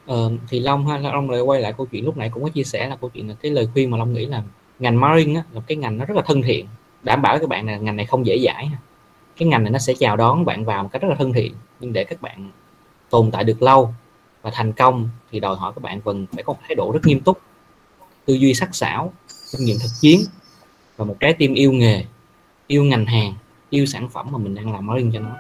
Ờ, 0.07 0.31
thì 0.49 0.61
Long 0.61 0.87
ha 0.87 0.99
Long 0.99 1.31
lại 1.31 1.41
quay 1.41 1.61
lại 1.61 1.73
câu 1.77 1.87
chuyện 1.87 2.05
lúc 2.05 2.17
nãy 2.17 2.31
cũng 2.35 2.43
có 2.43 2.49
chia 2.49 2.65
sẻ 2.65 2.89
là 2.89 2.97
câu 2.97 3.11
chuyện 3.15 3.29
là 3.29 3.35
cái 3.35 3.53
lời 3.53 3.69
khuyên 3.73 3.91
mà 3.91 3.99
Long 3.99 4.13
nghĩ 4.13 4.27
là 4.27 4.43
ngành 4.79 5.01
marketing 5.01 5.35
á, 5.35 5.43
là 5.53 5.61
cái 5.67 5.77
ngành 5.77 5.99
nó 5.99 6.05
rất 6.05 6.17
là 6.17 6.23
thân 6.27 6.43
thiện 6.43 6.67
đảm 7.03 7.23
bảo 7.23 7.39
các 7.39 7.49
bạn 7.49 7.67
là 7.67 7.77
ngành 7.77 7.97
này 7.97 8.07
không 8.07 8.27
dễ 8.27 8.39
dãi 8.45 8.71
cái 9.37 9.49
ngành 9.49 9.63
này 9.63 9.73
nó 9.73 9.79
sẽ 9.79 9.95
chào 9.99 10.17
đón 10.17 10.45
bạn 10.45 10.65
vào 10.65 10.83
một 10.83 10.89
cách 10.93 11.03
rất 11.03 11.09
là 11.09 11.15
thân 11.19 11.33
thiện 11.33 11.55
nhưng 11.81 11.93
để 11.93 12.05
các 12.05 12.23
bạn 12.23 12.51
tồn 13.11 13.31
tại 13.31 13.45
được 13.45 13.63
lâu 13.63 13.95
và 14.43 14.51
thành 14.55 14.73
công 14.73 15.09
thì 15.31 15.41
đòi 15.41 15.57
hỏi 15.57 15.73
các 15.77 15.83
bạn 15.83 16.01
cần 16.01 16.27
phải 16.33 16.43
có 16.43 16.53
một 16.53 16.59
thái 16.63 16.75
độ 16.75 16.93
rất 16.93 17.01
nghiêm 17.07 17.21
túc 17.21 17.41
tư 18.25 18.35
duy 18.35 18.55
sắc 18.55 18.75
sảo 18.75 19.13
kinh 19.53 19.67
nghiệm 19.67 19.77
thực 19.83 19.91
chiến 20.01 20.21
và 20.97 21.05
một 21.05 21.17
trái 21.21 21.33
tim 21.33 21.55
yêu 21.55 21.73
nghề 21.73 22.05
yêu 22.67 22.85
ngành 22.85 23.07
hàng 23.07 23.35
yêu 23.71 23.87
sản 23.87 24.09
phẩm 24.09 24.27
mà 24.33 24.39
mình 24.39 24.55
đang 24.55 24.73
làm 24.73 24.87
marketing 24.87 25.13
cho 25.13 25.21
nó. 25.21 25.37